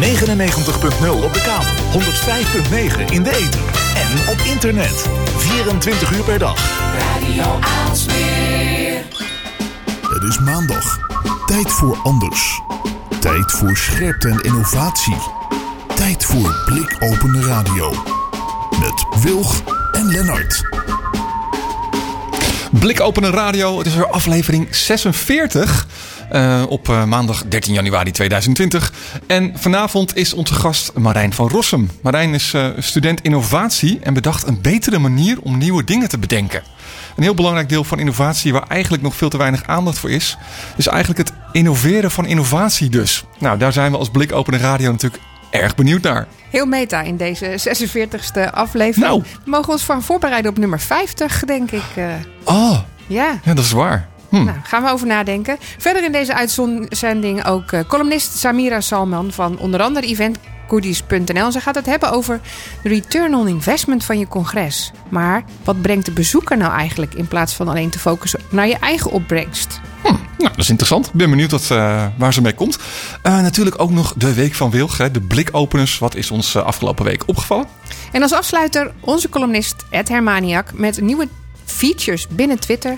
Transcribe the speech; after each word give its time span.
99.0 0.00 1.24
op 1.24 1.34
de 1.34 1.40
kabel, 1.40 2.00
105.9 2.00 3.12
in 3.12 3.22
de 3.22 3.30
ether 3.30 3.60
en 3.94 4.28
op 4.28 4.38
internet. 4.38 5.08
24 5.36 6.12
uur 6.12 6.24
per 6.24 6.38
dag. 6.38 6.56
Radio 6.98 7.58
Aalsmeer. 7.60 9.04
Het 10.08 10.22
is 10.22 10.38
maandag. 10.38 10.98
Tijd 11.46 11.72
voor 11.72 11.98
anders. 12.02 12.60
Tijd 13.20 13.52
voor 13.52 13.76
scherpte 13.76 14.28
en 14.28 14.40
innovatie. 14.40 15.16
Tijd 15.94 16.24
voor 16.24 16.62
blikopende 16.66 17.40
radio. 17.40 17.90
Met 18.80 19.22
Wilg 19.22 19.62
en 19.92 20.06
Lennart. 20.06 20.62
Blikopende 22.70 23.30
radio, 23.30 23.78
het 23.78 23.86
is 23.86 23.94
weer 23.94 24.10
aflevering 24.10 24.76
46 24.76 25.86
uh, 26.32 26.62
op 26.68 26.88
uh, 26.88 27.04
maandag 27.04 27.44
13 27.48 27.74
januari 27.74 28.10
2020. 28.10 28.92
En 29.26 29.52
vanavond 29.56 30.16
is 30.16 30.32
onze 30.32 30.54
gast 30.54 30.92
Marijn 30.94 31.32
van 31.32 31.48
Rossum. 31.48 31.90
Marijn 32.02 32.34
is 32.34 32.52
uh, 32.52 32.66
student 32.78 33.22
innovatie 33.22 33.98
en 34.02 34.14
bedacht 34.14 34.46
een 34.46 34.60
betere 34.60 34.98
manier 34.98 35.38
om 35.40 35.58
nieuwe 35.58 35.84
dingen 35.84 36.08
te 36.08 36.18
bedenken. 36.18 36.62
Een 37.16 37.22
heel 37.22 37.34
belangrijk 37.34 37.68
deel 37.68 37.84
van 37.84 37.98
innovatie 37.98 38.52
waar 38.52 38.66
eigenlijk 38.68 39.02
nog 39.02 39.14
veel 39.14 39.28
te 39.28 39.36
weinig 39.36 39.66
aandacht 39.66 39.98
voor 39.98 40.10
is. 40.10 40.36
Dus 40.76 40.88
eigenlijk 40.88 41.18
het 41.18 41.32
innoveren 41.52 42.10
van 42.10 42.26
innovatie 42.26 42.88
dus. 42.88 43.24
Nou, 43.38 43.58
daar 43.58 43.72
zijn 43.72 43.92
we 43.92 43.98
als 43.98 44.10
Blikopende 44.10 44.58
radio 44.58 44.90
natuurlijk 44.90 45.22
erg 45.50 45.74
benieuwd 45.74 46.02
naar. 46.02 46.26
Heel 46.50 46.66
meta 46.66 47.00
in 47.00 47.16
deze 47.16 47.58
46e 47.58 48.50
aflevering. 48.50 49.06
Nou. 49.06 49.22
We 49.44 49.50
mogen 49.50 49.72
ons 49.72 49.82
van 49.82 50.02
voorbereiden 50.02 50.50
op 50.50 50.58
nummer 50.58 50.80
50, 50.80 51.44
denk 51.44 51.70
ik. 51.70 51.82
Oh, 52.44 52.78
ja. 53.06 53.38
ja, 53.44 53.54
dat 53.54 53.64
is 53.64 53.72
waar. 53.72 54.08
Hm. 54.32 54.44
Nou, 54.44 54.58
gaan 54.62 54.82
we 54.82 54.90
over 54.90 55.06
nadenken. 55.06 55.56
Verder 55.78 56.04
in 56.04 56.12
deze 56.12 56.34
uitzending 56.34 57.44
ook 57.44 57.72
uh, 57.72 57.80
columnist 57.86 58.38
Samira 58.38 58.80
Salman 58.80 59.32
van 59.32 59.58
onder 59.58 59.80
andere 59.82 60.06
eventgoodies.nl. 60.06 61.52
Ze 61.52 61.60
gaat 61.60 61.74
het 61.74 61.86
hebben 61.86 62.12
over 62.12 62.40
de 62.82 62.88
return 62.88 63.34
on 63.34 63.48
investment 63.48 64.04
van 64.04 64.18
je 64.18 64.28
congres. 64.28 64.92
Maar 65.08 65.44
wat 65.64 65.82
brengt 65.82 66.06
de 66.06 66.12
bezoeker 66.12 66.56
nou 66.56 66.72
eigenlijk 66.72 67.14
in 67.14 67.28
plaats 67.28 67.54
van 67.54 67.68
alleen 67.68 67.90
te 67.90 67.98
focussen 67.98 68.40
naar 68.50 68.68
je 68.68 68.76
eigen 68.78 69.10
opbrengst? 69.10 69.80
Hm, 70.02 70.08
nou, 70.12 70.20
dat 70.38 70.58
is 70.58 70.68
interessant. 70.68 71.06
Ik 71.06 71.12
ben 71.12 71.30
benieuwd 71.30 71.50
wat, 71.50 71.68
uh, 71.72 72.06
waar 72.16 72.32
ze 72.32 72.42
mee 72.42 72.54
komt. 72.54 72.78
Uh, 73.22 73.40
natuurlijk 73.40 73.80
ook 73.80 73.90
nog 73.90 74.14
de 74.16 74.34
Week 74.34 74.54
van 74.54 74.70
Wilg, 74.70 74.98
hè, 74.98 75.10
de 75.10 75.20
blikopeners. 75.20 75.98
Wat 75.98 76.14
is 76.14 76.30
ons 76.30 76.56
afgelopen 76.56 77.04
week 77.04 77.22
opgevallen? 77.26 77.66
En 78.12 78.22
als 78.22 78.32
afsluiter 78.32 78.92
onze 79.00 79.28
columnist 79.28 79.74
Ed 79.90 80.08
Hermaniak 80.08 80.72
met 80.74 81.00
nieuwe 81.00 81.28
features 81.64 82.28
binnen 82.28 82.58
Twitter. 82.58 82.96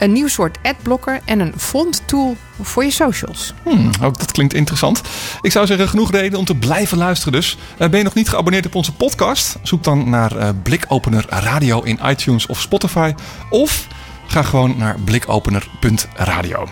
Een 0.00 0.12
nieuw 0.12 0.28
soort 0.28 0.58
adblocker 0.62 1.20
en 1.24 1.40
een 1.40 1.52
font 1.56 2.02
tool 2.04 2.36
voor 2.60 2.84
je 2.84 2.90
socials. 2.90 3.54
Hmm, 3.62 3.90
ook 4.02 4.18
dat 4.18 4.32
klinkt 4.32 4.54
interessant. 4.54 5.00
Ik 5.40 5.52
zou 5.52 5.66
zeggen, 5.66 5.88
genoeg 5.88 6.10
reden 6.10 6.38
om 6.38 6.44
te 6.44 6.56
blijven 6.56 6.98
luisteren 6.98 7.32
dus. 7.32 7.58
ben 7.76 7.96
je 7.96 8.02
nog 8.02 8.14
niet 8.14 8.28
geabonneerd 8.28 8.66
op 8.66 8.74
onze 8.74 8.92
podcast? 8.92 9.56
Zoek 9.62 9.84
dan 9.84 10.10
naar 10.10 10.54
Blikopener 10.54 11.24
Radio 11.28 11.82
in 11.82 11.98
iTunes 12.04 12.46
of 12.46 12.60
Spotify. 12.60 13.12
Of 13.50 13.86
Ga 14.30 14.42
gewoon 14.42 14.74
naar 14.76 14.96
blikopener.radio. 15.04 16.68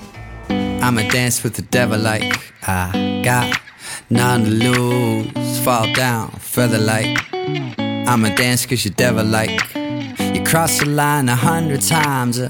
I'm 0.48 0.98
a 0.98 1.08
dance 1.08 1.42
with 1.42 1.54
the 1.54 1.64
devil 1.68 1.98
like 1.98 2.38
I 2.66 3.20
got 3.22 3.60
none 4.06 4.44
to 4.44 4.50
lose. 4.50 5.60
Fall 5.62 5.92
down, 5.92 6.30
further 6.40 6.78
like 6.78 7.24
I'm 7.78 8.24
a 8.24 8.34
dance 8.34 8.66
cause 8.66 8.82
you 8.82 8.94
devil 8.94 9.24
like 9.24 9.64
You 10.18 10.42
cross 10.42 10.78
the 10.78 10.86
line 10.86 11.28
a 11.28 11.36
hundred 11.36 11.86
times 11.86 12.40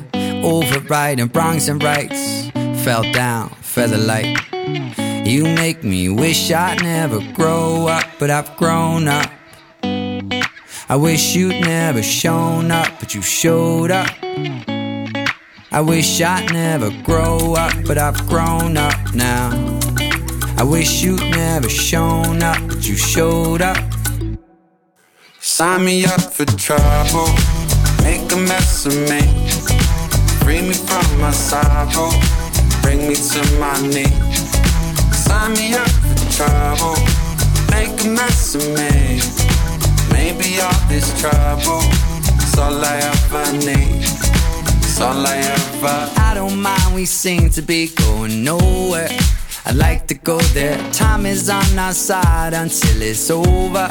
Overriding 0.44 1.28
wrongs 1.28 1.69
and 1.69 1.83
rights 1.83 2.50
Fell 2.84 3.03
down, 3.12 3.50
feather 3.61 3.98
like 3.98 4.39
You 5.27 5.45
make 5.45 5.84
me 5.84 6.08
wish 6.08 6.50
I'd 6.50 6.83
never 6.83 7.20
grow 7.33 7.86
up 7.89 8.05
But 8.19 8.30
I've 8.30 8.56
grown 8.56 9.08
up 9.08 9.30
I 10.91 10.97
wish 10.97 11.34
you'd 11.34 11.61
never 11.61 12.03
shown 12.03 12.70
up 12.70 12.89
But 13.00 13.14
you 13.14 13.22
showed 13.22 13.91
up 13.91 14.08
I 15.70 15.83
wish 15.83 16.23
I'd 16.23 16.51
never 16.51 16.90
grow 17.02 17.52
up, 17.52 17.74
but 17.86 17.98
I've 17.98 18.27
grown 18.27 18.79
up 18.79 19.14
now. 19.14 19.51
I 20.57 20.64
wish 20.64 21.02
you'd 21.02 21.20
never 21.20 21.68
shown 21.68 22.42
up, 22.42 22.57
but 22.67 22.89
you 22.89 22.96
showed 22.96 23.61
up. 23.61 23.77
Sign 25.40 25.84
me 25.84 26.07
up 26.07 26.23
for 26.23 26.46
trouble, 26.46 27.29
make 28.02 28.33
a 28.33 28.36
mess 28.36 28.86
of 28.86 28.95
me. 29.11 29.48
Free 30.48 30.63
me 30.63 30.73
from 30.73 31.20
my 31.20 31.31
sorrow, 31.31 32.09
bring 32.81 33.07
me 33.07 33.14
to 33.14 33.41
my 33.61 33.79
knees. 33.83 34.48
Sign 35.13 35.53
me 35.53 35.75
up 35.75 35.91
for 35.91 36.33
trouble, 36.33 36.97
make 37.70 37.92
a 38.03 38.09
mess 38.09 38.55
of 38.55 38.64
me. 38.69 39.20
Maybe 40.11 40.58
all 40.63 40.89
this 40.89 41.13
trouble 41.20 41.85
is 42.41 42.58
all 42.58 42.83
I 42.83 42.97
ever 43.13 43.58
need. 43.58 44.08
all 45.03 45.27
I 45.27 45.37
ever. 45.37 46.13
I 46.17 46.33
don't 46.33 46.63
mind, 46.63 46.95
we 46.95 47.05
seem 47.05 47.51
to 47.51 47.61
be 47.61 47.89
going 47.89 48.42
nowhere. 48.42 49.11
I 49.67 49.73
like 49.73 50.07
to 50.07 50.14
go 50.14 50.39
there. 50.55 50.79
Time 50.92 51.27
is 51.27 51.51
on 51.51 51.79
our 51.79 51.92
side 51.92 52.55
until 52.55 53.03
it's 53.03 53.31
over. 53.31 53.91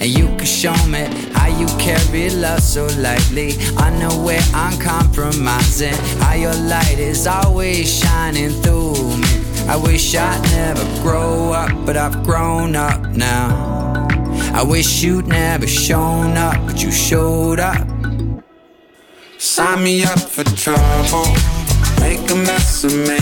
And 0.00 0.10
you 0.10 0.26
can 0.36 0.46
show 0.46 0.76
me 0.86 1.06
how 1.34 1.48
you 1.48 1.66
carry 1.78 2.30
love 2.30 2.60
so 2.60 2.86
lightly. 2.98 3.54
I 3.76 3.90
know 3.98 4.14
where 4.22 4.42
I'm 4.54 4.78
compromising. 4.80 5.94
How 6.20 6.34
your 6.34 6.54
light 6.54 6.98
is 6.98 7.26
always 7.26 7.92
shining 7.98 8.50
through 8.62 9.16
me. 9.16 9.28
I 9.68 9.76
wish 9.76 10.14
I'd 10.14 10.42
never 10.52 10.84
grow 11.02 11.52
up, 11.52 11.70
but 11.84 11.96
I've 11.96 12.22
grown 12.22 12.76
up 12.76 13.00
now. 13.16 14.08
I 14.54 14.62
wish 14.62 15.02
you'd 15.02 15.26
never 15.26 15.66
shown 15.66 16.36
up, 16.36 16.56
but 16.64 16.82
you 16.82 16.90
showed 16.90 17.60
up. 17.60 17.86
Sign 19.38 19.84
me 19.84 20.04
up 20.04 20.18
for 20.18 20.44
trouble, 20.44 21.26
make 22.00 22.30
a 22.30 22.34
mess 22.34 22.84
of 22.84 22.92
me. 22.92 23.18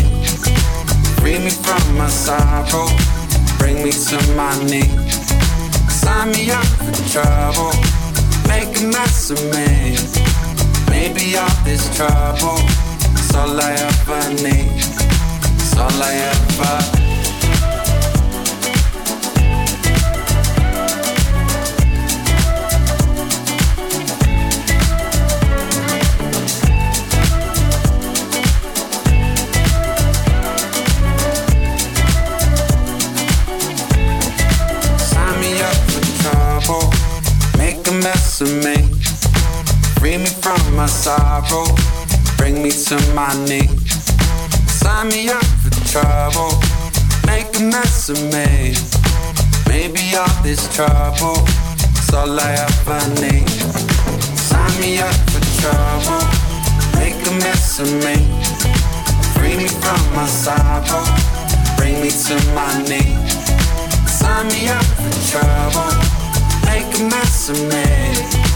Free 1.20 1.38
me 1.38 1.50
from 1.50 1.98
my 1.98 2.08
sorrow, 2.08 2.88
bring 3.58 3.82
me 3.82 3.90
to 3.92 4.34
my 4.34 4.56
knees. 4.64 5.15
Sign 6.06 6.30
me 6.30 6.52
up 6.52 6.64
for 6.64 6.92
trouble, 7.10 7.72
make 8.46 8.80
a 8.80 8.86
mess 8.86 9.30
of 9.32 9.42
me. 9.50 9.96
Maybe 10.88 11.36
all 11.36 11.50
this 11.64 11.84
trouble 11.96 12.60
is 13.18 13.34
all 13.34 13.60
I 13.60 13.72
ever 13.72 14.34
need. 14.40 14.84
It's 15.56 15.76
all 15.76 16.00
I 16.00 16.14
ever 16.30 17.05
my 40.86 40.92
sorrow, 40.92 41.66
bring 42.36 42.62
me 42.62 42.70
to 42.70 42.96
my 43.12 43.32
knees. 43.44 44.06
Sign 44.70 45.08
me 45.08 45.28
up 45.28 45.44
for 45.62 45.74
trouble, 45.90 46.52
make 47.26 47.50
a 47.58 47.62
mess 47.62 48.08
of 48.08 48.22
me. 48.30 48.76
Maybe 49.66 50.14
all 50.14 50.36
this 50.44 50.62
trouble 50.76 51.42
is 51.98 52.14
all 52.14 52.38
I 52.38 52.52
ever 52.66 53.02
need. 53.20 53.48
Sign 54.38 54.74
me 54.80 54.98
up 54.98 55.16
for 55.32 55.42
trouble, 55.60 56.22
make 56.94 57.18
a 57.30 57.32
mess 57.42 57.80
of 57.80 57.90
me. 58.04 58.16
Free 59.34 59.56
me 59.56 59.66
from 59.66 60.02
my 60.14 60.26
sorrow, 60.26 61.04
bring 61.76 62.00
me 62.00 62.10
to 62.10 62.34
my 62.54 62.72
knees. 62.86 63.32
Sign 64.08 64.46
me 64.54 64.68
up 64.68 64.86
for 65.02 65.14
trouble 65.32 66.16
make 66.66 67.00
a 67.00 67.02
mess 67.04 67.48
of 67.48 67.58
me. 67.72 68.55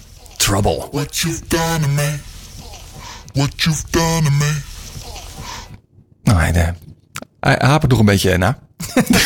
Trouble. 0.51 0.87
What 0.91 1.17
you've 1.17 1.41
done 1.47 1.79
to 1.81 1.87
me. 1.87 2.17
What 3.33 3.61
you've 3.61 3.83
done 3.89 4.23
to 4.23 4.31
me. 4.31 4.53
Nou, 6.23 6.39
hij, 6.39 6.51
uh, 6.51 6.67
hij 7.39 7.57
hapert 7.59 7.91
nog 7.91 7.99
een 7.99 8.05
beetje 8.05 8.37
na. 8.37 8.59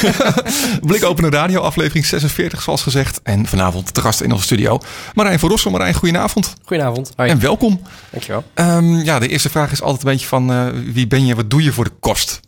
Blikopende 0.87 1.29
Radio, 1.29 1.61
aflevering 1.61 2.05
46 2.05 2.61
zoals 2.61 2.81
gezegd. 2.81 3.21
En 3.23 3.45
vanavond 3.45 3.93
te 3.93 4.01
gast 4.01 4.21
in 4.21 4.31
onze 4.31 4.43
studio. 4.43 4.79
Marijn 5.13 5.39
van 5.39 5.49
Rossum. 5.49 5.71
Marijn, 5.71 5.93
goedenavond. 5.93 6.53
Goedenavond. 6.65 7.13
En 7.15 7.39
welkom. 7.39 7.81
Dankjewel. 8.09 8.43
Ehm, 8.53 8.95
ja, 8.95 9.19
de 9.19 9.27
eerste 9.27 9.49
vraag 9.49 9.71
is 9.71 9.81
altijd 9.81 10.03
een 10.03 10.11
beetje 10.11 10.27
van 10.27 10.51
eh, 10.51 10.67
wie 10.93 11.07
ben 11.07 11.25
je, 11.25 11.35
wat 11.35 11.49
doe 11.49 11.63
je 11.63 11.71
voor 11.71 11.83
de 11.83 11.93
kost? 11.99 12.39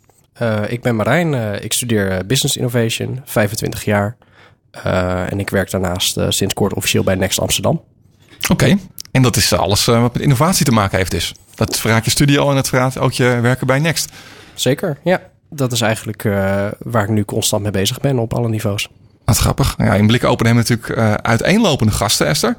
Uh, 0.42 0.62
ik 0.68 0.82
ben 0.82 0.96
Marijn. 0.96 1.32
Uh, 1.32 1.62
ik 1.62 1.72
studeer 1.72 2.26
Business 2.26 2.56
Innovation, 2.56 3.22
25 3.24 3.84
jaar. 3.84 4.16
en 5.30 5.40
ik 5.40 5.50
werk 5.50 5.70
daarnaast 5.70 6.16
sinds 6.28 6.54
kort 6.54 6.74
officieel 6.74 7.02
bij 7.02 7.14
Next 7.14 7.40
Amsterdam. 7.40 7.82
Oké. 8.48 8.64
Okay. 8.64 8.78
En 9.10 9.22
dat 9.22 9.36
is 9.36 9.52
alles 9.52 9.84
wat 9.84 10.12
met 10.12 10.22
innovatie 10.22 10.64
te 10.64 10.72
maken 10.72 10.98
heeft 10.98 11.10
dus. 11.10 11.34
Dat 11.54 11.78
verraadt 11.78 12.04
je 12.04 12.10
studie 12.10 12.38
al 12.38 12.50
en 12.50 12.56
het 12.56 12.68
verraadt 12.68 12.98
ook 12.98 13.12
je 13.12 13.38
werken 13.40 13.66
bij 13.66 13.78
Next. 13.78 14.12
Zeker, 14.54 14.98
ja. 15.04 15.20
Dat 15.50 15.72
is 15.72 15.80
eigenlijk 15.80 16.24
uh, 16.24 16.66
waar 16.78 17.02
ik 17.02 17.08
nu 17.08 17.24
constant 17.24 17.62
mee 17.62 17.72
bezig 17.72 18.00
ben 18.00 18.18
op 18.18 18.34
alle 18.34 18.48
niveaus. 18.48 18.88
Wat 19.24 19.38
grappig. 19.38 19.74
Ja, 19.78 19.94
in 19.94 20.06
Blik 20.06 20.24
Open 20.24 20.46
hebben 20.46 20.64
we 20.64 20.70
natuurlijk 20.70 21.00
uh, 21.00 21.14
uiteenlopende 21.14 21.92
gasten, 21.92 22.26
Esther. 22.26 22.56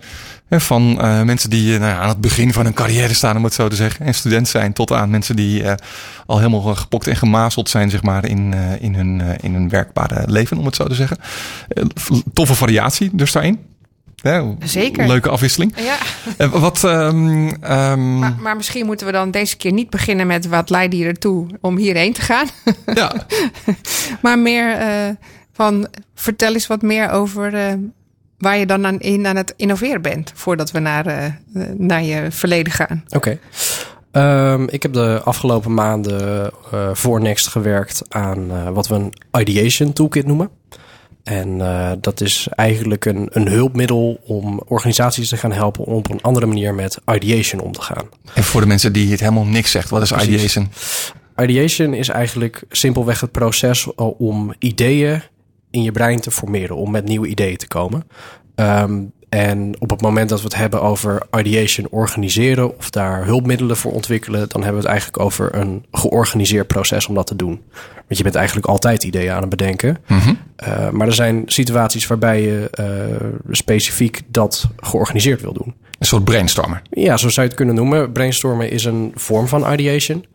Van 0.49 0.97
uh, 1.01 1.21
mensen 1.21 1.49
die 1.49 1.79
nou 1.79 1.91
ja, 1.91 1.97
aan 1.97 2.09
het 2.09 2.21
begin 2.21 2.53
van 2.53 2.63
hun 2.63 2.73
carrière 2.73 3.13
staan, 3.13 3.37
om 3.37 3.43
het 3.43 3.53
zo 3.53 3.67
te 3.67 3.75
zeggen. 3.75 4.05
En 4.05 4.13
student 4.13 4.47
zijn, 4.47 4.73
tot 4.73 4.91
aan 4.91 5.09
mensen 5.09 5.35
die 5.35 5.63
al 6.25 6.37
helemaal 6.37 6.75
gepokt 6.75 7.07
en 7.07 7.15
gemazeld 7.15 7.69
zijn, 7.69 7.89
zeg 7.89 8.03
maar, 8.03 8.25
in, 8.25 8.53
in, 8.79 8.95
hun, 8.95 9.21
in 9.41 9.53
hun 9.53 9.69
werkbare 9.69 10.23
leven, 10.27 10.57
om 10.57 10.65
het 10.65 10.75
zo 10.75 10.87
te 10.87 10.95
zeggen. 10.95 11.17
toffe 12.33 12.55
variatie 12.55 13.09
dus 13.13 13.31
daarin. 13.31 13.68
Ja, 14.21 14.55
Zeker. 14.63 15.07
Leuke 15.07 15.29
afwisseling. 15.29 15.73
Ja. 15.77 15.97
Uh, 16.37 16.53
wat, 16.61 16.83
um, 16.83 17.47
um... 17.47 18.19
Maar, 18.19 18.35
maar, 18.41 18.55
misschien 18.55 18.85
moeten 18.85 19.05
we 19.05 19.11
dan 19.11 19.31
deze 19.31 19.57
keer 19.57 19.71
niet 19.71 19.89
beginnen 19.89 20.27
met 20.27 20.47
wat 20.47 20.69
leidde 20.69 20.97
je 20.97 21.05
ertoe 21.05 21.47
om 21.61 21.77
hierheen 21.77 22.13
te 22.13 22.21
gaan. 22.21 22.47
Ja. 22.93 23.13
maar 24.21 24.39
meer 24.39 24.79
uh, 24.79 25.15
van 25.53 25.87
vertel 26.15 26.53
eens 26.53 26.67
wat 26.67 26.81
meer 26.81 27.09
over 27.09 27.53
uh, 27.53 27.73
waar 28.37 28.57
je 28.57 28.65
dan 28.65 28.85
aan, 28.85 28.99
in 28.99 29.27
aan 29.27 29.35
het 29.35 29.53
innoveren 29.57 30.01
bent 30.01 30.31
voordat 30.35 30.71
we 30.71 30.79
naar, 30.79 31.39
naar 31.77 32.03
je 32.03 32.27
verleden 32.29 32.73
gaan. 32.73 33.03
Oké. 33.09 33.37
Okay. 34.11 34.51
Um, 34.53 34.67
ik 34.69 34.83
heb 34.83 34.93
de 34.93 35.21
afgelopen 35.23 35.73
maanden 35.73 36.51
voor 36.93 37.21
Next 37.21 37.47
gewerkt 37.47 38.01
aan 38.09 38.73
wat 38.73 38.87
we 38.87 38.95
een 38.95 39.13
ideation 39.39 39.93
toolkit 39.93 40.25
noemen. 40.25 40.49
En 41.29 41.59
uh, 41.59 41.91
dat 42.01 42.21
is 42.21 42.47
eigenlijk 42.55 43.05
een, 43.05 43.27
een 43.31 43.47
hulpmiddel 43.47 44.19
om 44.23 44.61
organisaties 44.65 45.29
te 45.29 45.37
gaan 45.37 45.51
helpen 45.51 45.85
om 45.85 45.93
op 45.93 46.09
een 46.09 46.21
andere 46.21 46.45
manier 46.45 46.73
met 46.73 46.99
ideation 47.13 47.61
om 47.61 47.71
te 47.71 47.81
gaan. 47.81 48.05
En 48.33 48.43
voor 48.43 48.61
de 48.61 48.67
mensen 48.67 48.93
die 48.93 49.11
het 49.11 49.19
helemaal 49.19 49.45
niks 49.45 49.71
zegt, 49.71 49.89
wat 49.89 50.01
is 50.01 50.11
Precies. 50.11 50.29
ideation? 50.29 50.67
Ideation 51.37 51.93
is 51.93 52.09
eigenlijk 52.09 52.63
simpelweg 52.69 53.21
het 53.21 53.31
proces 53.31 53.95
om 53.95 54.53
ideeën 54.59 55.21
in 55.71 55.83
je 55.83 55.91
brein 55.91 56.19
te 56.19 56.31
formeren, 56.31 56.75
om 56.75 56.91
met 56.91 57.05
nieuwe 57.05 57.27
ideeën 57.27 57.57
te 57.57 57.67
komen. 57.67 58.03
Um, 58.55 59.11
en 59.29 59.75
op 59.79 59.89
het 59.89 60.01
moment 60.01 60.29
dat 60.29 60.39
we 60.39 60.45
het 60.45 60.55
hebben 60.55 60.81
over 60.81 61.21
ideation 61.37 61.87
organiseren 61.89 62.77
of 62.77 62.89
daar 62.89 63.25
hulpmiddelen 63.25 63.77
voor 63.77 63.91
ontwikkelen, 63.91 64.39
dan 64.49 64.63
hebben 64.63 64.81
we 64.81 64.87
het 64.87 64.97
eigenlijk 64.97 65.19
over 65.19 65.55
een 65.55 65.85
georganiseerd 65.91 66.67
proces 66.67 67.07
om 67.07 67.15
dat 67.15 67.27
te 67.27 67.35
doen. 67.35 67.61
Want 67.93 68.17
je 68.17 68.23
bent 68.23 68.35
eigenlijk 68.35 68.67
altijd 68.67 69.03
ideeën 69.03 69.31
aan 69.31 69.41
het 69.41 69.49
bedenken. 69.49 69.97
Mm 70.07 70.19
-hmm. 70.19 70.37
uh, 70.67 70.89
maar 70.89 71.07
er 71.07 71.13
zijn 71.13 71.43
situaties 71.45 72.07
waarbij 72.07 72.41
je 72.41 72.69
uh, 72.79 73.27
specifiek 73.51 74.21
dat 74.27 74.69
georganiseerd 74.77 75.41
wil 75.41 75.53
doen. 75.53 75.75
Een 75.99 76.05
soort 76.05 76.23
brainstormen. 76.23 76.81
Ja, 76.89 77.17
zo 77.17 77.29
zou 77.29 77.41
je 77.41 77.47
het 77.47 77.53
kunnen 77.53 77.75
noemen. 77.75 78.11
Brainstormen 78.11 78.71
is 78.71 78.85
een 78.85 79.11
vorm 79.15 79.47
van 79.47 79.73
ideation. 79.73 80.25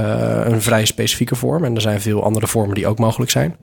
Uh, 0.00 0.40
een 0.44 0.62
vrij 0.62 0.84
specifieke 0.84 1.34
vorm. 1.34 1.64
En 1.64 1.74
er 1.74 1.80
zijn 1.80 2.00
veel 2.00 2.24
andere 2.24 2.46
vormen 2.46 2.74
die 2.74 2.86
ook 2.86 2.98
mogelijk 2.98 3.30
zijn. 3.30 3.56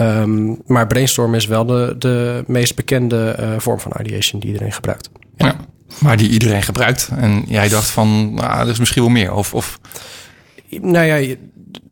Um, 0.00 0.62
maar 0.66 0.86
brainstorm 0.86 1.34
is 1.34 1.46
wel 1.46 1.66
de, 1.66 1.94
de 1.98 2.44
meest 2.46 2.74
bekende 2.74 3.36
uh, 3.40 3.58
vorm 3.58 3.80
van 3.80 3.92
ideation 4.00 4.40
die 4.40 4.50
iedereen 4.50 4.72
gebruikt. 4.72 5.10
Ja. 5.36 5.46
ja. 5.46 5.56
maar 6.00 6.16
die 6.16 6.28
iedereen 6.28 6.62
gebruikt. 6.62 7.10
En 7.16 7.44
jij 7.46 7.68
dacht 7.68 7.90
van, 7.90 8.34
nou, 8.34 8.60
er 8.60 8.68
is 8.68 8.78
misschien 8.78 9.02
wel 9.02 9.10
meer. 9.10 9.32
Of, 9.32 9.54
of... 9.54 9.80
Nou 10.80 11.06
ja, 11.06 11.36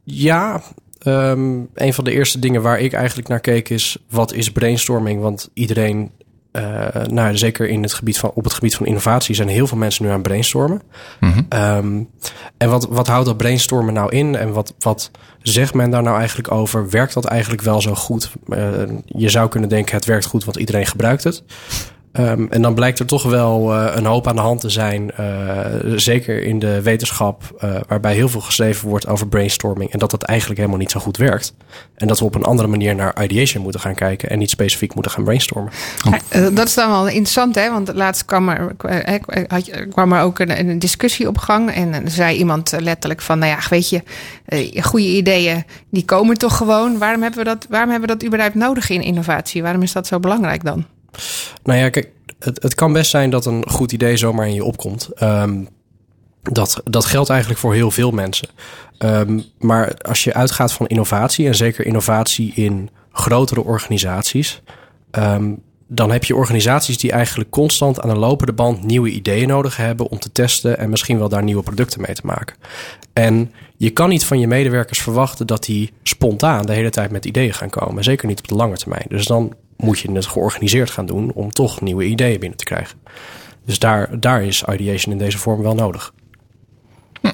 ja. 0.04 0.62
Um, 1.06 1.68
een 1.74 1.94
van 1.94 2.04
de 2.04 2.12
eerste 2.12 2.38
dingen 2.38 2.62
waar 2.62 2.80
ik 2.80 2.92
eigenlijk 2.92 3.28
naar 3.28 3.40
keek 3.40 3.68
is, 3.68 3.96
wat 4.10 4.32
is 4.32 4.52
brainstorming? 4.52 5.20
Want 5.20 5.50
iedereen 5.54 6.10
uh, 6.56 7.06
nou, 7.06 7.36
zeker 7.36 7.68
in 7.68 7.82
het 7.82 7.92
gebied 7.92 8.18
van, 8.18 8.30
op 8.34 8.44
het 8.44 8.52
gebied 8.52 8.74
van 8.74 8.86
innovatie 8.86 9.34
zijn 9.34 9.48
heel 9.48 9.66
veel 9.66 9.78
mensen 9.78 10.04
nu 10.04 10.10
aan 10.10 10.22
brainstormen. 10.22 10.82
Mm 11.20 11.32
-hmm. 11.32 11.46
um, 11.60 12.08
en 12.56 12.70
wat, 12.70 12.86
wat 12.90 13.06
houdt 13.06 13.26
dat 13.26 13.36
brainstormen 13.36 13.94
nou 13.94 14.10
in? 14.10 14.36
En 14.36 14.52
wat, 14.52 14.74
wat 14.78 15.10
zegt 15.42 15.74
men 15.74 15.90
daar 15.90 16.02
nou 16.02 16.18
eigenlijk 16.18 16.50
over? 16.50 16.90
Werkt 16.90 17.14
dat 17.14 17.24
eigenlijk 17.24 17.62
wel 17.62 17.80
zo 17.80 17.94
goed? 17.94 18.32
Uh, 18.48 18.58
je 19.04 19.28
zou 19.28 19.48
kunnen 19.48 19.68
denken, 19.68 19.94
het 19.94 20.04
werkt 20.04 20.26
goed, 20.26 20.44
want 20.44 20.56
iedereen 20.56 20.86
gebruikt 20.86 21.24
het. 21.24 21.42
Um, 22.20 22.48
en 22.50 22.62
dan 22.62 22.74
blijkt 22.74 22.98
er 22.98 23.06
toch 23.06 23.22
wel 23.22 23.72
uh, 23.72 23.92
een 23.94 24.04
hoop 24.04 24.26
aan 24.26 24.34
de 24.34 24.40
hand 24.40 24.60
te 24.60 24.68
zijn. 24.68 25.10
Uh, 25.20 25.96
zeker 25.96 26.42
in 26.42 26.58
de 26.58 26.82
wetenschap, 26.82 27.42
uh, 27.64 27.76
waarbij 27.88 28.14
heel 28.14 28.28
veel 28.28 28.40
geschreven 28.40 28.88
wordt 28.88 29.06
over 29.06 29.28
brainstorming. 29.28 29.92
En 29.92 29.98
dat 29.98 30.10
dat 30.10 30.22
eigenlijk 30.22 30.60
helemaal 30.60 30.80
niet 30.80 30.90
zo 30.90 31.00
goed 31.00 31.16
werkt. 31.16 31.54
En 31.94 32.06
dat 32.06 32.18
we 32.18 32.24
op 32.24 32.34
een 32.34 32.44
andere 32.44 32.68
manier 32.68 32.94
naar 32.94 33.24
ideation 33.24 33.62
moeten 33.62 33.80
gaan 33.80 33.94
kijken. 33.94 34.30
En 34.30 34.38
niet 34.38 34.50
specifiek 34.50 34.94
moeten 34.94 35.12
gaan 35.12 35.24
brainstormen. 35.24 35.72
dat 36.54 36.66
is 36.66 36.74
dan 36.74 36.90
wel 36.90 37.06
interessant, 37.06 37.54
hè? 37.54 37.70
Want 37.70 37.94
laatst 37.94 38.24
kwam 38.24 38.48
er, 38.48 38.74
kwam 39.90 40.12
er 40.12 40.22
ook 40.22 40.38
een, 40.38 40.68
een 40.68 40.78
discussie 40.78 41.28
op 41.28 41.38
gang. 41.38 41.70
En 41.70 42.10
zei 42.10 42.36
iemand 42.36 42.74
letterlijk 42.78 43.20
van: 43.20 43.38
Nou 43.38 43.50
ja, 43.50 43.68
weet 43.68 43.88
je, 43.88 44.02
goede 44.82 45.16
ideeën 45.16 45.64
die 45.90 46.04
komen 46.04 46.38
toch 46.38 46.56
gewoon. 46.56 46.98
Waarom 46.98 47.22
hebben 47.22 47.38
we 47.38 47.44
dat, 47.44 47.66
waarom 47.70 47.90
hebben 47.90 48.08
we 48.08 48.14
dat 48.14 48.26
überhaupt 48.26 48.54
nodig 48.54 48.90
in 48.90 49.02
innovatie? 49.02 49.62
Waarom 49.62 49.82
is 49.82 49.92
dat 49.92 50.06
zo 50.06 50.20
belangrijk 50.20 50.64
dan? 50.64 50.84
Nou 51.62 51.78
ja, 51.78 51.88
kijk, 51.88 52.10
het, 52.38 52.62
het 52.62 52.74
kan 52.74 52.92
best 52.92 53.10
zijn 53.10 53.30
dat 53.30 53.46
een 53.46 53.70
goed 53.70 53.92
idee 53.92 54.16
zomaar 54.16 54.48
in 54.48 54.54
je 54.54 54.64
opkomt. 54.64 55.08
Um, 55.22 55.68
dat, 56.42 56.80
dat 56.84 57.04
geldt 57.04 57.30
eigenlijk 57.30 57.60
voor 57.60 57.74
heel 57.74 57.90
veel 57.90 58.10
mensen. 58.10 58.48
Um, 58.98 59.44
maar 59.58 59.94
als 59.94 60.24
je 60.24 60.34
uitgaat 60.34 60.72
van 60.72 60.86
innovatie, 60.86 61.46
en 61.46 61.54
zeker 61.54 61.86
innovatie 61.86 62.52
in 62.54 62.90
grotere 63.12 63.64
organisaties, 63.64 64.62
um, 65.10 65.62
dan 65.88 66.10
heb 66.10 66.24
je 66.24 66.36
organisaties 66.36 66.98
die 66.98 67.12
eigenlijk 67.12 67.50
constant 67.50 68.00
aan 68.00 68.08
de 68.08 68.16
lopende 68.16 68.52
band 68.52 68.82
nieuwe 68.84 69.10
ideeën 69.10 69.48
nodig 69.48 69.76
hebben 69.76 70.10
om 70.10 70.18
te 70.18 70.32
testen 70.32 70.78
en 70.78 70.90
misschien 70.90 71.18
wel 71.18 71.28
daar 71.28 71.42
nieuwe 71.42 71.62
producten 71.62 72.00
mee 72.00 72.14
te 72.14 72.26
maken. 72.26 72.56
En 73.12 73.52
je 73.76 73.90
kan 73.90 74.08
niet 74.08 74.24
van 74.24 74.40
je 74.40 74.46
medewerkers 74.46 75.00
verwachten 75.00 75.46
dat 75.46 75.64
die 75.64 75.92
spontaan 76.02 76.66
de 76.66 76.72
hele 76.72 76.90
tijd 76.90 77.10
met 77.10 77.24
ideeën 77.24 77.54
gaan 77.54 77.70
komen. 77.70 78.04
Zeker 78.04 78.28
niet 78.28 78.38
op 78.38 78.48
de 78.48 78.54
lange 78.54 78.76
termijn. 78.76 79.06
Dus 79.08 79.26
dan 79.26 79.54
moet 79.76 79.98
je 79.98 80.12
het 80.12 80.26
georganiseerd 80.26 80.90
gaan 80.90 81.06
doen 81.06 81.32
om 81.32 81.50
toch 81.50 81.80
nieuwe 81.80 82.04
ideeën 82.04 82.40
binnen 82.40 82.58
te 82.58 82.64
krijgen. 82.64 82.98
Dus 83.64 83.78
daar, 83.78 84.20
daar 84.20 84.42
is 84.42 84.62
ideation 84.62 85.12
in 85.12 85.18
deze 85.18 85.38
vorm 85.38 85.62
wel 85.62 85.74
nodig. 85.74 86.12
Hm. 87.20 87.30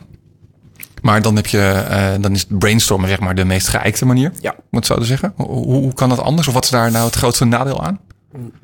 Maar 1.02 1.23
dan 1.23 1.37
heb 1.37 1.47
je, 1.47 1.87
uh, 1.90 2.23
dan 2.23 2.32
is 2.32 2.47
brainstormen 2.49 3.09
zeg 3.09 3.20
maar 3.20 3.35
de 3.35 3.44
meest 3.44 3.68
geëikte 3.68 4.06
manier. 4.06 4.32
Ja. 4.40 4.54
Wat 4.70 4.87
zouden 4.87 5.09
zeggen? 5.09 5.32
Hoe, 5.37 5.64
hoe 5.64 5.94
kan 5.94 6.09
dat 6.09 6.20
anders? 6.20 6.49
Of 6.49 6.54
wat 6.54 6.64
is 6.64 6.70
daar 6.70 6.90
nou 6.90 7.04
het 7.04 7.14
grootste 7.14 7.44
nadeel 7.44 7.82
aan? 7.82 8.00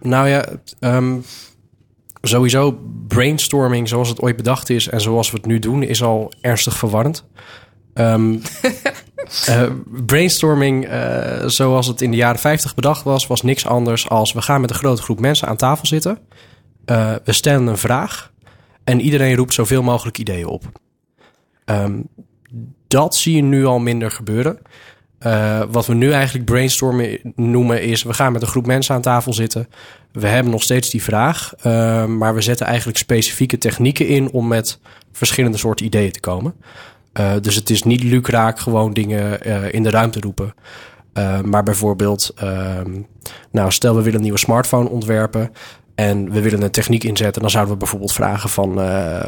Nou 0.01 0.29
ja, 0.29 0.45
um, 0.81 1.25
sowieso 2.23 2.79
brainstorming 3.09 3.89
zoals 3.89 4.09
het 4.09 4.21
ooit 4.21 4.37
bedacht 4.37 4.71
is 4.71 4.89
en 4.89 5.01
zoals 5.01 5.31
we 5.31 5.37
het 5.37 5.47
nu 5.47 5.59
doen, 5.59 5.83
is 5.83 6.03
al 6.03 6.33
ernstig 6.41 6.77
verwarrend. 6.77 7.25
Um, 7.95 8.43
uh, 9.49 9.71
brainstorming, 10.07 10.89
uh, 10.89 11.47
zoals 11.47 11.87
het 11.87 12.01
in 12.01 12.11
de 12.11 12.17
jaren 12.17 12.41
50 12.41 12.75
bedacht 12.75 13.03
was, 13.03 13.27
was 13.27 13.43
niks 13.43 13.67
anders 13.67 14.09
als 14.09 14.33
we 14.33 14.43
gaan 14.43 14.61
met 14.61 14.71
een 14.71 14.77
grote 14.77 15.03
groep 15.03 15.21
mensen 15.21 15.49
aan 15.49 15.57
tafel 15.57 15.87
zitten. 15.87 16.19
Uh, 16.87 17.15
we 17.25 17.33
stellen 17.33 17.67
een 17.67 17.79
vraag 17.79 18.33
en 18.85 19.01
iedereen 19.01 19.37
roept 19.37 19.55
zoveel 19.55 19.83
mogelijk 19.83 20.19
ideeën 20.19 20.47
op. 20.47 20.65
Um, 21.65 22.09
dat 22.89 23.17
zie 23.17 23.37
je 23.37 23.43
nu 23.43 23.65
al 23.65 23.79
minder 23.79 24.11
gebeuren. 24.11 24.59
Wat 25.71 25.87
we 25.87 25.95
nu 25.95 26.13
eigenlijk 26.13 26.45
brainstormen 26.45 27.19
noemen 27.35 27.83
is... 27.83 28.03
we 28.03 28.15
gaan 28.15 28.33
met 28.33 28.43
een 28.43 28.49
groep 28.49 28.67
mensen 28.67 28.95
aan 28.95 29.01
tafel 29.01 29.33
zitten. 29.33 29.69
We 30.13 30.27
hebben 30.27 30.53
nog 30.53 30.63
steeds 30.63 30.91
die 30.91 31.03
vraag. 31.03 31.53
Maar 32.07 32.35
we 32.35 32.41
zetten 32.41 32.67
eigenlijk 32.67 32.99
specifieke 32.99 33.59
technieken 33.59 34.09
in... 34.09 34.31
om 34.31 34.49
met 34.49 34.79
verschillende 35.13 35.59
soorten 35.59 35.87
ideeën 35.87 36.13
te 36.13 36.21
komen. 36.21 36.55
Uh, 37.19 37.33
dus 37.41 37.55
het 37.55 37.71
is 37.71 37.83
niet 37.83 38.03
lucraak 38.03 38.59
gewoon 38.59 38.93
dingen 38.93 39.43
in 39.73 39.83
de 39.83 39.91
ruimte 39.91 40.21
roepen. 40.21 40.55
maar 41.45 41.63
bijvoorbeeld... 41.63 42.35
nou, 43.51 43.71
stel 43.71 43.95
we 43.95 44.03
willen 44.03 44.15
een 44.15 44.23
nieuwe 44.23 44.39
smartphone 44.39 44.89
ontwerpen... 44.89 45.53
en 45.95 46.31
we 46.31 46.41
willen 46.41 46.63
een 46.63 46.71
techniek 46.71 47.05
inzetten... 47.05 47.43
dan 47.43 47.51
zouden 47.51 47.73
we 47.73 47.79
bijvoorbeeld 47.79 48.13
vragen 48.13 48.49
van... 48.49 48.75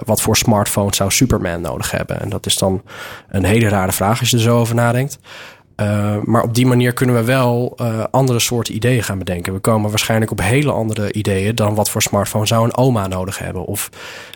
wat 0.05 0.21
voor 0.21 0.37
smartphone 0.37 0.95
zou 0.95 1.11
Superman 1.11 1.61
nodig 1.61 1.91
hebben? 1.91 2.21
En 2.21 2.29
dat 2.29 2.47
is 2.47 2.59
dan 2.59 2.83
een 3.29 3.45
hele 3.45 3.69
rare 3.69 3.93
vraag 3.93 4.21
als 4.21 4.31
je 4.31 4.37
er 4.37 4.43
zo 4.43 4.59
over 4.59 4.75
nadenkt... 4.75 5.19
Uh, 5.81 6.17
maar 6.25 6.43
op 6.43 6.55
die 6.55 6.67
manier 6.67 6.93
kunnen 6.93 7.15
we 7.15 7.25
wel 7.25 7.75
uh, 7.81 8.05
andere 8.11 8.39
soorten 8.39 8.75
ideeën 8.75 9.03
gaan 9.03 9.19
bedenken. 9.19 9.53
We 9.53 9.59
komen 9.59 9.91
waarschijnlijk 9.91 10.31
op 10.31 10.41
hele 10.41 10.73
andere 10.73 11.13
ideeën 11.13 11.55
dan 11.55 11.75
wat 11.75 11.91
voor 11.91 12.03
smartphone 12.03 12.47
zou 12.47 12.65
een 12.65 12.77
oma 12.77 13.07
nodig 13.07 13.39
hebben. 13.39 13.65
Of 13.65 13.91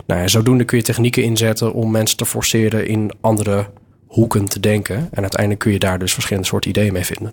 nou 0.07 0.21
ja, 0.21 0.29
zodoende 0.29 0.65
kun 0.65 0.79
je 0.79 0.85
technieken 0.85 1.23
inzetten 1.23 1.73
om 1.73 1.91
mensen 1.91 2.17
te 2.17 2.27
forceren 2.27 2.87
in 2.87 3.13
andere 3.21 3.67
hoeken 4.07 4.45
te 4.45 4.61
denken. 4.61 4.97
En 4.97 5.21
uiteindelijk 5.21 5.61
kun 5.61 5.73
je 5.73 5.79
daar 5.79 5.99
dus 5.99 6.13
verschillende 6.13 6.49
soorten 6.49 6.71
ideeën 6.71 6.93
mee 6.93 7.05
vinden. 7.05 7.33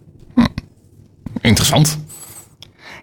Interessant. 1.42 2.00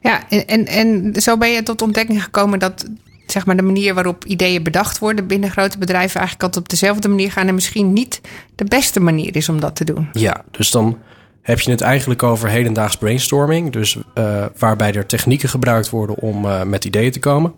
Ja, 0.03 0.29
en, 0.29 0.47
en, 0.47 0.67
en 0.67 1.13
zo 1.23 1.37
ben 1.39 1.51
je 1.51 1.63
tot 1.63 1.83
ontdekking 1.83 2.23
gekomen 2.23 2.59
dat 2.59 2.87
zeg 3.27 3.47
maar, 3.47 3.57
de 3.57 3.63
manier 3.63 3.95
waarop 3.95 4.25
ideeën 4.25 4.63
bedacht 4.63 4.99
worden 4.99 5.27
binnen 5.27 5.51
grote 5.51 5.79
bedrijven 5.79 6.21
eigenlijk 6.21 6.43
altijd 6.43 6.65
op 6.65 6.71
dezelfde 6.71 7.09
manier 7.09 7.33
gaan 7.33 7.49
en 7.49 7.55
misschien 7.55 7.93
niet 7.93 8.21
de 8.55 8.65
beste 8.65 9.01
manier 9.01 9.37
is 9.37 9.49
om 9.49 9.61
dat 9.61 9.77
te 9.77 9.85
doen. 9.85 10.09
Ja, 10.13 10.45
dus 10.51 10.71
dan 10.71 10.99
heb 11.47 11.61
je 11.61 11.71
het 11.71 11.81
eigenlijk 11.81 12.23
over 12.23 12.49
hedendaags 12.49 12.97
brainstorming. 12.97 13.73
Dus 13.73 13.99
eh, 14.15 14.45
waarbij 14.59 14.93
er 14.93 15.07
technieken 15.07 15.49
gebruikt 15.49 15.91
worden 15.91 16.17
om 16.17 16.45
eh, 16.45 16.63
met 16.63 16.85
ideeën 16.85 17.13
te 17.13 17.19
komen. 17.19 17.55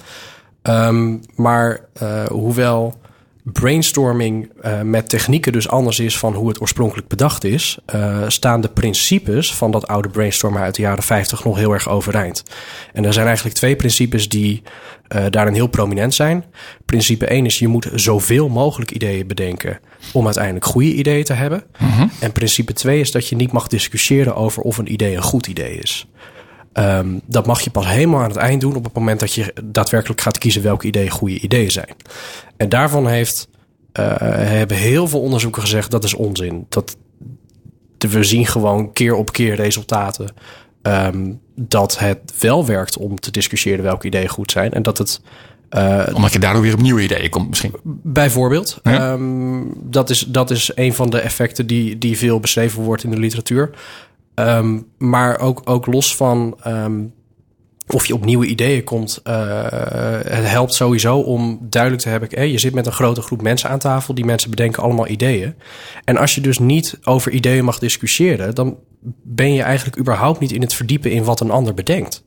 Ehm, 0.62 1.16
maar 1.34 1.80
eh, 1.92 2.26
hoewel 2.26 2.98
brainstorming 3.52 4.50
eh, 4.60 4.80
met 4.80 5.08
technieken 5.08 5.52
dus 5.52 5.68
anders 5.68 6.00
is 6.00 6.18
van 6.18 6.34
hoe 6.34 6.48
het 6.48 6.60
oorspronkelijk 6.60 7.08
bedacht 7.08 7.44
is, 7.44 7.78
eh, 7.86 8.22
staan 8.28 8.60
de 8.60 8.68
principes 8.68 9.54
van 9.54 9.70
dat 9.70 9.86
oude 9.86 10.08
brainstormen 10.08 10.62
uit 10.62 10.74
de 10.74 10.82
jaren 10.82 11.02
50 11.02 11.44
nog 11.44 11.56
heel 11.56 11.72
erg 11.72 11.88
overeind. 11.88 12.42
En 12.92 13.04
er 13.04 13.12
zijn 13.12 13.26
eigenlijk 13.26 13.56
twee 13.56 13.76
principes 13.76 14.28
die 14.28 14.62
eh, 15.08 15.24
daarin 15.30 15.54
heel 15.54 15.66
prominent 15.66 16.14
zijn. 16.14 16.44
Principe 16.84 17.26
1 17.26 17.46
is 17.46 17.58
je 17.58 17.68
moet 17.68 17.88
zoveel 17.94 18.48
mogelijk 18.48 18.90
ideeën 18.90 19.26
bedenken 19.26 19.80
om 20.12 20.24
uiteindelijk 20.24 20.64
goede 20.64 20.92
ideeën 20.92 21.24
te 21.24 21.32
hebben. 21.32 21.62
En 22.20 22.32
principe 22.32 22.72
2 22.72 23.00
is 23.00 23.12
dat 23.12 23.28
je 23.28 23.36
niet 23.36 23.52
mag 23.52 23.66
discussiëren 23.66 24.36
over 24.36 24.62
of 24.62 24.78
een 24.78 24.92
idee 24.92 25.16
een 25.16 25.22
goed 25.22 25.46
idee 25.46 25.78
is. 25.78 26.06
Ehm, 26.72 27.18
dat 27.26 27.46
mag 27.46 27.60
je 27.60 27.70
pas 27.70 27.86
helemaal 27.86 28.20
aan 28.20 28.28
het 28.28 28.36
eind 28.36 28.60
doen 28.60 28.76
op 28.76 28.84
het 28.84 28.94
moment 28.94 29.20
dat 29.20 29.32
je 29.32 29.54
daadwerkelijk 29.64 30.20
gaat 30.20 30.38
kiezen 30.38 30.62
welke 30.62 30.86
ideeën 30.86 31.10
goede 31.10 31.40
ideeën 31.40 31.70
zijn. 31.70 31.94
En 32.56 32.68
daarvan 32.68 33.06
heeft, 33.06 33.48
eh, 33.92 34.04
hebben 34.18 34.76
heel 34.76 35.08
veel 35.08 35.20
onderzoeken 35.20 35.62
gezegd 35.62 35.90
dat 35.90 36.04
is 36.04 36.14
onzin. 36.14 36.66
Dat, 36.68 36.96
we 37.98 38.24
zien 38.24 38.46
gewoon 38.46 38.92
keer 38.92 39.14
op 39.14 39.32
keer 39.32 39.54
resultaten 39.54 40.34
ehm, 40.82 41.32
dat 41.54 41.98
het 41.98 42.18
wel 42.40 42.66
werkt 42.66 42.96
om 42.96 43.20
te 43.20 43.30
discussiëren 43.30 43.84
welke 43.84 44.06
ideeën 44.06 44.28
goed 44.28 44.50
zijn. 44.50 44.72
En 44.72 44.82
dat 44.82 44.98
het 44.98 45.20
eh, 45.68 46.06
Omdat 46.14 46.32
je 46.32 46.38
daardoor 46.38 46.62
weer 46.62 46.74
op 46.74 46.80
nieuwe 46.80 47.02
ideeën 47.02 47.30
komt 47.30 47.48
misschien. 47.48 47.74
Bijvoorbeeld. 48.02 48.80
Ja. 48.82 49.12
Ehm, 49.12 49.62
dat, 49.76 50.10
is, 50.10 50.20
dat 50.28 50.50
is 50.50 50.70
een 50.74 50.94
van 50.94 51.10
de 51.10 51.18
effecten 51.18 51.66
die, 51.66 51.98
die 51.98 52.18
veel 52.18 52.40
beschreven 52.40 52.82
wordt 52.82 53.04
in 53.04 53.10
de 53.10 53.18
literatuur. 53.18 53.70
Ehm, 54.38 54.78
maar 54.98 55.38
ook, 55.38 55.60
ook 55.64 55.86
los 55.86 56.16
van 56.16 56.56
ehm, 56.62 57.00
of 57.86 58.06
je 58.06 58.14
op 58.14 58.24
nieuwe 58.24 58.46
ideeën 58.46 58.84
komt. 58.84 59.20
eh, 59.22 59.34
het 60.24 60.48
helpt 60.48 60.74
sowieso 60.74 61.18
om 61.18 61.58
duidelijk 61.60 62.02
te 62.02 62.08
hebben... 62.08 62.28
Hé, 62.32 62.42
je 62.42 62.58
zit 62.58 62.74
met 62.74 62.86
een 62.86 62.92
grote 62.92 63.22
groep 63.22 63.42
mensen 63.42 63.70
aan 63.70 63.78
tafel. 63.78 64.14
Die 64.14 64.24
mensen 64.24 64.50
bedenken 64.50 64.82
allemaal 64.82 65.08
ideeën. 65.08 65.54
En 66.04 66.16
als 66.16 66.34
je 66.34 66.40
dus 66.40 66.58
niet 66.58 66.98
over 67.04 67.32
ideeën 67.32 67.64
mag 67.64 67.78
discussiëren... 67.78 68.54
dan 68.54 68.76
ben 69.22 69.54
je 69.54 69.62
eigenlijk 69.62 69.98
überhaupt 69.98 70.40
niet 70.40 70.52
in 70.52 70.60
het 70.60 70.74
verdiepen... 70.74 71.10
in 71.10 71.24
wat 71.24 71.40
een 71.40 71.50
ander 71.50 71.74
bedenkt. 71.74 72.24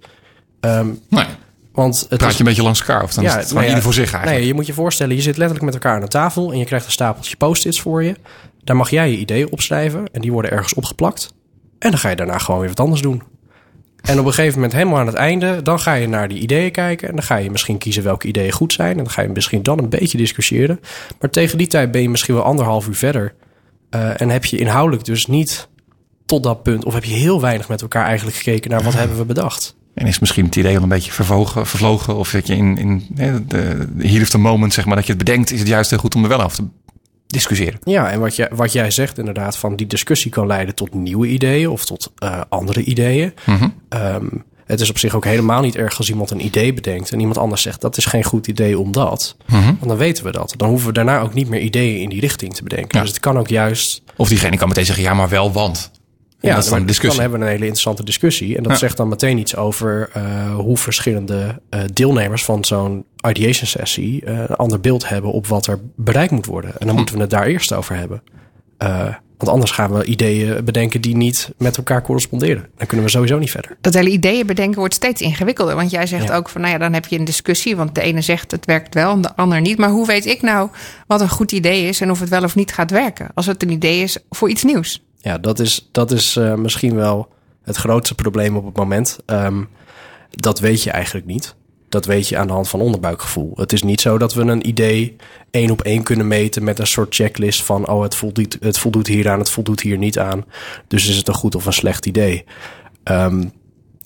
Ehm, 0.59 0.87
Nee, 1.09 1.25
want 1.71 2.05
het 2.09 2.19
praat 2.19 2.33
je 2.33 2.39
een 2.39 2.45
beetje 2.45 2.63
langs 2.63 2.79
elkaar 2.79 3.03
of 3.03 3.13
dan 3.13 3.23
is 3.23 3.33
het 3.33 3.49
nou 3.49 3.61
ja, 3.61 3.67
ieder 3.67 3.83
voor 3.83 3.93
zich 3.93 4.11
eigenlijk. 4.11 4.37
Nee, 4.37 4.47
je 4.47 4.53
moet 4.53 4.65
je 4.65 4.73
voorstellen, 4.73 5.15
je 5.15 5.21
zit 5.21 5.37
letterlijk 5.37 5.65
met 5.65 5.73
elkaar 5.73 5.95
aan 5.95 6.01
de 6.01 6.07
tafel 6.07 6.51
en 6.51 6.57
je 6.57 6.65
krijgt 6.65 6.85
een 6.85 6.91
stapeltje 6.91 7.35
post-its 7.35 7.81
voor 7.81 8.03
je. 8.03 8.15
Daar 8.63 8.75
mag 8.75 8.89
jij 8.89 9.11
je 9.11 9.17
ideeën 9.17 9.51
opschrijven 9.51 10.05
en 10.11 10.21
die 10.21 10.31
worden 10.31 10.51
ergens 10.51 10.73
opgeplakt. 10.73 11.33
En 11.81 11.89
dan 11.89 11.99
ga 11.99 12.09
je 12.09 12.15
daarna 12.15 12.37
gewoon 12.37 12.59
weer 12.59 12.69
wat 12.69 12.79
anders 12.79 13.01
doen. 13.01 13.23
En 14.01 14.19
op 14.19 14.25
een 14.25 14.33
gegeven 14.33 14.55
moment, 14.55 14.73
helemaal 14.73 14.99
aan 14.99 15.07
het 15.07 15.15
einde, 15.15 15.61
dan 15.61 15.79
ga 15.79 15.93
je 15.93 16.07
naar 16.07 16.27
die 16.27 16.39
ideeën 16.39 16.71
kijken. 16.71 17.07
En 17.07 17.15
dan 17.15 17.23
ga 17.23 17.35
je 17.35 17.51
misschien 17.51 17.77
kiezen 17.77 18.03
welke 18.03 18.27
ideeën 18.27 18.51
goed 18.51 18.73
zijn. 18.73 18.91
En 18.91 19.03
dan 19.03 19.09
ga 19.09 19.21
je 19.21 19.29
misschien 19.29 19.63
dan 19.63 19.79
een 19.79 19.89
beetje 19.89 20.17
discussiëren. 20.17 20.79
Maar 21.19 21.29
tegen 21.29 21.57
die 21.57 21.67
tijd 21.67 21.91
ben 21.91 22.01
je 22.01 22.09
misschien 22.09 22.35
wel 22.35 22.43
anderhalf 22.43 22.87
uur 22.87 22.95
verder. 22.95 23.33
Eh, 23.89 24.21
en 24.21 24.29
heb 24.29 24.45
je 24.45 24.57
inhoudelijk 24.57 25.05
dus 25.05 25.27
niet 25.27 25.69
tot 26.25 26.43
dat 26.43 26.63
punt, 26.63 26.85
of 26.85 26.93
heb 26.93 27.03
je 27.03 27.13
heel 27.13 27.41
weinig 27.41 27.67
met 27.67 27.81
elkaar 27.81 28.05
eigenlijk 28.05 28.37
gekeken 28.37 28.71
naar 28.71 28.83
wat 28.83 28.93
hebben 29.01 29.17
we 29.17 29.25
bedacht. 29.25 29.75
En 29.93 30.07
is 30.07 30.19
misschien 30.19 30.45
het 30.45 30.55
idee 30.55 30.77
al 30.77 30.83
een 30.83 30.89
beetje 30.89 31.11
vervogen, 31.11 31.67
vervlogen. 31.67 32.15
Of 32.15 32.31
dat 32.31 32.47
je 32.47 32.55
in, 32.55 32.77
in 32.77 33.05
de, 33.09 33.45
de 33.47 34.19
of 34.21 34.29
the 34.29 34.37
moment, 34.37 34.73
zeg 34.73 34.85
maar, 34.85 34.95
dat 34.95 35.05
je 35.05 35.13
het 35.13 35.23
bedenkt, 35.23 35.51
is 35.51 35.59
het 35.59 35.67
juist 35.67 35.89
heel 35.89 35.99
goed 35.99 36.15
om 36.15 36.23
er 36.23 36.29
wel 36.29 36.41
over 36.41 36.57
te 36.57 36.67
discussiëren. 37.31 37.79
Ja, 37.83 38.11
en 38.11 38.19
wat 38.19 38.35
jij, 38.35 38.49
wat 38.53 38.71
jij 38.71 38.91
zegt 38.91 39.17
inderdaad, 39.17 39.57
van 39.57 39.75
die 39.75 39.87
discussie 39.87 40.31
kan 40.31 40.47
leiden 40.47 40.75
tot 40.75 40.93
nieuwe 40.93 41.27
ideeën 41.27 41.69
of 41.69 41.85
tot 41.85 42.11
eh, 42.17 42.41
andere 42.49 42.83
ideeën. 42.83 43.33
Ehm, 43.89 44.25
het 44.65 44.81
is 44.81 44.89
op 44.89 44.97
zich 44.97 45.15
ook 45.15 45.25
helemaal 45.25 45.61
niet 45.61 45.75
erg 45.75 45.97
als 45.97 46.09
iemand 46.09 46.31
een 46.31 46.45
idee 46.45 46.73
bedenkt 46.73 47.11
en 47.11 47.19
iemand 47.19 47.37
anders 47.37 47.61
zegt 47.61 47.81
dat 47.81 47.97
is 47.97 48.05
geen 48.05 48.23
goed 48.23 48.47
idee 48.47 48.79
omdat. 48.79 49.35
Want 49.63 49.87
dan 49.87 49.97
weten 49.97 50.23
we 50.23 50.31
dat. 50.31 50.53
Dan 50.57 50.69
hoeven 50.69 50.87
we 50.87 50.93
daarna 50.93 51.19
ook 51.19 51.33
niet 51.33 51.49
meer 51.49 51.59
ideeën 51.59 52.01
in 52.01 52.09
die 52.09 52.19
richting 52.19 52.53
te 52.53 52.63
bedenken. 52.63 52.97
Ja. 52.97 53.03
Dus 53.03 53.09
het 53.09 53.19
kan 53.19 53.37
ook 53.37 53.47
juist. 53.47 54.01
Of 54.15 54.27
diegene 54.27 54.57
kan 54.57 54.67
meteen 54.67 54.85
zeggen, 54.85 55.03
ja, 55.03 55.13
maar 55.13 55.29
wel, 55.29 55.51
want. 55.51 55.91
En 56.41 56.47
Ja, 56.49 56.55
dat 56.55 56.63
is 56.63 56.69
dan 56.69 56.79
een 56.79 56.85
discussie. 56.85 57.21
dan 57.21 57.29
hebben 57.29 57.39
we 57.39 57.45
een 57.45 57.51
hele 57.51 57.65
interessante 57.65 58.03
discussie. 58.03 58.57
En 58.57 58.63
dat 58.63 58.71
Ja. 58.71 58.77
zegt 58.77 58.97
dan 58.97 59.07
meteen 59.07 59.37
iets 59.37 59.55
over 59.55 60.09
eh, 60.13 60.55
hoe 60.55 60.77
verschillende 60.77 61.61
eh, 61.69 61.79
deelnemers 61.93 62.43
van 62.45 62.65
zo'n 62.65 63.05
ideation 63.27 63.67
sessie 63.67 64.25
eh, 64.25 64.37
een 64.39 64.55
ander 64.55 64.79
beeld 64.79 65.09
hebben 65.09 65.31
op 65.31 65.47
wat 65.47 65.67
er 65.67 65.79
bereikt 65.95 66.31
moet 66.31 66.45
worden. 66.45 66.71
Hm. 66.71 66.77
En 66.79 66.87
dan 66.87 66.95
moeten 66.95 67.15
we 67.15 67.21
het 67.21 67.29
daar 67.29 67.45
eerst 67.45 67.73
over 67.73 67.95
hebben. 67.95 68.23
Eh, 68.77 69.07
want 69.37 69.53
anders 69.53 69.71
gaan 69.71 69.91
we 69.93 70.03
ideeën 70.05 70.63
bedenken 70.65 71.01
die 71.01 71.15
niet 71.15 71.51
met 71.57 71.77
elkaar 71.77 72.01
corresponderen. 72.01 72.67
Dan 72.77 72.87
kunnen 72.87 73.05
we 73.05 73.11
sowieso 73.11 73.37
niet 73.39 73.51
verder. 73.51 73.77
Dat 73.81 73.93
hele 73.93 74.09
ideeën 74.09 74.45
bedenken 74.47 74.79
wordt 74.79 74.93
steeds 74.93 75.21
ingewikkelder. 75.21 75.75
Want 75.75 75.91
jij 75.91 76.07
zegt 76.07 76.27
Ja. 76.27 76.35
ook 76.35 76.49
van, 76.49 76.61
nou 76.61 76.73
ja, 76.73 76.79
dan 76.79 76.93
heb 76.93 77.05
je 77.05 77.17
een 77.19 77.25
discussie. 77.25 77.75
Want 77.75 77.95
de 77.95 78.01
ene 78.01 78.21
zegt 78.21 78.51
het 78.51 78.65
werkt 78.65 78.93
wel 78.93 79.11
en 79.11 79.21
de 79.21 79.35
ander 79.35 79.61
niet. 79.61 79.77
Maar 79.77 79.89
hoe 79.89 80.05
weet 80.07 80.25
ik 80.25 80.41
nou 80.41 80.69
wat 81.07 81.21
een 81.21 81.29
goed 81.29 81.51
idee 81.51 81.87
is 81.87 82.01
en 82.01 82.11
of 82.11 82.19
het 82.19 82.29
wel 82.29 82.43
of 82.43 82.55
niet 82.55 82.73
gaat 82.73 82.91
werken? 82.91 83.27
Als 83.33 83.45
het 83.45 83.63
een 83.63 83.71
idee 83.71 84.01
is 84.01 84.17
voor 84.29 84.49
iets 84.49 84.63
nieuws. 84.63 85.03
Ja, 85.21 85.37
dat 85.37 85.59
is, 85.59 85.89
dat 85.91 86.11
is 86.11 86.35
eh, 86.35 86.53
misschien 86.53 86.95
wel 86.95 87.29
het 87.63 87.75
grootste 87.75 88.15
probleem 88.15 88.55
op 88.55 88.65
het 88.65 88.75
moment. 88.75 89.19
Ehm, 89.25 89.63
dat 90.29 90.59
weet 90.59 90.83
je 90.83 90.91
eigenlijk 90.91 91.25
niet. 91.25 91.55
Dat 91.89 92.05
weet 92.05 92.27
je 92.27 92.37
aan 92.37 92.47
de 92.47 92.53
hand 92.53 92.69
van 92.69 92.81
onderbuikgevoel. 92.81 93.51
Het 93.55 93.73
is 93.73 93.83
niet 93.83 94.01
zo 94.01 94.17
dat 94.17 94.33
we 94.33 94.41
een 94.41 94.67
idee 94.67 95.15
één 95.51 95.71
op 95.71 95.81
één 95.81 96.03
kunnen 96.03 96.27
meten 96.27 96.63
met 96.63 96.79
een 96.79 96.87
soort 96.87 97.15
checklist 97.15 97.63
van 97.63 97.87
oh, 97.87 98.01
het 98.01 98.15
voldoet, 98.15 98.57
het 98.59 98.77
voldoet 98.77 99.07
hier 99.07 99.29
aan, 99.29 99.39
het 99.39 99.49
voldoet 99.49 99.81
hier 99.81 99.97
niet 99.97 100.19
aan. 100.19 100.45
Dus 100.87 101.07
is 101.07 101.17
het 101.17 101.27
een 101.27 101.33
goed 101.33 101.55
of 101.55 101.65
een 101.65 101.73
slecht 101.73 102.05
idee. 102.05 102.43
Ehm, 103.03 103.43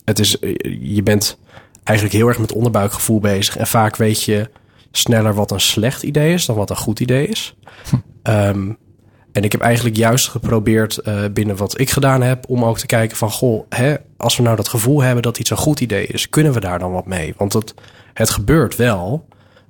het 0.06 0.20
is, 0.20 0.38
je 0.80 1.04
bent 1.04 1.38
eigenlijk 1.84 2.18
heel 2.18 2.28
erg 2.28 2.40
met 2.40 2.54
onderbuikgevoel 2.54 3.20
bezig. 3.20 3.58
En 3.58 3.68
vaak 3.68 3.96
weet 3.96 4.24
je 4.24 4.50
sneller 4.92 5.34
wat 5.34 5.52
een 5.52 5.60
slecht 5.60 6.04
idee 6.04 6.34
is 6.34 6.46
dan 6.46 6.56
wat 6.56 6.70
een 6.70 6.76
goed 6.76 7.00
idee 7.00 7.28
is. 7.28 7.56
Ehm, 8.24 8.72
en 9.36 9.44
ik 9.44 9.52
heb 9.52 9.62
eigenlijk 9.62 9.96
juist 9.98 10.28
geprobeerd 10.28 10.98
eh, 10.98 11.24
binnen 11.34 11.56
wat 11.56 11.80
ik 11.80 11.90
gedaan 11.90 12.22
heb... 12.22 12.50
om 12.50 12.66
ook 12.66 12.78
te 12.78 12.86
kijken 12.86 13.18
van, 13.18 13.32
goh, 13.32 13.66
hè, 13.70 13.96
als 14.18 14.38
we 14.38 14.44
nou 14.44 14.56
dat 14.56 14.68
gevoel 14.68 15.02
hebben 15.02 15.24
dat 15.24 15.40
iets 15.40 15.50
een 15.50 15.58
goed 15.58 15.80
idee 15.80 16.08
is... 16.08 16.30
kunnen 16.30 16.54
we 16.54 16.60
daar 16.60 16.80
dan 16.80 16.92
wat 16.92 17.06
mee? 17.06 17.34
Want 17.38 17.54
het, 17.54 17.74
het 18.14 18.30
gebeurt 18.30 18.76
wel. 18.76 19.28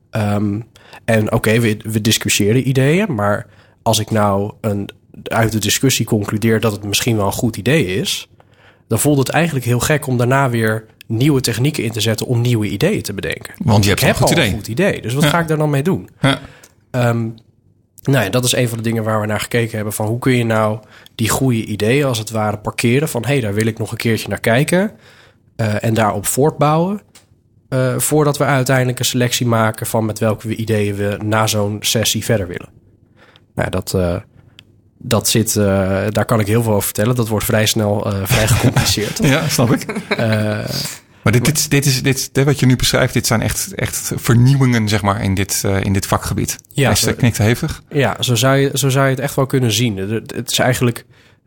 Ehm, 0.09 0.59
en 1.05 1.31
oké, 1.31 1.59
we, 1.59 1.77
we 1.83 2.01
discussiëren 2.01 2.67
ideeën... 2.67 3.15
maar 3.15 3.47
als 3.81 3.99
ik 3.99 4.11
nou 4.11 4.53
een, 4.61 4.89
uit 5.23 5.51
de 5.51 5.59
discussie 5.59 6.05
concludeer 6.05 6.59
dat 6.59 6.71
het 6.71 6.83
misschien 6.83 7.15
wel 7.17 7.25
een 7.25 7.31
goed 7.31 7.57
idee 7.57 7.85
is... 7.85 8.29
dan 8.87 8.99
voelt 8.99 9.17
het 9.17 9.29
eigenlijk 9.29 9.65
heel 9.65 9.79
gek 9.79 10.07
om 10.07 10.17
daarna 10.17 10.49
weer 10.49 10.85
nieuwe 11.07 11.41
technieken 11.41 11.83
in 11.83 11.91
te 11.91 12.01
zetten... 12.01 12.27
om 12.27 12.41
nieuwe 12.41 12.69
ideeën 12.69 13.01
te 13.01 13.13
bedenken. 13.13 13.53
Want 13.57 13.83
je 13.83 13.89
hebt 13.89 14.01
ik 14.01 14.07
heb 14.07 14.15
een 14.15 14.21
goed 14.21 14.31
al 14.31 14.37
idee. 14.37 14.51
een 14.51 14.57
goed 14.57 14.67
idee, 14.67 15.01
dus 15.01 15.13
wat 15.13 15.23
Ja. 15.23 15.29
ga 15.29 15.39
ik 15.39 15.47
daar 15.47 15.57
dan 15.57 15.69
mee 15.69 15.83
doen? 15.83 16.09
Ja. 16.21 16.39
Ehm, 16.91 17.27
nou 18.07 18.23
ja, 18.23 18.29
dat 18.29 18.43
is 18.45 18.55
een 18.55 18.67
van 18.69 18.77
de 18.77 18.83
dingen 18.83 19.03
waar 19.03 19.21
we 19.21 19.27
naar 19.27 19.39
gekeken 19.39 19.75
hebben. 19.75 19.93
Van 19.93 20.05
hoe 20.07 20.19
kun 20.19 20.33
je 20.33 20.43
nou 20.45 20.79
die 21.15 21.29
goede 21.29 21.65
ideeën 21.65 22.05
als 22.05 22.17
het 22.17 22.29
ware 22.31 22.57
parkeren. 22.57 23.09
Van 23.09 23.21
hé, 23.25 23.31
hey, 23.31 23.41
daar 23.41 23.53
wil 23.53 23.65
ik 23.65 23.77
nog 23.79 23.91
een 23.91 23.97
keertje 23.97 24.27
naar 24.27 24.39
kijken. 24.39 24.91
eh, 25.55 25.83
en 25.83 25.93
daarop 25.93 26.25
voortbouwen. 26.25 27.01
eh, 27.69 27.97
voordat 27.97 28.37
we 28.37 28.43
uiteindelijk 28.43 28.99
een 28.99 29.05
selectie 29.05 29.45
maken 29.45 29.85
van 29.85 30.05
met 30.05 30.19
welke 30.19 30.55
ideeën 30.55 30.95
we 30.95 31.17
na 31.23 31.47
zo'n 31.47 31.77
sessie 31.79 32.23
verder 32.25 32.47
willen. 32.47 32.69
Nou, 33.55 33.69
dat, 33.69 33.93
eh, 33.93 34.15
dat 34.97 35.27
zit, 35.29 35.53
daar 35.53 36.25
kan 36.25 36.39
ik 36.39 36.47
heel 36.47 36.63
veel 36.63 36.71
over 36.71 36.83
vertellen. 36.83 37.15
Dat 37.15 37.27
wordt 37.27 37.45
vrij 37.45 37.65
snel 37.65 38.07
vrij 38.23 38.47
gecompliceerd. 38.53 39.17
ja, 39.23 39.47
snap 39.49 39.71
ik. 39.71 39.85
Maar 41.25 41.33
dit, 41.33 41.45
dit, 41.45 41.69
dit 41.69 41.85
is 41.85 42.03
dit, 42.03 42.29
dit 42.33 42.45
wat 42.45 42.59
je 42.59 42.65
nu 42.65 42.75
beschrijft, 42.75 43.13
dit 43.13 43.27
zijn 43.27 43.41
echt, 43.41 43.73
echt 43.73 44.11
vernieuwingen, 44.15 44.89
zeg 44.89 45.01
maar, 45.01 45.23
in 45.23 45.33
dit, 45.33 45.61
eh, 45.65 45.83
in 45.83 45.93
dit 45.93 46.05
vakgebied. 46.05 46.57
Ja, 46.71 46.93
Hij 46.99 47.13
knikt 47.13 47.37
hevig. 47.37 47.83
Ja, 47.89 48.15
zo 48.19 48.35
zou, 48.35 48.57
je, 48.57 48.69
zo 48.73 48.89
zou 48.89 49.05
je 49.05 49.11
het 49.11 49.19
echt 49.19 49.35
wel 49.35 49.45
kunnen 49.45 49.71
zien. 49.71 49.97
Het 49.97 50.31
het 50.35 50.51
is 50.51 50.59
eigenlijk. 50.59 51.05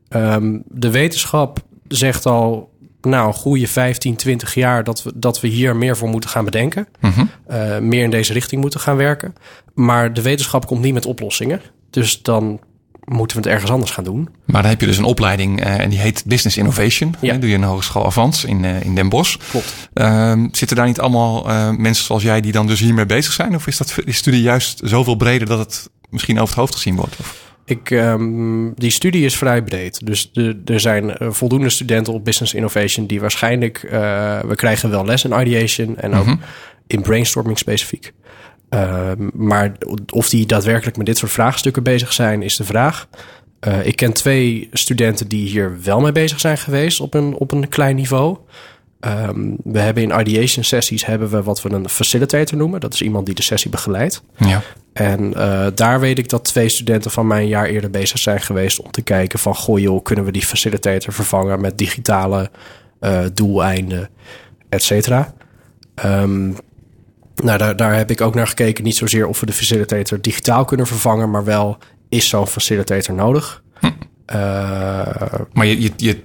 ehm, 0.08 0.58
de 0.66 0.90
wetenschap 0.90 1.58
zegt 1.88 2.26
al. 2.26 2.70
Nou, 3.00 3.26
een 3.26 3.35
goede 3.35 3.68
15, 3.68 4.16
20 4.16 4.54
jaar 4.54 4.85
dat 4.85 5.02
we, 5.02 5.12
dat 5.14 5.40
we 5.40 5.49
hier 5.49 5.76
meer 5.76 5.97
voor 5.97 6.08
moeten 6.08 6.30
gaan 6.30 6.44
bedenken. 6.44 6.88
Mhm. 7.00 7.25
Eh, 7.47 7.78
meer 7.78 8.02
in 8.04 8.11
deze 8.11 8.32
richting 8.32 8.61
moeten 8.61 8.80
gaan 8.80 8.97
werken. 8.97 9.35
Maar 9.75 10.12
de 10.12 10.23
wetenschap 10.23 10.66
komt 10.66 10.82
niet 10.82 10.94
met 10.94 11.06
oplossingen. 11.06 11.61
Dus 11.90 12.23
dan 12.23 12.61
moeten 13.08 13.36
we 13.36 13.42
het 13.42 13.52
ergens 13.52 13.70
anders 13.70 13.90
gaan 13.90 14.04
doen. 14.04 14.28
Maar 14.44 14.62
dan 14.62 14.70
heb 14.70 14.80
je 14.80 14.86
dus 14.86 14.98
een 14.98 15.04
opleiding 15.04 15.60
eh, 15.60 15.80
en 15.80 15.90
die 15.90 15.98
heet 15.98 16.24
Business 16.26 16.56
Innovation. 16.56 17.14
Ja. 17.20 17.34
Doe 17.34 17.48
je 17.48 17.54
in 17.54 17.60
de 17.60 17.66
Hogeschool 17.66 18.06
Avans 18.06 18.44
in, 18.44 18.64
eh, 18.64 18.82
in 18.82 18.94
Den 18.94 19.08
Bosch. 19.08 19.36
Klopt. 19.50 19.88
Ehm, 19.94 20.46
zitten 20.52 20.76
daar 20.76 20.86
niet 20.86 21.00
allemaal 21.00 21.48
eh, 21.48 21.70
mensen 21.70 22.04
zoals 22.04 22.22
jij 22.22 22.40
die 22.40 22.52
dan 22.52 22.66
dus 22.66 22.80
hiermee 22.80 23.06
bezig 23.06 23.32
zijn? 23.32 23.54
Of 23.54 23.66
is 23.66 23.76
dat 23.76 23.94
die 24.04 24.14
studie 24.14 24.42
juist 24.42 24.80
zoveel 24.84 25.14
breder 25.14 25.48
dat 25.48 25.58
het 25.58 25.90
misschien 26.10 26.36
over 26.36 26.48
het 26.48 26.58
hoofd 26.58 26.74
gezien 26.74 26.96
wordt? 26.96 27.16
Of? 27.20 27.46
Ik, 27.64 27.90
ehm, 27.90 28.72
die 28.74 28.90
studie 28.90 29.24
is 29.24 29.36
vrij 29.36 29.62
breed. 29.62 30.06
Dus 30.06 30.30
de, 30.32 30.62
er 30.64 30.80
zijn 30.80 31.16
voldoende 31.18 31.70
studenten 31.70 32.12
op 32.12 32.24
Business 32.24 32.54
Innovation 32.54 33.06
die 33.06 33.20
waarschijnlijk... 33.20 33.80
we 34.48 34.52
krijgen 34.54 34.90
wel 34.90 35.04
les 35.04 35.24
in 35.24 35.40
ideation 35.40 35.96
en 35.96 36.14
ook 36.14 36.26
in 36.86 37.02
brainstorming 37.02 37.58
specifiek. 37.58 38.12
Ehm, 38.68 39.28
maar 39.32 39.72
of 40.10 40.28
die 40.28 40.46
daadwerkelijk 40.46 40.96
met 40.96 41.06
dit 41.06 41.18
soort 41.18 41.32
vraagstukken 41.32 41.82
bezig 41.82 42.12
zijn, 42.12 42.42
is 42.42 42.56
de 42.56 42.64
vraag. 42.64 43.08
Eh, 43.60 43.87
ik 43.87 43.96
ken 43.96 44.12
twee 44.12 44.68
studenten 44.72 45.28
die 45.28 45.48
hier 45.48 45.82
wel 45.82 46.00
mee 46.00 46.12
bezig 46.12 46.40
zijn 46.40 46.58
geweest 46.58 47.00
op 47.00 47.14
een, 47.14 47.34
op 47.34 47.52
een 47.52 47.68
klein 47.68 47.96
niveau. 47.96 48.37
Ehm, 49.00 49.54
we 49.64 49.78
hebben 49.78 50.02
in 50.02 50.20
ideation 50.20 50.64
sessies 50.64 51.06
hebben 51.06 51.28
we 51.28 51.42
wat 51.42 51.62
we 51.62 51.70
een 51.70 51.88
facilitator 51.88 52.58
noemen. 52.58 52.80
Dat 52.80 52.94
is 52.94 53.02
iemand 53.02 53.26
die 53.26 53.34
de 53.34 53.42
sessie 53.42 53.70
begeleidt. 53.70 54.22
Ja. 54.37 54.62
En 54.92 55.34
eh, 55.34 55.66
daar 55.75 56.00
weet 56.00 56.18
ik 56.18 56.28
dat 56.28 56.44
twee 56.44 56.68
studenten 56.68 57.10
van 57.10 57.26
mij 57.26 57.42
een 57.42 57.48
jaar 57.48 57.66
eerder 57.66 57.90
bezig 57.90 58.18
zijn 58.18 58.40
geweest 58.40 58.80
om 58.80 58.90
te 58.90 59.02
kijken 59.02 59.38
van 59.38 59.54
goh 59.54 59.78
joh, 59.78 60.02
kunnen 60.02 60.25
we 60.25 60.32
die 60.32 60.46
facilitator 60.46 61.12
vervangen 61.12 61.60
met 61.60 61.78
digitale 61.78 62.50
eh, 63.00 63.25
doeleinden, 63.34 64.08
et 64.68 64.82
cetera. 64.82 65.34
Ehm, 65.94 66.50
nou, 67.42 67.59
daar, 67.59 67.76
daar 67.76 67.97
heb 67.97 68.11
ik 68.11 68.21
ook 68.21 68.35
naar 68.35 68.47
gekeken. 68.47 68.85
Niet 68.85 68.97
zozeer 68.97 69.26
of 69.26 69.40
we 69.40 69.47
de 69.47 69.52
facilitator 69.52 70.21
digitaal 70.21 70.64
kunnen 70.64 70.87
vervangen, 70.87 71.30
maar 71.30 71.45
wel 71.45 71.78
is 72.09 72.28
zo'n 72.28 72.47
facilitator 72.47 73.14
nodig. 73.14 73.62
Eh, 74.28 75.33
Maar 75.52 75.66
je, 75.66 75.80
je, 75.80 75.92
je, 75.97 76.23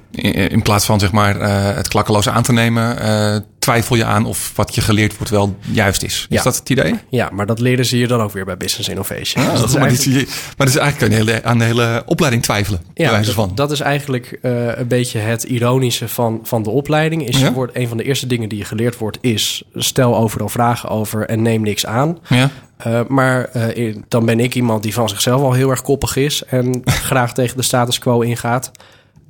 in 0.50 0.62
plaats 0.62 0.86
van 0.86 1.00
zeg 1.00 1.12
maar, 1.12 1.40
eh, 1.40 1.76
het 1.76 1.88
klakkeloos 1.88 2.30
aan 2.30 2.44
te 2.44 2.54
nemen, 2.54 3.00
eh, 3.00 3.38
twijfel 3.64 3.96
je 3.96 4.06
aan 4.06 4.26
of 4.26 4.52
wat 4.56 4.76
je 4.76 4.82
geleerd 4.82 5.16
wordt 5.18 5.32
wel 5.32 5.56
juist 5.62 6.04
is. 6.04 6.14
Is 6.30 6.38
Ja. 6.38 6.44
dat 6.44 6.56
het 6.56 6.70
idee? 6.70 6.94
ja, 7.10 7.30
maar 7.34 7.46
dat 7.46 7.60
leren 7.60 7.86
ze 7.86 7.96
hier 7.96 8.08
dan 8.08 8.22
ook 8.22 8.32
weer 8.32 8.46
bij 8.46 8.58
Business 8.58 8.90
Innovation. 8.90 9.46
Dus 9.46 9.60
dat 9.60 9.70
is 9.70 9.76
maar, 9.76 9.88
eigenlijk- 9.88 10.20
je- 10.30 10.34
maar 10.58 10.66
dat 10.68 10.76
is 10.76 10.76
eigenlijk 10.76 11.12
een 11.12 11.18
hele, 11.18 11.44
aan 11.44 11.58
de 11.58 11.64
hele 11.64 12.04
opleiding 12.06 12.44
twijfelen. 12.44 12.82
Ja, 12.94 13.18
dat, 13.22 13.30
van. 13.34 13.52
dat 13.56 13.72
is 13.72 13.80
eigenlijk 13.80 14.38
eh, 14.42 14.78
een 14.78 14.88
beetje 14.88 15.20
het 15.20 15.44
ironische 15.44 16.08
van, 16.08 16.40
van 16.44 16.64
de 16.64 16.70
opleiding. 16.70 17.28
Is 17.28 17.40
Ja? 17.40 17.46
je 17.48 17.54
wordt, 17.54 17.76
een 17.78 17.88
van 17.88 17.98
de 17.98 18.04
eerste 18.04 18.28
dingen 18.28 18.50
die 18.50 18.58
je 18.58 18.66
geleerd 18.66 18.98
wordt 18.98 19.18
is... 19.22 19.64
stel 19.76 20.18
overal 20.18 20.50
vragen 20.50 20.90
over 20.90 21.26
en 21.26 21.42
neem 21.42 21.62
niks 21.62 21.86
aan. 21.86 22.18
ja? 22.30 22.50
Eh, 22.78 23.00
maar 23.08 23.44
eh, 23.46 23.96
dan 24.08 24.26
ben 24.26 24.40
ik 24.40 24.56
iemand 24.56 24.84
die 24.84 24.94
van 24.94 25.10
zichzelf 25.10 25.42
al 25.42 25.54
heel 25.54 25.70
erg 25.70 25.82
koppig 25.82 26.16
is... 26.16 26.44
en 26.46 26.82
graag 27.10 27.34
tegen 27.34 27.58
de 27.58 27.64
status 27.64 28.00
quo 28.00 28.20
ingaat. 28.22 28.72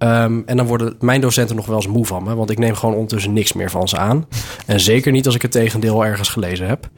Ehm, 0.03 0.41
en 0.45 0.57
dan 0.57 0.65
worden 0.65 0.95
mijn 0.99 1.21
docenten 1.21 1.55
nog 1.55 1.65
wel 1.65 1.75
eens 1.75 1.87
moe 1.87 2.05
van 2.05 2.23
me... 2.23 2.35
want 2.35 2.49
ik 2.49 2.57
neem 2.59 2.75
gewoon 2.75 2.93
ondertussen 2.95 3.33
niks 3.33 3.53
meer 3.53 3.69
van 3.69 3.87
ze 3.87 3.97
aan. 3.97 4.25
En 4.65 4.79
zeker 4.79 5.11
niet 5.11 5.25
als 5.25 5.35
ik 5.35 5.41
het 5.41 5.51
tegendeel 5.51 6.05
ergens 6.05 6.29
gelezen 6.29 6.67
heb. 6.67 6.89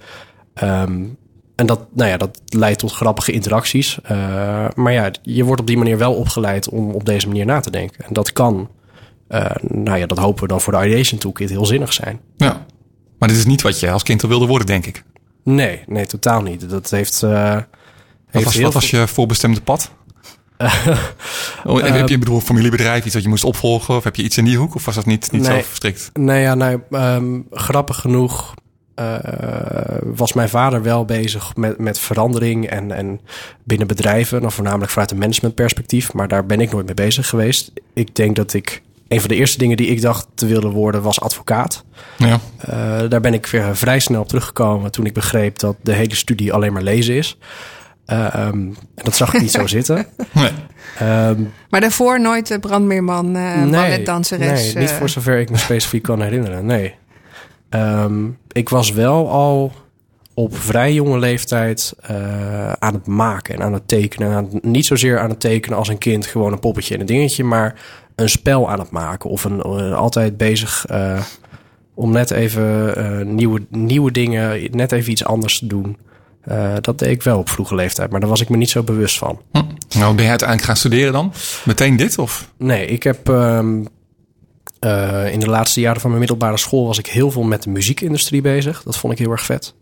Ehm, 0.54 1.04
en 1.56 1.66
dat, 1.66 1.80
nou 1.94 2.10
ja, 2.10 2.18
dat 2.18 2.42
leidt 2.46 2.80
tot 2.80 2.92
grappige 2.92 3.32
interacties. 3.32 4.00
Eh, 4.04 4.18
maar 4.76 4.92
ja, 4.94 5.12
je 5.22 5.44
wordt 5.44 5.62
op 5.62 5.68
die 5.68 5.78
manier 5.78 5.98
wel 5.98 6.14
opgeleid 6.14 6.70
om 6.70 6.90
op 6.92 7.06
deze 7.06 7.28
manier 7.28 7.46
na 7.46 7.60
te 7.60 7.72
denken. 7.72 8.06
En 8.06 8.14
dat 8.14 8.34
kan, 8.34 8.70
eh, 9.28 9.46
nou 9.62 9.98
ja, 9.98 10.06
dat 10.06 10.18
hopen 10.18 10.42
we 10.44 10.48
dan 10.50 10.62
voor 10.62 10.74
de 10.74 10.86
Ideation 10.88 11.20
Toolkit 11.20 11.50
heel 11.50 11.66
zinnig 11.66 11.94
zijn. 11.94 12.20
ja. 12.38 12.66
Maar 13.20 13.30
dit 13.30 13.38
is 13.38 13.46
niet 13.46 13.62
wat 13.62 13.80
je 13.80 13.92
als 13.92 14.04
kind 14.04 14.24
al 14.24 14.30
wilde 14.30 14.46
worden, 14.46 14.68
denk 14.68 14.86
ik. 14.86 15.04
Nee, 15.44 15.84
nee, 15.88 16.06
totaal 16.06 16.42
niet. 16.42 16.70
Dat 16.70 16.90
heeft. 16.90 17.24
eh, 17.24 17.58
Wat 18.32 18.44
was, 18.44 18.56
wat 18.60 18.74
was 18.74 18.90
je 18.90 19.08
voorbestemde 19.08 19.62
pad? 19.62 19.92
oh, 21.64 21.82
heb, 21.82 21.94
heb 21.96 22.10
je 22.10 22.18
bedoel 22.18 22.40
familiebedrijf, 22.40 23.06
iets 23.06 23.14
dat 23.14 23.24
je 23.24 23.30
moest 23.30 23.44
opvolgen? 23.44 23.96
Of 23.96 24.04
heb 24.04 24.16
je 24.16 24.24
iets 24.24 24.38
in 24.38 24.46
die 24.46 24.58
hoek? 24.58 24.76
Of 24.76 24.86
was 24.86 24.96
dat 24.96 25.06
niet, 25.06 25.32
niet 25.32 25.42
Nee. 25.42 25.62
zo 25.62 25.68
strikt? 25.74 26.10
Nou 26.14 26.40
ja, 26.40 26.56
nou, 26.56 26.82
ehm, 26.92 27.40
grappig 27.52 27.98
genoeg 27.98 28.54
eh, 28.96 29.16
was 30.04 30.34
mijn 30.34 30.50
vader 30.50 30.82
wel 30.82 31.06
bezig 31.06 31.56
met, 31.56 31.78
met 31.78 32.00
verandering 32.00 32.68
en, 32.68 32.92
en 32.92 33.20
binnen 33.64 33.88
bedrijven, 33.88 34.42
dan 34.42 34.52
voornamelijk 34.52 34.92
vanuit 34.92 35.12
een 35.12 35.18
managementperspectief, 35.18 36.14
maar 36.14 36.28
daar 36.28 36.46
ben 36.46 36.62
ik 36.62 36.72
nooit 36.72 36.86
mee 36.86 36.96
bezig 36.96 37.30
geweest. 37.30 37.72
Ik 37.94 38.16
denk 38.16 38.36
dat 38.36 38.54
ik 38.54 38.82
een 39.08 39.20
van 39.20 39.30
de 39.30 39.36
eerste 39.36 39.58
dingen 39.58 39.78
die 39.78 39.88
ik 39.88 40.02
dacht 40.02 40.28
te 40.36 40.46
willen 40.46 40.72
worden 40.72 41.02
was 41.02 41.20
advocaat. 41.20 41.84
Ja. 42.18 42.40
Eh, 42.58 43.10
daar 43.10 43.22
ben 43.22 43.34
ik 43.34 43.46
weer 43.46 43.78
vrij 43.78 44.00
snel 44.00 44.22
op 44.22 44.28
teruggekomen 44.28 44.92
toen 44.92 45.06
ik 45.06 45.14
begreep 45.14 45.60
dat 45.60 45.76
de 45.82 45.94
hele 45.94 46.16
studie 46.16 46.54
alleen 46.54 46.74
maar 46.74 46.84
lezen 46.84 47.16
is. 47.16 47.38
Eh, 48.06 48.26
ehm, 48.36 48.54
en 48.54 48.76
dat 48.96 49.16
zag 49.16 49.34
ik 49.34 49.42
niet 49.42 49.52
zo 49.52 49.68
zitten. 49.78 50.06
Nee. 50.34 50.52
Ehm, 51.00 51.42
Maar 51.70 51.82
daarvoor 51.82 52.22
nooit 52.22 52.48
de 52.48 52.60
brandmeerman, 52.60 53.36
eh 53.36 53.70
balletdanseres. 53.70 54.74
Nee, 54.74 54.84
niet 54.84 54.92
eh. 54.92 54.98
voor 54.98 55.10
zover 55.10 55.40
ik 55.40 55.50
me 55.50 55.58
specifiek 55.58 56.04
kan 56.04 56.22
herinneren. 56.22 56.66
Nee. 56.66 56.96
Ehm, 57.70 58.26
ik 58.52 58.70
was 58.70 58.92
wel 58.92 59.30
al 59.30 59.72
op 60.34 60.58
vrij 60.58 60.94
jonge 60.94 61.20
leeftijd 61.20 61.94
eh, 62.02 62.72
aan 62.72 62.94
het 62.94 63.08
maken 63.08 63.56
en 63.56 63.62
aan 63.64 63.74
het 63.74 63.88
tekenen. 63.88 64.32
Aan 64.36 64.50
het- 64.52 64.64
niet 64.64 64.86
zozeer 64.86 65.20
aan 65.20 65.30
het 65.30 65.40
tekenen 65.40 65.78
als 65.78 65.88
een 65.88 65.98
kind, 65.98 66.26
gewoon 66.26 66.52
een 66.52 66.60
poppetje 66.60 66.94
en 66.94 67.00
een 67.00 67.06
dingetje, 67.06 67.44
maar 67.44 67.76
een 68.16 68.30
spel 68.30 68.70
aan 68.70 68.80
het 68.80 68.90
maken. 68.92 69.30
Of 69.30 69.44
een, 69.44 69.62
eh, 69.62 69.94
altijd 69.94 70.38
bezig 70.38 70.86
eh, 70.86 71.22
om 71.94 72.12
net 72.12 72.32
even 72.32 72.96
eh, 72.96 73.26
nieuwe, 73.26 73.62
nieuwe 73.70 74.12
dingen, 74.12 74.62
net 74.72 74.92
even 74.92 75.12
iets 75.12 75.26
anders 75.26 75.60
te 75.60 75.68
doen. 75.68 75.98
Eh, 76.46 76.74
dat 76.82 77.00
deed 77.00 77.10
ik 77.10 77.24
wel 77.24 77.38
op 77.38 77.50
vroege 77.50 77.76
leeftijd, 77.76 78.12
maar 78.12 78.20
daar 78.20 78.30
was 78.30 78.42
ik 78.42 78.50
me 78.50 78.58
niet 78.58 78.70
zo 78.70 78.84
bewust 78.84 79.18
van. 79.18 79.42
Hm. 79.52 79.64
Nou, 79.98 80.16
ben 80.16 80.24
je 80.24 80.30
uiteindelijk 80.30 80.68
gaan 80.68 80.78
studeren 80.78 81.14
dan? 81.14 81.34
Meteen 81.64 81.96
dit? 81.96 82.18
Of? 82.18 82.50
Nee, 82.58 82.88
ik 82.88 83.04
heb 83.04 83.30
ehm, 83.30 83.84
eh, 84.80 85.32
in 85.32 85.40
de 85.40 85.50
laatste 85.50 85.80
jaren 85.80 86.02
van 86.02 86.10
mijn 86.10 86.22
middelbare 86.22 86.58
school 86.58 86.86
was 86.86 86.98
ik 86.98 87.08
heel 87.08 87.32
veel 87.32 87.44
met 87.44 87.64
de 87.64 87.70
muziekindustrie 87.70 88.42
bezig. 88.42 88.84
Dat 88.84 88.98
vond 88.98 89.14
ik 89.14 89.20
heel 89.20 89.32
erg 89.32 89.46
vet. 89.46 89.76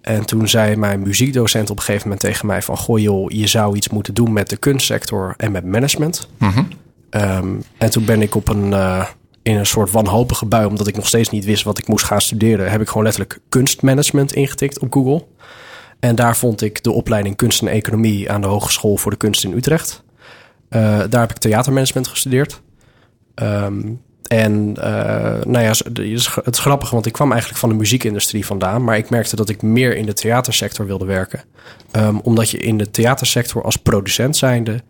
En 0.00 0.24
toen 0.24 0.48
zei 0.48 0.76
mijn 0.76 1.02
muziekdocent 1.02 1.70
op 1.70 1.76
een 1.76 1.82
gegeven 1.82 2.08
moment 2.08 2.20
tegen 2.26 2.46
mij 2.46 2.62
van... 2.62 2.76
goh 2.76 2.98
joh, 2.98 3.30
je 3.30 3.46
zou 3.46 3.76
iets 3.76 3.88
moeten 3.88 4.14
doen 4.14 4.32
met 4.32 4.48
de 4.48 4.56
kunstsector 4.56 5.34
en 5.36 5.52
met 5.52 5.64
management. 5.64 6.28
Mhm. 6.38 6.62
Ehm, 7.10 7.48
en 7.78 7.90
toen 7.90 8.04
ben 8.04 8.22
ik 8.22 8.34
op 8.34 8.48
een, 8.48 8.72
eh, 8.72 9.06
in 9.42 9.56
een 9.56 9.66
soort 9.66 9.90
wanhopige 9.90 10.46
bui... 10.46 10.66
omdat 10.66 10.86
ik 10.86 10.96
nog 10.96 11.06
steeds 11.06 11.28
niet 11.28 11.44
wist 11.44 11.62
wat 11.62 11.78
ik 11.78 11.88
moest 11.88 12.04
gaan 12.04 12.20
studeren... 12.20 12.70
heb 12.70 12.80
ik 12.80 12.88
gewoon 12.88 13.02
letterlijk 13.02 13.38
kunstmanagement 13.48 14.32
ingetikt 14.32 14.78
op 14.78 14.92
Google. 14.92 15.26
En 16.00 16.14
daar 16.14 16.36
vond 16.36 16.62
ik 16.62 16.82
de 16.82 16.90
opleiding 16.90 17.36
kunst 17.36 17.60
en 17.60 17.68
economie... 17.68 18.30
aan 18.30 18.40
de 18.40 18.46
Hogeschool 18.46 18.96
voor 18.96 19.10
de 19.10 19.16
Kunst 19.16 19.44
in 19.44 19.52
Utrecht. 19.52 20.02
Eh, 20.68 20.80
daar 21.08 21.20
heb 21.20 21.30
ik 21.30 21.38
theatermanagement 21.38 22.08
gestudeerd. 22.08 22.62
Ehm, 23.34 23.80
en 24.26 24.76
eh, 24.76 25.44
nou 25.44 25.64
ja, 25.64 25.68
het 25.68 25.98
is, 25.98 26.26
het 26.34 26.54
is 26.54 26.58
grappig, 26.58 26.90
want 26.90 27.06
ik 27.06 27.12
kwam 27.12 27.30
eigenlijk 27.30 27.60
van 27.60 27.68
de 27.68 27.74
muziekindustrie 27.74 28.46
vandaan. 28.46 28.84
Maar 28.84 28.96
ik 28.96 29.10
merkte 29.10 29.36
dat 29.36 29.48
ik 29.48 29.62
meer 29.62 29.96
in 29.96 30.06
de 30.06 30.12
theatersector 30.12 30.86
wilde 30.86 31.04
werken. 31.04 31.44
Ehm, 31.90 32.16
omdat 32.16 32.50
je 32.50 32.58
in 32.58 32.78
de 32.78 32.90
theatersector 32.90 33.62
als 33.62 33.76
producent 33.76 34.36
zijnde... 34.36 34.80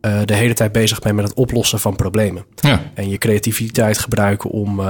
eh, 0.00 0.20
de 0.24 0.34
hele 0.34 0.54
tijd 0.54 0.72
bezig 0.72 1.00
bent 1.00 1.16
met 1.16 1.24
het 1.24 1.34
oplossen 1.36 1.80
van 1.80 1.96
problemen. 1.96 2.44
Ja. 2.54 2.82
En 2.94 3.08
je 3.08 3.18
creativiteit 3.18 3.98
gebruiken 3.98 4.50
om, 4.50 4.80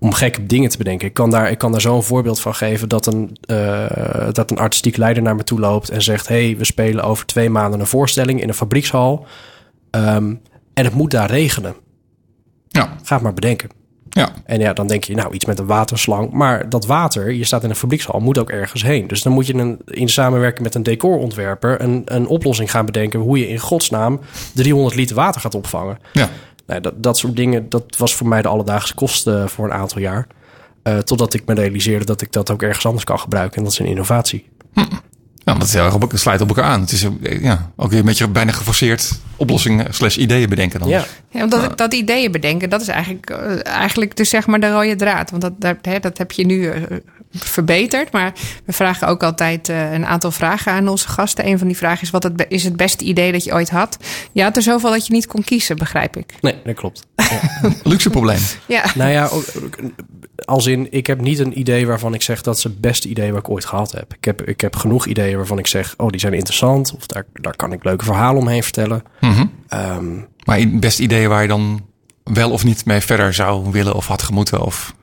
om 0.00 0.12
gekke 0.12 0.46
dingen 0.46 0.70
te 0.70 0.78
bedenken. 0.78 1.08
Ik 1.08 1.14
kan 1.14 1.30
daar, 1.30 1.50
ik 1.50 1.58
kan 1.58 1.72
daar 1.72 1.80
zo 1.80 1.96
een 1.96 2.02
voorbeeld 2.02 2.40
van 2.40 2.54
geven 2.54 2.88
dat 2.88 3.06
een, 3.06 3.36
eh, 3.40 4.28
dat 4.32 4.50
een 4.50 4.58
artistiek 4.58 4.96
leider 4.96 5.22
naar 5.22 5.36
me 5.36 5.44
toe 5.44 5.60
loopt 5.60 5.90
en 5.90 6.02
zegt: 6.02 6.28
hey, 6.28 6.54
we 6.58 6.64
spelen 6.64 7.04
over 7.04 7.26
twee 7.26 7.50
maanden 7.50 7.80
een 7.80 7.86
voorstelling 7.86 8.42
in 8.42 8.48
een 8.48 8.54
fabriekshal. 8.54 9.26
Ehm, 9.90 10.34
en 10.74 10.84
het 10.84 10.94
moet 10.94 11.10
daar 11.10 11.30
regenen. 11.30 11.74
Ja. 12.68 12.96
Ga 13.02 13.14
het 13.14 13.22
maar 13.24 13.34
bedenken. 13.34 13.70
Ja. 14.10 14.28
En 14.44 14.60
ja, 14.60 14.72
dan 14.72 14.86
denk 14.86 15.04
je, 15.04 15.14
nou, 15.14 15.32
iets 15.32 15.44
met 15.44 15.58
een 15.58 15.66
waterslang. 15.66 16.30
Maar 16.30 16.68
dat 16.68 16.86
water, 16.86 17.32
je 17.32 17.44
staat 17.44 17.64
in 17.64 17.70
een 17.70 17.76
fabriekshal, 17.76 18.20
moet 18.20 18.38
ook 18.38 18.50
ergens 18.50 18.82
heen. 18.82 19.06
Dus 19.06 19.22
dan 19.22 19.32
moet 19.32 19.46
je 19.46 19.54
een, 19.54 19.78
in 19.84 20.08
samenwerking 20.08 20.62
met 20.62 20.74
een 20.74 20.82
decorontwerper 20.82 21.80
een, 21.80 22.02
een 22.04 22.26
oplossing 22.26 22.70
gaan 22.70 22.86
bedenken 22.86 23.20
hoe 23.20 23.38
je 23.38 23.48
in 23.48 23.58
godsnaam 23.58 24.20
300 24.54 24.94
liter 24.94 25.16
water 25.16 25.40
gaat 25.40 25.54
opvangen. 25.54 25.98
Ja. 26.12 26.28
Nou, 26.70 26.82
dat, 26.82 27.02
dat 27.02 27.18
soort 27.18 27.36
dingen, 27.36 27.68
dat 27.68 27.96
was 27.96 28.14
voor 28.14 28.28
mij 28.28 28.42
de 28.42 28.48
alledaagse 28.48 28.94
kosten 28.94 29.48
voor 29.48 29.64
een 29.64 29.72
aantal 29.72 30.00
jaar. 30.00 30.26
Eh, 30.82 30.98
totdat 30.98 31.34
ik 31.34 31.46
me 31.46 31.54
realiseerde 31.54 32.04
dat 32.04 32.20
ik 32.20 32.32
dat 32.32 32.50
ook 32.50 32.62
ergens 32.62 32.86
anders 32.86 33.04
kan 33.04 33.18
gebruiken. 33.18 33.56
En 33.56 33.62
dat 33.62 33.72
is 33.72 33.78
een 33.78 33.86
innovatie. 33.86 34.48
Ja, 35.44 35.54
dat 35.54 35.62
is 35.62 35.72
heel 35.72 35.84
erg 35.84 35.94
op, 35.94 36.10
sluit 36.14 36.40
op 36.40 36.48
elkaar 36.48 36.64
aan. 36.64 36.80
Het 36.80 36.92
is 36.92 37.04
eh, 37.04 37.42
ja, 37.42 37.70
ook 37.76 37.90
weer 37.90 37.98
een 37.98 38.04
beetje 38.04 38.28
bijna 38.28 38.52
geforceerd 38.52 39.20
oplossingen 39.36 39.94
slash 39.94 40.16
ideeën 40.16 40.48
bedenken 40.48 40.80
dan. 40.80 40.88
Ja, 40.88 41.04
Ja, 41.30 41.38
want 41.38 41.50
dat, 41.50 41.78
dat 41.78 41.94
ideeën 41.94 42.32
bedenken, 42.32 42.70
dat 42.70 42.80
is 42.80 42.88
eigenlijk, 42.88 43.30
eh, 43.30 43.66
eigenlijk 43.66 44.16
dus 44.16 44.28
zeg 44.28 44.46
maar 44.46 44.60
de 44.60 44.70
rode 44.70 44.96
draad. 44.96 45.30
Want 45.30 45.42
dat, 45.42 45.52
dat, 45.58 45.76
hè, 45.82 45.98
dat 45.98 46.18
heb 46.18 46.32
je 46.32 46.46
nu 46.46 46.66
eh, 46.66 46.82
verbeterd. 47.32 48.12
Maar 48.12 48.32
we 48.64 48.72
vragen 48.72 49.08
ook 49.08 49.22
altijd 49.22 49.68
eh, 49.68 49.92
een 49.92 50.06
aantal 50.06 50.30
vragen 50.30 50.72
aan 50.72 50.88
onze 50.88 51.08
gasten. 51.08 51.46
Een 51.46 51.58
van 51.58 51.66
die 51.66 51.76
vragen 51.76 52.02
is, 52.02 52.10
wat 52.10 52.22
het, 52.22 52.46
is 52.48 52.64
het 52.64 52.76
beste 52.76 53.04
idee 53.04 53.32
dat 53.32 53.44
je 53.44 53.52
ooit 53.52 53.70
had? 53.70 53.96
Je 54.32 54.42
had 54.42 54.56
er 54.56 54.62
zoveel 54.62 54.90
dat 54.90 55.06
je 55.06 55.12
niet 55.12 55.26
kon 55.26 55.44
kiezen, 55.44 55.76
begrijp 55.76 56.16
ik. 56.16 56.34
nee, 56.40 56.54
dat 56.64 56.74
klopt. 56.74 57.06
Luxe 57.82 58.10
probleem. 58.10 58.40
Ja, 58.66 58.84
nou 58.94 59.10
ja, 59.10 59.30
als 60.44 60.66
in, 60.66 60.86
ik 60.90 61.06
heb 61.06 61.20
niet 61.20 61.38
een 61.38 61.58
idee 61.58 61.86
waarvan 61.86 62.14
ik 62.14 62.22
zeg 62.22 62.42
dat 62.42 62.56
is 62.56 62.64
het 62.64 62.80
beste 62.80 63.08
idee 63.08 63.32
wat 63.32 63.40
ik 63.40 63.50
ooit 63.50 63.64
gehad 63.64 63.92
heb. 63.92 64.14
Ik 64.14 64.24
heb, 64.24 64.42
ik 64.42 64.60
heb 64.60 64.76
genoeg 64.76 65.06
ideeën 65.06 65.36
waarvan 65.36 65.58
ik 65.58 65.66
zeg, 65.66 65.94
oh, 65.96 66.08
die 66.08 66.20
zijn 66.20 66.32
interessant. 66.32 66.94
Of 66.96 67.06
daar, 67.06 67.26
daar 67.32 67.56
kan 67.56 67.72
ik 67.72 67.84
leuke 67.84 68.04
verhalen 68.04 68.40
omheen 68.40 68.62
vertellen. 68.62 69.02
Mhm. 69.20 69.46
Ehm, 69.68 70.14
Maar 70.44 70.58
het 70.58 70.80
beste 70.80 71.02
ideeën 71.02 71.28
waar 71.28 71.42
je 71.42 71.48
dan 71.48 71.88
wel 72.24 72.50
of 72.50 72.64
niet 72.64 72.84
mee 72.84 73.00
verder 73.00 73.34
zou 73.34 73.70
willen 73.70 73.94
of 73.94 74.06
had 74.06 74.22
gemoeten? 74.22 74.62
Of... 74.62 74.94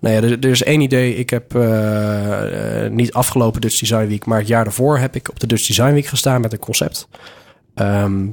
Nou 0.00 0.14
ja, 0.14 0.22
er, 0.22 0.38
er 0.38 0.50
is 0.50 0.62
één 0.62 0.80
idee. 0.80 1.16
Ik 1.16 1.30
heb 1.30 1.54
eh, 1.54 2.84
eh, 2.84 2.92
niet 2.92 3.12
afgelopen 3.12 3.60
Dutch 3.60 3.78
Design 3.78 4.06
Week, 4.06 4.26
maar 4.26 4.38
het 4.38 4.48
jaar 4.48 4.64
daarvoor 4.64 4.98
heb 4.98 5.14
ik 5.14 5.28
op 5.28 5.40
de 5.40 5.46
Dutch 5.46 5.66
Design 5.66 5.92
Week 5.92 6.06
gestaan 6.06 6.40
met 6.40 6.52
een 6.52 6.58
concept. 6.58 7.08
Ehm, 7.74 8.26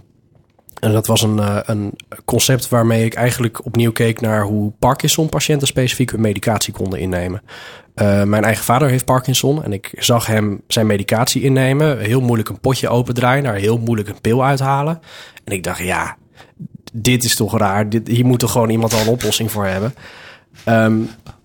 en 0.79 0.91
dat 0.91 1.07
was 1.07 1.21
een, 1.21 1.39
eh, 1.39 1.59
een 1.65 1.93
concept 2.25 2.69
waarmee 2.69 3.05
ik 3.05 3.13
eigenlijk 3.13 3.65
opnieuw 3.65 3.91
keek 3.91 4.21
naar 4.21 4.43
hoe 4.43 4.71
Parkinson-patiënten 4.79 5.67
specifiek 5.67 6.11
hun 6.11 6.21
medicatie 6.21 6.73
konden 6.73 6.99
innemen. 6.99 7.41
Mijn 8.25 8.43
eigen 8.43 8.63
vader 8.63 8.89
heeft 8.89 9.05
Parkinson 9.05 9.63
en 9.63 9.73
ik 9.73 9.91
zag 9.97 10.25
hem 10.25 10.61
zijn 10.67 10.87
medicatie 10.87 11.41
innemen. 11.41 11.99
Heel 11.99 12.21
moeilijk 12.21 12.49
een 12.49 12.59
potje 12.59 12.89
opendraaien, 12.89 13.43
daar 13.43 13.55
heel 13.55 13.77
moeilijk 13.77 14.09
een 14.09 14.21
pil 14.21 14.45
uithalen. 14.45 14.99
En 15.43 15.53
ik 15.53 15.63
dacht, 15.63 15.79
ja, 15.79 16.17
dit 16.93 17.23
is 17.23 17.35
toch 17.35 17.57
raar. 17.57 17.89
Dit, 17.89 18.07
hier 18.07 18.25
moet 18.25 18.39
toch 18.39 18.51
gewoon 18.51 18.69
iemand 18.69 18.93
al 18.93 18.99
een 18.99 19.07
oplossing 19.07 19.51
voor 19.51 19.65
hebben. 19.65 19.93
Ehm, 20.63 21.01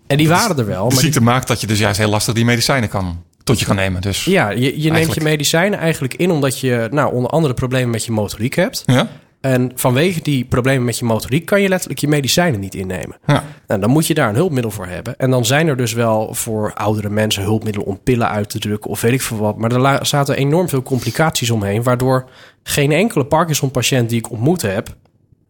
en 0.09 0.17
die 0.17 0.29
waren 0.29 0.59
er 0.59 0.67
wel. 0.67 0.77
De 0.77 0.81
maar 0.83 0.89
die- 0.91 0.99
ziekte 1.01 1.21
maakt 1.23 1.49
dat 1.49 1.61
je 1.61 1.67
dus 1.67 1.79
juist 1.79 1.99
heel 1.99 2.09
lastig 2.11 2.35
die 2.35 2.45
medicijnen 2.45 2.89
kan, 2.89 3.23
tot 3.45 3.59
je 3.61 3.65
kan 3.67 3.77
nemen. 3.77 4.01
Dus 4.01 4.25
ja, 4.25 4.51
je, 4.51 4.81
je 4.81 4.91
neemt 4.91 5.15
je 5.15 5.21
medicijnen 5.21 5.79
eigenlijk 5.79 6.15
in 6.15 6.31
omdat 6.31 6.61
je 6.61 6.89
nou, 6.91 7.15
onder 7.15 7.31
andere 7.31 7.55
problemen 7.55 7.91
met 7.91 8.05
je 8.05 8.13
motoriek 8.13 8.55
hebt. 8.55 8.83
ja. 8.87 9.09
En 9.41 9.73
vanwege 9.75 10.21
die 10.23 10.45
problemen 10.45 10.85
met 10.85 10.99
je 10.99 11.05
motoriek 11.05 11.47
kan 11.47 11.61
je 11.61 11.69
letterlijk 11.69 12.01
je 12.01 12.09
medicijnen 12.09 12.61
niet 12.61 12.75
innemen. 12.75 13.17
Ja. 13.27 13.45
Nou, 13.67 13.81
dan 13.81 13.91
moet 13.91 14.07
je 14.07 14.15
daar 14.15 14.29
een 14.29 14.35
hulpmiddel 14.35 14.71
voor 14.71 14.87
hebben. 14.87 15.17
En 15.17 15.31
dan 15.31 15.45
zijn 15.45 15.69
er 15.69 15.77
dus 15.77 15.93
wel 15.93 16.35
voor 16.35 16.73
oudere 16.75 17.09
mensen 17.11 17.43
hulpmiddelen 17.43 17.89
om 17.89 18.01
pillen 18.03 18.29
uit 18.29 18.51
te 18.51 18.59
drukken 18.59 18.91
of 18.91 19.01
weet 19.01 19.13
ik 19.13 19.23
veel 19.23 19.37
wat. 19.37 19.57
Maar 19.57 19.73
er 19.73 20.07
zaten 20.07 20.37
enorm 20.37 20.69
veel 20.69 20.83
complicaties 20.83 21.51
omheen, 21.51 21.83
waardoor 21.83 22.29
geen 22.63 22.93
enkele 22.93 23.25
Parkinson-patiënt 23.25 24.09
die 24.09 24.19
ik 24.19 24.31
ontmoet 24.31 24.63
heb 24.63 24.97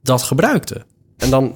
dat 0.03 0.23
gebruikte. 0.23 0.85
En 1.17 1.31
dan, 1.31 1.55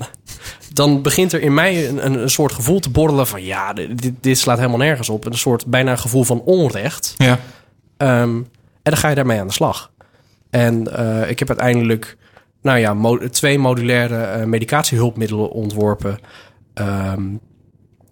dan 0.72 1.02
begint 1.02 1.32
er 1.32 1.40
in 1.40 1.54
mij 1.54 1.88
een, 1.88 2.22
een, 2.22 2.30
soort 2.30 2.52
gevoel 2.52 2.80
te 2.80 2.90
borrelen 2.90 3.26
van 3.26 3.42
ja, 3.44 3.72
dit, 3.72 4.12
dit 4.20 4.38
slaat 4.38 4.56
helemaal 4.58 4.78
nergens 4.78 5.08
op. 5.08 5.24
Een 5.24 5.38
soort 5.38 5.66
bijna 5.66 5.90
een 5.90 5.98
gevoel 5.98 6.24
van 6.24 6.40
onrecht. 6.40 7.14
Ja. 7.16 7.38
Ehm, 7.96 8.36
en 8.82 8.90
dan 8.90 8.96
ga 8.96 9.08
je 9.08 9.14
daarmee 9.14 9.40
aan 9.40 9.46
de 9.46 9.52
slag. 9.52 9.90
En 10.50 10.96
eh, 10.96 11.30
ik 11.30 11.38
heb 11.38 11.48
uiteindelijk 11.48 12.16
nou 12.62 12.78
ja, 12.78 12.94
mo- 12.94 13.28
twee 13.28 13.58
modulaire 13.58 14.16
eh, 14.22 14.44
medicatiehulpmiddelen 14.44 15.50
ontworpen. 15.50 16.18
ehm, 16.74 17.22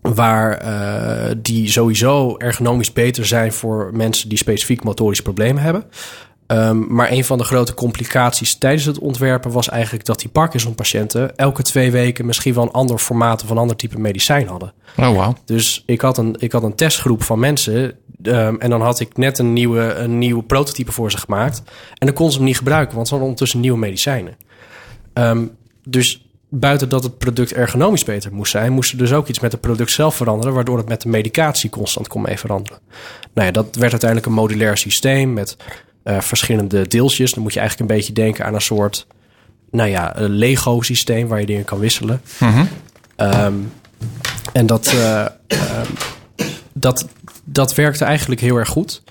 waar 0.01 0.53
eh, 0.59 1.35
die 1.37 1.70
sowieso 1.70 2.37
ergonomisch 2.37 2.92
beter 2.92 3.27
zijn 3.27 3.53
voor 3.53 3.90
mensen 3.92 4.29
die 4.29 4.38
specifiek 4.38 4.85
motorische 4.85 5.23
problemen 5.23 5.62
hebben. 5.62 5.85
Ehm, 6.51 6.95
maar 6.95 7.11
een 7.11 7.25
van 7.25 7.39
de 7.39 7.45
grote 7.45 7.75
complicaties 7.75 8.55
tijdens 8.55 8.85
het 8.85 8.99
ontwerpen 8.99 9.51
was 9.51 9.69
eigenlijk 9.69 10.05
dat 10.05 10.21
die 10.21 10.29
Parkinson-patiënten 10.29 11.37
elke 11.37 11.63
twee 11.63 11.91
weken 11.91 12.27
misschien 12.27 12.55
wel 12.55 12.63
een 12.63 12.71
ander 12.71 12.99
formaat 12.99 13.43
of 13.43 13.51
een 13.51 13.59
ander 13.59 13.77
type 13.77 13.99
medicijn 13.99 14.49
hadden. 14.49 14.73
Oh, 14.97 15.17
wauw. 15.17 15.35
Dus 15.45 15.83
ik 15.87 16.01
had 16.01 16.19
een, 16.19 16.37
ik 16.39 16.53
had 16.53 16.63
een 16.63 16.75
testgroep 16.75 17.23
van 17.23 17.39
mensen. 17.39 17.95
ehm, 18.23 18.55
en 18.59 18.71
dan 18.71 18.81
had 18.81 19.01
ik 19.01 19.17
net 19.17 19.39
een 19.39 19.53
nieuwe, 19.53 19.95
een 19.95 20.19
nieuwe 20.19 20.43
prototype 20.43 20.93
voor 20.93 21.11
ze 21.11 21.19
gemaakt. 21.19 21.63
En 21.99 22.07
dan 22.07 22.15
kon 22.15 22.31
ze 22.31 22.37
hem 22.37 22.47
niet 22.47 22.57
gebruiken, 22.57 22.95
want 22.95 23.07
ze 23.07 23.13
hadden 23.13 23.31
ondertussen 23.31 23.61
nieuwe 23.61 23.79
medicijnen. 23.79 24.37
Ehm, 25.13 25.47
dus 25.85 26.27
buiten 26.49 26.89
dat 26.89 27.03
het 27.03 27.19
product 27.19 27.53
ergonomisch 27.53 28.05
beter 28.05 28.35
moest 28.35 28.51
zijn, 28.51 28.73
moest 28.73 28.93
er 28.93 28.99
dus 28.99 29.13
ook 29.13 29.29
iets 29.29 29.41
met 29.41 29.53
het 29.53 29.61
product 29.61 29.91
zelf 29.91 30.15
veranderen, 30.15 30.55
waardoor 30.55 30.77
het 30.77 30.89
met 30.89 31.01
de 31.01 31.09
medicatie 31.09 31.71
constant 31.71 32.09
kon 32.09 32.23
mee 32.23 32.39
veranderen. 32.39 32.79
Nou 33.35 33.47
ja, 33.47 33.53
dat 33.53 33.77
werd 33.77 33.91
uiteindelijk 33.91 34.31
een 34.31 34.37
modulair 34.37 34.77
systeem 34.77 35.33
met 35.33 35.57
eh, 36.03 36.21
verschillende 36.21 36.89
deeltjes. 36.89 37.33
Dan 37.33 37.43
moet 37.43 37.53
je 37.53 37.61
eigenlijk 37.61 37.91
een 37.91 37.97
beetje 37.97 38.13
denken 38.13 38.45
aan 38.45 38.55
een 38.55 38.61
soort, 38.61 39.07
nou 39.71 39.89
ja, 39.89 40.17
een 40.17 40.31
Lego-systeem 40.31 41.29
waar 41.29 41.41
je 41.41 41.47
dingen 41.47 41.65
kan 41.65 41.79
wisselen. 41.79 42.23
Ehm, 43.17 43.55
en 44.53 44.67
dat, 44.67 44.87
eh, 44.87 45.21
ehm, 45.47 45.87
dat, 46.73 47.07
dat 47.45 47.75
werkte 47.75 48.05
eigenlijk 48.05 48.41
heel 48.41 48.57
erg 48.57 48.69
goed. 48.69 49.03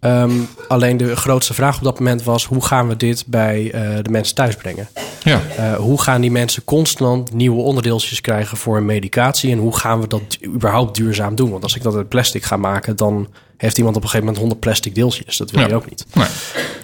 Ehm, 0.00 0.32
alleen 0.68 0.96
de 0.96 1.16
grootste 1.16 1.54
vraag 1.54 1.76
op 1.76 1.84
dat 1.84 1.98
moment 1.98 2.22
was: 2.22 2.44
hoe 2.44 2.64
gaan 2.64 2.88
we 2.88 2.96
dit 2.96 3.24
bij 3.26 3.70
eh, 3.72 4.02
de 4.02 4.10
mensen 4.10 4.34
thuis 4.34 4.56
brengen? 4.56 4.88
Ja. 5.24 5.40
Hoe 5.76 6.00
gaan 6.00 6.20
die 6.20 6.30
mensen 6.30 6.64
constant 6.64 7.32
nieuwe 7.32 7.62
onderdeeltjes 7.62 8.20
krijgen 8.20 8.56
voor 8.56 8.76
een 8.76 8.84
medicatie? 8.84 9.52
En 9.52 9.58
hoe 9.58 9.76
gaan 9.76 10.00
we 10.00 10.06
dat 10.06 10.38
überhaupt 10.44 10.96
duurzaam 10.96 11.34
doen? 11.34 11.50
Want 11.50 11.62
als 11.62 11.76
ik 11.76 11.82
dat 11.82 11.94
uit 11.94 12.08
plastic 12.08 12.42
ga 12.42 12.56
maken, 12.56 12.96
dan 12.96 13.28
heeft 13.60 13.78
iemand 13.78 13.96
op 13.96 14.02
een 14.02 14.08
gegeven 14.08 14.32
moment 14.32 14.38
100 14.42 14.60
plastic 14.60 14.94
deeltjes. 14.94 15.36
Dat 15.36 15.50
wil 15.50 15.60
Ja. 15.60 15.66
je 15.68 15.74
ook 15.74 15.88
niet. 15.88 16.06
Nee. 16.14 16.26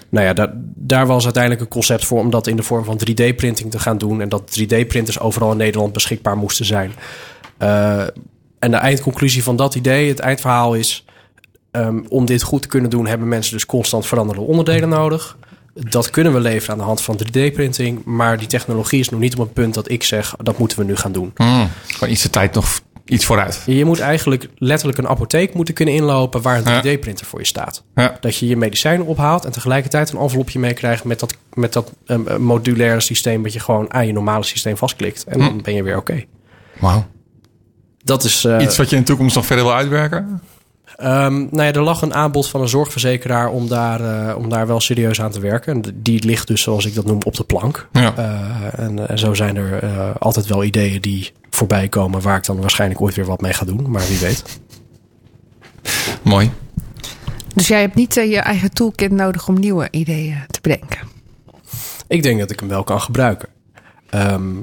Nou 0.09 0.25
ja, 0.25 0.33
daar, 0.33 0.51
daar 0.75 1.07
was 1.07 1.23
uiteindelijk 1.23 1.63
een 1.63 1.69
concept 1.69 2.05
voor 2.05 2.19
om 2.19 2.29
dat 2.29 2.47
in 2.47 2.55
de 2.55 2.63
vorm 2.63 2.83
van 2.83 2.99
3D-printing 3.09 3.69
te 3.71 3.79
gaan 3.79 3.97
doen. 3.97 4.21
En 4.21 4.29
dat 4.29 4.59
3D-printers 4.59 5.19
overal 5.19 5.51
in 5.51 5.57
Nederland 5.57 5.93
beschikbaar 5.93 6.37
moesten 6.37 6.65
zijn. 6.65 6.91
Eh, 7.57 8.01
en 8.59 8.71
de 8.71 8.77
eindconclusie 8.77 9.43
van 9.43 9.55
dat 9.55 9.75
idee, 9.75 10.09
het 10.09 10.19
eindverhaal 10.19 10.73
is... 10.75 11.05
ehm, 11.71 11.99
om 12.09 12.25
dit 12.25 12.41
goed 12.41 12.61
te 12.61 12.67
kunnen 12.67 12.89
doen, 12.89 13.07
hebben 13.07 13.27
mensen 13.27 13.53
dus 13.53 13.65
constant 13.65 14.05
veranderende 14.05 14.47
onderdelen 14.47 14.89
nodig. 14.89 15.37
Dat 15.73 16.09
kunnen 16.09 16.33
we 16.33 16.39
leveren 16.39 16.71
aan 16.71 16.77
de 16.77 16.83
hand 16.83 17.01
van 17.01 17.19
3D-printing. 17.23 18.03
Maar 18.03 18.37
die 18.37 18.47
technologie 18.47 18.99
is 18.99 19.09
nog 19.09 19.19
niet 19.19 19.33
op 19.33 19.39
een 19.39 19.53
punt 19.53 19.73
dat 19.73 19.89
ik 19.91 20.03
zeg, 20.03 20.35
dat 20.43 20.57
moeten 20.57 20.77
we 20.79 20.83
nu 20.85 20.95
gaan 20.95 21.11
doen. 21.11 21.31
Hmm. 21.35 21.69
Gewoon 21.87 22.13
iets 22.13 22.21
de 22.23 22.29
tijd 22.29 22.53
nog 22.53 22.81
iets 23.09 23.25
vooruit. 23.25 23.63
Je 23.65 23.85
moet 23.85 23.99
eigenlijk 23.99 24.49
letterlijk 24.57 24.97
een 24.97 25.07
apotheek 25.07 25.53
moeten 25.53 25.73
kunnen 25.73 25.93
inlopen 25.95 26.41
waar 26.41 26.57
een 26.65 26.71
Ja. 26.73 26.81
3D-printer 26.97 27.25
voor 27.25 27.39
je 27.39 27.45
staat. 27.45 27.83
Ja. 27.95 28.17
Dat 28.19 28.35
je 28.37 28.47
je 28.47 28.57
medicijnen 28.57 29.05
ophaalt 29.05 29.45
en 29.45 29.51
tegelijkertijd 29.51 30.11
een 30.11 30.19
envelopje 30.19 30.59
meekrijgt 30.59 31.03
met 31.03 31.19
dat, 31.19 31.33
met 31.53 31.73
dat 31.73 31.91
ehm, 32.05 32.41
modulaire 32.41 32.99
systeem 32.99 33.43
dat 33.43 33.53
je 33.53 33.59
gewoon 33.59 33.93
aan 33.93 34.07
je 34.07 34.13
normale 34.13 34.43
systeem 34.43 34.77
vastklikt. 34.77 35.23
En 35.23 35.39
dan 35.39 35.61
ben 35.61 35.73
je 35.73 35.83
weer 35.83 35.97
oké. 35.97 36.23
Wauw. 36.79 37.05
Dat 38.03 38.23
is. 38.23 38.43
eh, 38.45 38.61
Iets 38.61 38.77
wat 38.77 38.89
je 38.89 38.95
in 38.95 39.01
de 39.01 39.07
toekomst 39.07 39.35
nog 39.35 39.45
verder 39.45 39.65
wil 39.65 39.73
uitwerken? 39.75 40.41
Ehm, 40.97 41.33
nou 41.33 41.63
ja, 41.63 41.71
er 41.71 41.81
lag 41.81 42.01
een 42.01 42.13
aanbod 42.13 42.47
van 42.47 42.61
een 42.61 42.67
zorgverzekeraar 42.67 43.49
om 43.49 43.67
daar, 43.67 44.29
eh, 44.29 44.37
om 44.37 44.49
daar 44.49 44.67
wel 44.67 44.79
serieus 44.79 45.21
aan 45.21 45.31
te 45.31 45.39
werken. 45.39 45.73
En 45.73 45.93
die 45.95 46.25
ligt 46.25 46.47
dus, 46.47 46.61
zoals 46.61 46.85
ik 46.85 46.95
dat 46.95 47.05
noem, 47.05 47.19
op 47.25 47.35
de 47.35 47.43
plank. 47.43 47.87
Ja. 47.91 48.13
Eh, 48.15 48.85
en, 48.85 49.09
en 49.09 49.19
zo 49.19 49.33
zijn 49.33 49.55
er 49.55 49.83
eh, 49.83 50.15
altijd 50.19 50.45
wel 50.45 50.63
ideeën 50.63 51.01
die 51.01 51.31
voorbij 51.49 51.87
komen 51.87 52.21
waar 52.21 52.37
ik 52.37 52.45
dan 52.45 52.61
waarschijnlijk 52.61 53.01
ooit 53.01 53.15
weer 53.15 53.25
wat 53.25 53.41
mee 53.41 53.53
ga 53.53 53.65
doen. 53.65 53.91
Maar 53.91 54.07
wie 54.07 54.19
weet. 54.19 54.59
Mooi. 56.23 56.51
Dus 57.53 57.67
jij 57.67 57.81
hebt 57.81 57.95
niet 57.95 58.13
je 58.13 58.37
eigen 58.39 58.73
toolkit 58.73 59.11
nodig 59.11 59.47
om 59.47 59.59
nieuwe 59.59 59.87
ideeën 59.91 60.43
te 60.47 60.59
bedenken. 60.61 60.99
Ik 62.07 62.23
denk 62.23 62.39
dat 62.39 62.51
ik 62.51 62.59
hem 62.59 62.69
wel 62.69 62.83
kan 62.83 63.01
gebruiken. 63.01 63.49
Ehm, 64.09 64.55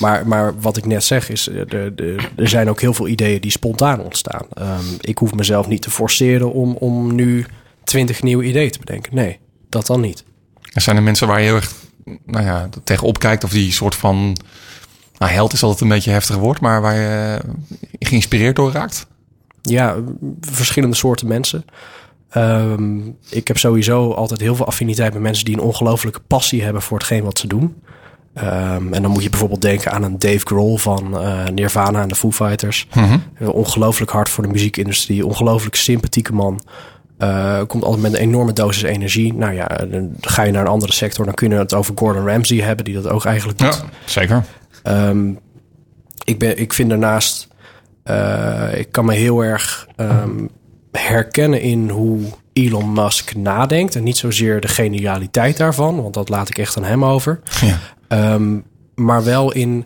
maar, 0.00 0.26
maar 0.26 0.60
wat 0.60 0.76
ik 0.76 0.86
net 0.86 1.04
zeg 1.04 1.28
is, 1.28 1.48
eh, 1.48 1.60
de, 1.68 1.92
de, 1.94 2.28
er 2.36 2.48
zijn 2.48 2.68
ook 2.68 2.80
heel 2.80 2.94
veel 2.94 3.08
ideeën 3.08 3.40
die 3.40 3.50
spontaan 3.50 4.00
ontstaan. 4.00 4.46
Ehm, 4.54 4.84
ik 5.00 5.18
hoef 5.18 5.34
mezelf 5.34 5.68
niet 5.68 5.82
te 5.82 5.90
forceren 5.90 6.52
om, 6.52 6.74
om 6.74 7.14
nu 7.14 7.46
twintig 7.84 8.22
nieuwe 8.22 8.44
ideeën 8.44 8.70
te 8.70 8.78
bedenken. 8.78 9.14
Nee, 9.14 9.38
dat 9.68 9.86
dan 9.86 10.00
niet. 10.00 10.24
Er 10.72 10.80
zijn 10.80 10.96
er 10.96 11.02
mensen 11.02 11.26
waar 11.26 11.40
je 11.40 11.46
heel 11.46 11.54
erg 11.54 11.72
nou 12.26 12.44
ja, 12.44 12.68
tegenop 12.84 13.18
kijkt. 13.18 13.44
Of 13.44 13.50
die 13.50 13.72
soort 13.72 13.94
van... 13.94 14.36
Nou, 15.18 15.32
held 15.32 15.52
is 15.52 15.62
altijd 15.62 15.80
een 15.80 15.88
beetje 15.88 16.10
een 16.10 16.16
heftig 16.16 16.36
woord. 16.36 16.60
Maar 16.60 16.80
waar 16.80 16.94
je 16.94 17.38
eh, 17.40 17.50
geïnspireerd 18.08 18.56
door 18.56 18.72
raakt. 18.72 19.06
Ja, 19.62 19.96
verschillende 20.40 20.96
soorten 20.96 21.26
mensen. 21.26 21.64
Ehm, 22.30 22.98
ik 23.28 23.48
heb 23.48 23.58
sowieso 23.58 24.12
altijd 24.12 24.40
heel 24.40 24.54
veel 24.54 24.66
affiniteit 24.66 25.12
met 25.12 25.22
mensen 25.22 25.44
die 25.44 25.54
een 25.54 25.60
ongelofelijke 25.60 26.20
passie 26.20 26.62
hebben 26.62 26.82
voor 26.82 26.98
hetgeen 26.98 27.24
wat 27.24 27.38
ze 27.38 27.46
doen. 27.46 27.82
Ehm, 28.34 28.92
en 28.92 29.02
dan 29.02 29.10
moet 29.10 29.22
je 29.22 29.30
bijvoorbeeld 29.30 29.60
denken 29.60 29.92
aan 29.92 30.02
een 30.02 30.18
Dave 30.18 30.40
Grohl 30.46 30.76
van 30.76 31.20
eh, 31.20 31.46
Nirvana 31.46 32.02
en 32.02 32.08
de 32.08 32.14
Foo 32.14 32.30
Fighters. 32.32 32.86
Eh, 33.38 33.48
Ongelooflijk 33.48 34.10
hard 34.10 34.28
voor 34.28 34.44
de 34.44 34.50
muziekindustrie, 34.50 35.26
ongelooflijk 35.26 35.74
sympathieke 35.74 36.32
man. 36.32 36.60
Eh, 37.18 37.60
komt 37.66 37.84
altijd 37.84 38.02
met 38.02 38.12
een 38.12 38.18
enorme 38.20 38.52
dosis 38.52 38.82
energie. 38.82 39.34
Nou 39.34 39.52
ja, 39.54 39.66
dan 39.66 40.12
ga 40.20 40.42
je 40.42 40.52
naar 40.52 40.62
een 40.62 40.68
andere 40.68 40.92
sector, 40.92 41.24
dan 41.24 41.34
kun 41.34 41.50
je 41.50 41.56
het 41.56 41.74
over 41.74 41.92
Gordon 41.96 42.26
Ramsay 42.26 42.58
hebben, 42.58 42.84
die 42.84 42.94
dat 42.94 43.08
ook 43.08 43.24
eigenlijk 43.24 43.58
doet. 43.58 43.74
Ja, 43.74 43.88
zeker. 44.04 44.44
Ehm, 44.82 45.28
ik, 46.24 46.38
ben, 46.38 46.58
ik 46.58 46.72
vind 46.72 46.88
daarnaast, 46.88 47.48
eh, 48.02 48.78
ik 48.78 48.92
kan 48.92 49.04
me 49.04 49.14
heel 49.14 49.44
erg 49.44 49.86
ehm, 49.96 50.46
herkennen 50.92 51.60
in 51.60 51.88
hoe 51.88 52.20
Elon 52.52 52.92
Musk 52.92 53.34
nadenkt. 53.36 53.94
En 53.96 54.02
niet 54.02 54.16
zozeer 54.16 54.60
de 54.60 54.68
genialiteit 54.68 55.56
daarvan, 55.56 56.02
want 56.02 56.14
dat 56.14 56.28
laat 56.28 56.48
ik 56.48 56.58
echt 56.58 56.76
aan 56.76 56.84
hem 56.84 57.04
over. 57.04 57.40
Ehm, 58.08 58.58
maar 58.94 59.24
wel 59.24 59.52
in. 59.52 59.84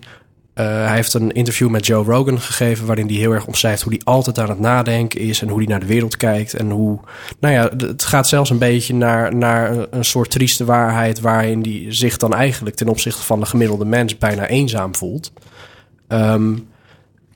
eh, 0.54 0.64
hij 0.66 0.94
heeft 0.94 1.14
een 1.14 1.33
interview 1.33 1.68
met 1.68 1.87
Joe 1.87 2.04
Rogan 2.04 2.40
gegeven. 2.40 2.87
waarin 2.87 3.07
hij 3.07 3.14
heel 3.16 3.33
erg 3.33 3.46
omschrijft 3.46 3.83
hoe 3.83 3.92
hij 3.92 4.00
altijd 4.04 4.38
aan 4.38 4.48
het 4.48 4.61
nadenken 4.61 5.20
is. 5.20 5.42
en 5.42 5.48
hoe 5.48 5.59
hij 5.59 5.66
naar 5.66 5.81
de 5.81 5.87
wereld 5.87 6.16
kijkt. 6.16 6.54
En 6.54 6.70
hoe. 6.70 6.98
Nou 7.40 7.54
ja, 7.54 7.70
het 7.87 8.04
gaat 8.04 8.28
zelfs 8.28 8.50
een 8.50 8.59
beetje 8.59 8.94
naar, 8.94 9.35
naar 9.35 9.76
een- 9.90 10.04
soort 10.04 10.31
trieste 10.31 10.64
waarheid. 10.64 11.20
waarin 11.20 11.61
hij 11.62 11.85
zich 11.88 12.16
dan 12.16 12.35
eigenlijk 12.35 12.76
ten 12.76 12.88
opzichte 12.88 13.22
van 13.22 13.40
de 13.40 13.46
gemiddelde 13.46 13.85
mens 13.85 14.18
bijna 14.18 14.46
eenzaam 14.46 14.94
voelt. 14.94 15.33
Ehm, 16.09 16.52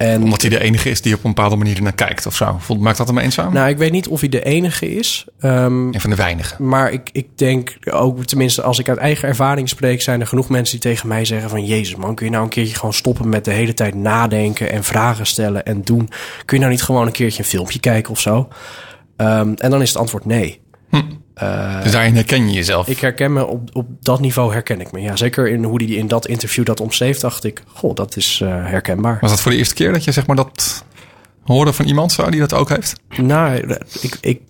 en 0.02 0.22
Omdat 0.22 0.40
hij 0.40 0.50
de 0.50 0.60
enige 0.60 0.90
is 0.90 1.00
die 1.00 1.14
op 1.14 1.24
een 1.24 1.34
bepaalde 1.34 1.56
manier 1.56 1.82
naar 1.82 1.92
kijkt 1.92 2.26
of 2.26 2.34
zo. 2.34 2.58
Maakt 2.78 2.96
dat 2.96 3.06
hem 3.06 3.18
eenzaam? 3.18 3.52
nou, 3.52 3.68
ik 3.68 3.78
weet 3.78 3.92
niet 3.92 4.08
of 4.08 4.20
hij 4.20 4.28
de 4.28 4.44
enige 4.44 4.94
is. 4.94 5.26
Ehm, 5.40 5.86
Een 5.86 6.00
van 6.00 6.10
de 6.10 6.16
weinigen. 6.16 6.68
Maar 6.68 6.92
ik, 6.92 7.08
ik 7.12 7.26
denk 7.34 7.76
ook, 7.90 8.24
tenminste 8.24 8.62
als 8.62 8.78
ik 8.78 8.88
uit 8.88 8.98
eigen 8.98 9.28
ervaring 9.28 9.68
spreek... 9.68 10.02
zijn 10.02 10.20
er 10.20 10.26
genoeg 10.26 10.48
mensen 10.48 10.80
die 10.80 10.90
tegen 10.90 11.08
mij 11.08 11.24
zeggen 11.24 11.50
van... 11.50 11.64
Jezus 11.64 11.96
man, 11.96 12.14
kun 12.14 12.26
je 12.26 12.32
nou 12.32 12.44
een 12.44 12.50
keertje 12.50 12.74
gewoon 12.74 12.92
stoppen 12.92 13.28
met 13.28 13.44
de 13.44 13.50
hele 13.50 13.74
tijd 13.74 13.94
nadenken... 13.94 14.70
en 14.70 14.84
vragen 14.84 15.26
stellen 15.26 15.64
en 15.64 15.82
doen? 15.82 16.08
Kun 16.44 16.56
je 16.56 16.62
nou 16.62 16.70
niet 16.70 16.82
gewoon 16.82 17.06
een 17.06 17.12
keertje 17.12 17.42
een 17.42 17.48
filmpje 17.48 17.80
kijken 17.80 18.12
of 18.12 18.20
zo? 18.20 18.48
Ehm, 19.16 19.52
en 19.56 19.70
dan 19.70 19.82
is 19.82 19.88
het 19.88 19.98
antwoord 19.98 20.24
nee. 20.24 20.60
Eh, 21.34 21.82
Dus 21.82 21.92
daarin 21.92 22.14
herken 22.14 22.46
je 22.48 22.52
jezelf. 22.54 22.88
ik 22.88 22.98
herken 22.98 23.32
me 23.32 23.46
op, 23.46 23.68
op 23.72 23.86
dat 24.00 24.20
niveau 24.20 24.52
herken 24.52 24.80
ik 24.80 24.92
me. 24.92 25.00
Ja, 25.00 25.16
zeker 25.16 25.48
in 25.48 25.64
hoe 25.64 25.82
hij 25.84 25.92
in 25.92 26.06
dat 26.08 26.26
interview 26.26 26.64
dat 26.64 26.80
omschreef, 26.80 27.18
dacht 27.18 27.44
ik, 27.44 27.62
goh, 27.66 27.94
dat 27.94 28.16
is 28.16 28.40
eh, 28.42 28.48
herkenbaar. 28.48 29.18
Was 29.20 29.30
dat 29.30 29.40
voor 29.40 29.50
de 29.50 29.56
eerste 29.58 29.74
keer 29.74 29.92
dat 29.92 30.04
je 30.04 30.12
zeg 30.12 30.26
maar 30.26 30.36
dat 30.36 30.84
hoorde 31.44 31.72
van 31.72 31.86
iemand 31.86 32.12
zo 32.12 32.30
die 32.30 32.40
dat 32.40 32.52
ook 32.54 32.68
heeft? 32.68 33.00
Nou, 33.16 33.76
ik, 34.00 34.16
ik, 34.20 34.40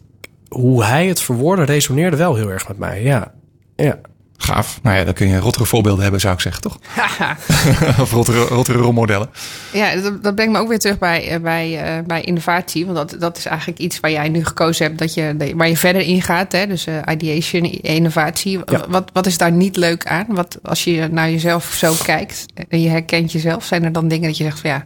hoe 0.48 0.84
hij 0.84 1.06
het 1.06 1.20
verwoordde 1.20 1.64
resoneerde 1.64 2.16
wel 2.16 2.34
heel 2.34 2.48
erg 2.50 2.68
met 2.68 2.78
mij. 2.78 3.02
Ja, 3.02 3.32
ja. 3.76 3.98
Gaaf. 4.42 4.78
Nou 4.82 4.96
ja, 4.96 5.04
dan 5.04 5.14
kun 5.14 5.28
je 5.28 5.38
rottere 5.38 5.64
voorbeelden 5.64 6.02
hebben, 6.02 6.20
zou 6.20 6.34
ik 6.34 6.40
zeggen, 6.40 6.62
toch? 6.62 6.78
of 8.02 8.12
rottere, 8.12 8.44
rottere 8.44 8.78
rolmodellen. 8.78 9.30
Ja, 9.72 9.96
dat, 9.96 10.22
dat 10.22 10.34
brengt 10.34 10.52
me 10.52 10.58
ook 10.58 10.68
weer 10.68 10.78
terug 10.78 10.98
bij, 10.98 11.28
eh, 11.28 11.40
bij, 11.40 11.82
eh, 11.82 12.04
bij 12.06 12.20
innovatie. 12.20 12.86
Want 12.86 12.96
dat, 12.96 13.20
dat 13.20 13.36
is 13.36 13.46
eigenlijk 13.46 13.78
iets 13.78 14.00
waar 14.00 14.10
jij 14.10 14.28
nu 14.28 14.44
gekozen 14.44 14.86
hebt, 14.86 14.98
dat 14.98 15.14
je, 15.14 15.52
waar 15.56 15.68
je 15.68 15.76
verder 15.76 16.02
in 16.02 16.22
gaat. 16.22 16.52
Hè? 16.52 16.66
Dus 16.66 16.86
eh, 16.86 16.94
ideation, 17.10 17.64
innovatie. 17.64 18.60
Ja. 18.64 18.84
Wat, 18.88 19.10
wat 19.12 19.26
is 19.26 19.38
daar 19.38 19.52
niet 19.52 19.76
leuk 19.76 20.06
aan? 20.06 20.26
Wat, 20.28 20.58
als 20.62 20.84
je 20.84 21.08
naar 21.10 21.30
jezelf 21.30 21.64
zo 21.64 21.94
kijkt 22.02 22.46
en 22.68 22.82
je 22.82 22.88
herkent 22.88 23.32
jezelf, 23.32 23.64
zijn 23.64 23.84
er 23.84 23.92
dan 23.92 24.08
dingen 24.08 24.28
dat 24.28 24.36
je 24.36 24.44
zegt 24.44 24.60
van 24.60 24.70
ja. 24.70 24.84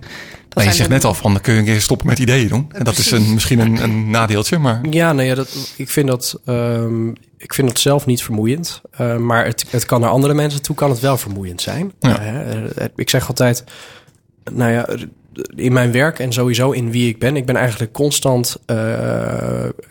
Nou, 0.56 0.68
je 0.68 0.74
zegt 0.74 0.88
de- 0.88 0.94
net 0.94 1.04
al 1.04 1.14
van, 1.14 1.32
dan 1.32 1.40
kun 1.40 1.52
je 1.52 1.58
een 1.58 1.64
keer 1.64 1.80
stoppen 1.80 2.06
met 2.06 2.18
ideeën 2.18 2.48
doen. 2.48 2.66
En 2.72 2.84
dat 2.84 2.98
is 2.98 3.10
een, 3.10 3.34
misschien 3.34 3.58
een, 3.58 3.82
een 3.82 4.10
nadeeltje, 4.10 4.58
maar 4.58 4.80
Ja, 4.90 5.12
nou 5.12 5.28
ja, 5.28 5.34
dat, 5.34 5.74
ik, 5.76 5.90
vind 5.90 6.08
dat, 6.08 6.40
ehm, 6.44 7.08
ik 7.38 7.54
vind 7.54 7.68
dat 7.68 7.78
zelf 7.78 8.06
niet 8.06 8.22
vermoeiend. 8.22 8.80
Eh, 8.90 9.16
maar 9.16 9.44
het, 9.44 9.64
het 9.70 9.86
kan 9.86 10.00
naar 10.00 10.10
andere 10.10 10.34
mensen 10.34 10.62
toe 10.62 10.74
kan 10.76 10.90
het 10.90 11.00
wel 11.00 11.16
vermoeiend 11.16 11.62
zijn. 11.62 11.92
Ja. 12.00 12.18
Eh, 12.20 12.56
eh, 12.56 12.88
ik 12.96 13.10
zeg 13.10 13.28
altijd, 13.28 13.64
nou 14.52 14.72
ja, 14.72 14.88
in 15.54 15.72
mijn 15.72 15.92
werk 15.92 16.18
en 16.18 16.32
sowieso 16.32 16.70
in 16.70 16.90
wie 16.90 17.08
ik 17.08 17.18
ben, 17.18 17.36
ik 17.36 17.46
ben 17.46 17.56
eigenlijk 17.56 17.92
constant 17.92 18.56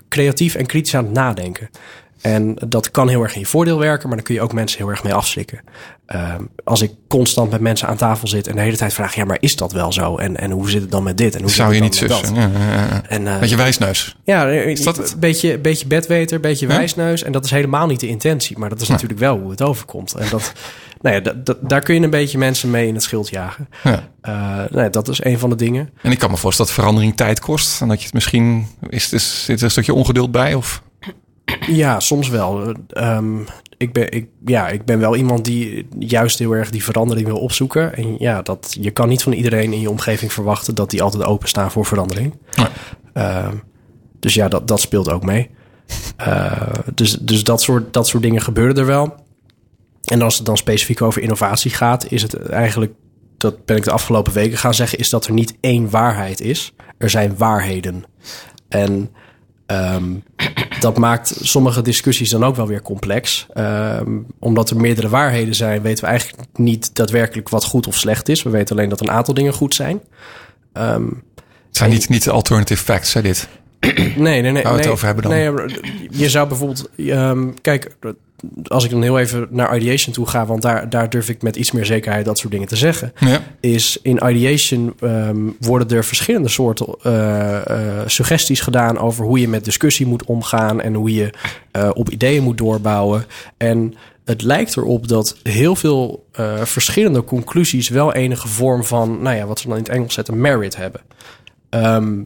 creatief 0.09 0.55
en 0.55 0.65
kritisch 0.65 0.95
aan 0.95 1.03
het 1.05 1.13
nadenken. 1.13 1.69
En 2.25 2.55
dat 2.67 2.91
kan 2.91 3.09
heel 3.09 3.23
erg 3.23 3.33
in 3.33 3.39
je 3.39 3.45
voordeel 3.45 3.79
werken, 3.79 4.07
maar 4.07 4.17
dan 4.17 4.25
kun 4.25 4.35
je 4.35 4.41
ook 4.41 4.53
mensen 4.53 4.77
heel 4.77 4.89
erg 4.89 5.03
mee 5.03 5.13
afschrikken. 5.13 5.61
Ehm, 6.05 6.41
als 6.63 6.81
ik 6.81 6.91
constant 7.07 7.51
met 7.51 7.61
mensen 7.61 7.87
aan 7.87 7.97
tafel 7.97 8.27
zit 8.27 8.47
en 8.47 8.55
de 8.55 8.61
hele 8.61 8.77
tijd 8.77 8.93
vraag, 8.93 9.15
ja, 9.15 9.25
maar 9.25 9.37
is 9.39 9.55
dat 9.55 9.71
wel 9.71 9.91
zo? 9.93 10.17
En, 10.17 10.37
en 10.37 10.51
hoe 10.51 10.69
zit 10.69 10.81
het 10.81 10.91
dan 10.91 11.03
met 11.03 11.17
dit? 11.17 11.35
En 11.35 11.41
hoe 11.41 11.49
zou 11.51 11.73
je 11.73 11.81
niet 11.81 11.95
zussen. 11.95 12.35
Ja, 12.35 12.41
ja, 12.41 12.87
ja. 12.89 13.01
En, 13.07 13.27
eh, 13.27 13.39
Beetje 13.39 13.55
wijsneus. 13.55 14.15
ja, 14.23 14.47
Is 14.47 14.83
dat 14.83 14.97
het? 14.97 15.15
beetje, 15.19 15.57
beetje 15.57 15.87
bedweter, 15.87 16.39
beetje 16.39 16.67
wijsneus. 16.67 17.23
En 17.23 17.31
dat 17.31 17.45
is 17.45 17.51
helemaal 17.51 17.87
niet 17.87 17.99
de 17.99 18.07
intentie. 18.07 18.57
Maar 18.57 18.69
dat 18.69 18.81
is 18.81 18.87
natuurlijk 18.87 19.19
wel 19.19 19.37
hoe 19.37 19.49
het 19.51 19.61
overkomt. 19.61 20.13
En 20.13 20.29
dat, 20.29 20.53
nou 21.01 21.15
ja, 21.15 21.33
daar 21.61 21.81
kun 21.81 21.95
je 21.95 22.01
een 22.01 22.09
beetje 22.09 22.37
mensen 22.37 22.69
mee 22.69 22.87
in 22.87 22.93
het 22.93 23.03
schild 23.03 23.29
jagen. 23.29 23.69
Ja. 23.83 24.09
Eh, 24.21 24.33
nou 24.71 24.81
ja, 24.83 24.89
dat 24.89 25.07
is 25.07 25.23
een 25.23 25.39
van 25.39 25.49
de 25.49 25.55
dingen. 25.55 25.89
En 26.01 26.11
ik 26.11 26.19
kan 26.19 26.31
me 26.31 26.37
voorstellen 26.37 26.71
dat 26.71 26.81
verandering 26.81 27.15
tijd 27.15 27.39
kost. 27.39 27.81
En 27.81 27.87
dat 27.87 27.97
je 27.97 28.05
het 28.05 28.13
misschien... 28.13 28.67
Is, 28.89 29.13
is, 29.13 29.45
zit 29.45 29.57
er 29.57 29.63
een 29.63 29.71
stukje 29.71 29.93
ongeduld 29.93 30.31
bij? 30.31 30.53
Of? 30.53 30.83
Ja, 31.67 31.99
soms 31.99 32.29
wel. 32.29 32.63
Eh, 32.63 32.73
ehm, 32.89 33.39
ik, 33.77 33.93
ben, 33.93 34.11
ik, 34.11 34.27
ja, 34.45 34.67
ik 34.67 34.85
ben 34.85 34.99
wel 34.99 35.15
iemand 35.15 35.45
die 35.45 35.87
juist 35.99 36.39
heel 36.39 36.51
erg 36.51 36.69
die 36.69 36.83
verandering 36.83 37.27
wil 37.27 37.37
opzoeken. 37.37 37.95
En 37.95 38.15
ja, 38.19 38.41
dat, 38.41 38.77
je 38.79 38.91
kan 38.91 39.09
niet 39.09 39.23
van 39.23 39.33
iedereen 39.33 39.73
in 39.73 39.81
je 39.81 39.89
omgeving 39.89 40.33
verwachten 40.33 40.75
dat 40.75 40.89
die 40.89 41.01
altijd 41.01 41.23
openstaan 41.23 41.71
voor 41.71 41.85
verandering. 41.85 42.33
Ehm, 43.13 43.55
dus 44.19 44.33
ja, 44.33 44.47
dat, 44.47 44.67
dat 44.67 44.79
speelt 44.79 45.11
ook 45.11 45.23
mee. 45.23 45.49
Eh, 46.17 46.73
dus 46.93 47.11
dus 47.11 47.43
dat, 47.43 47.61
soort, 47.61 47.93
dat 47.93 48.07
soort 48.07 48.23
dingen 48.23 48.41
gebeuren 48.41 48.77
er 48.77 48.85
wel. 48.85 49.15
En 50.03 50.21
als 50.21 50.37
het 50.37 50.45
dan 50.45 50.57
specifiek 50.57 51.01
over 51.01 51.21
innovatie 51.21 51.71
gaat, 51.71 52.11
is 52.11 52.21
het 52.21 52.35
eigenlijk, 52.49 52.93
dat 53.37 53.65
ben 53.65 53.77
ik 53.77 53.83
de 53.83 53.91
afgelopen 53.91 54.33
weken 54.33 54.57
gaan 54.57 54.73
zeggen, 54.73 54.97
is 54.97 55.09
dat 55.09 55.25
er 55.25 55.33
niet 55.33 55.57
één 55.59 55.89
waarheid 55.89 56.41
is. 56.41 56.73
Er 56.97 57.09
zijn 57.09 57.37
waarheden. 57.37 58.03
En 58.69 59.11
ehm, 59.65 60.13
dat 60.79 60.97
maakt 60.97 61.33
sommige 61.41 61.81
discussies 61.81 62.29
dan 62.29 62.43
ook 62.45 62.55
wel 62.55 62.67
weer 62.67 62.81
complex. 62.81 63.45
Ehm, 63.53 64.17
omdat 64.39 64.69
er 64.69 64.77
meerdere 64.77 65.09
waarheden 65.09 65.55
zijn, 65.55 65.81
weten 65.81 66.03
we 66.03 66.09
eigenlijk 66.09 66.41
niet 66.55 66.95
daadwerkelijk 66.95 67.49
wat 67.49 67.63
goed 67.63 67.87
of 67.87 67.95
slecht 67.95 68.29
is. 68.29 68.43
We 68.43 68.49
weten 68.49 68.75
alleen 68.77 68.89
dat 68.89 69.01
een 69.01 69.11
aantal 69.11 69.33
dingen 69.33 69.53
goed 69.53 69.75
zijn. 69.75 70.01
Ehm, 70.73 71.07
Het 71.67 71.77
zijn 71.77 71.89
niet, 71.89 72.09
niet 72.09 72.23
de 72.23 72.31
alternative 72.31 72.83
facts, 72.83 73.13
hè, 73.13 73.21
dit. 73.21 73.47
Nee, 74.15 74.41
nee, 74.41 74.41
nee. 74.41 74.53
Waar 74.53 74.61
we 74.63 74.69
het 74.69 74.79
nee, 74.79 74.91
over 74.91 75.05
hebben 75.05 75.23
dan. 75.23 75.33
Nee, 75.33 75.79
je 76.11 76.29
zou 76.29 76.47
bijvoorbeeld... 76.47 76.89
ehm, 76.97 77.47
kijk, 77.61 77.95
als 78.63 78.83
ik 78.83 78.89
dan 78.89 79.01
heel 79.01 79.19
even 79.19 79.47
naar 79.49 79.75
ideation 79.75 80.13
toe 80.13 80.27
ga... 80.27 80.45
want 80.45 80.61
daar, 80.61 80.89
daar 80.89 81.09
durf 81.09 81.29
ik 81.29 81.41
met 81.41 81.55
iets 81.55 81.71
meer 81.71 81.85
zekerheid 81.85 82.25
dat 82.25 82.37
soort 82.37 82.51
dingen 82.51 82.67
te 82.67 82.75
zeggen... 82.75 83.13
Ja. 83.19 83.41
is 83.59 83.99
in 84.01 84.21
ideation 84.25 84.93
ehm, 84.99 85.49
worden 85.59 85.97
er 85.97 86.05
verschillende 86.05 86.49
soorten 86.49 86.95
eh, 87.01 87.69
eh, 87.69 88.07
suggesties 88.07 88.61
gedaan... 88.61 88.97
over 88.97 89.25
hoe 89.25 89.39
je 89.39 89.47
met 89.47 89.65
discussie 89.65 90.05
moet 90.05 90.25
omgaan... 90.25 90.81
en 90.81 90.93
hoe 90.93 91.13
je 91.13 91.29
eh, 91.71 91.89
op 91.93 92.09
ideeën 92.09 92.43
moet 92.43 92.57
doorbouwen. 92.57 93.25
En 93.57 93.93
het 94.25 94.41
lijkt 94.41 94.77
erop 94.77 95.07
dat 95.07 95.37
heel 95.43 95.75
veel 95.75 96.25
verschillende 96.63 97.23
conclusies... 97.23 97.89
wel 97.89 98.13
enige 98.13 98.47
vorm 98.47 98.83
van, 98.83 99.21
nou 99.21 99.35
ja, 99.35 99.45
wat 99.45 99.59
ze 99.59 99.67
dan 99.67 99.77
in 99.77 99.83
het 99.83 99.91
Engels 99.91 100.13
zetten, 100.13 100.41
merit 100.41 100.75
hebben. 100.75 101.01
Ehm, 101.69 102.21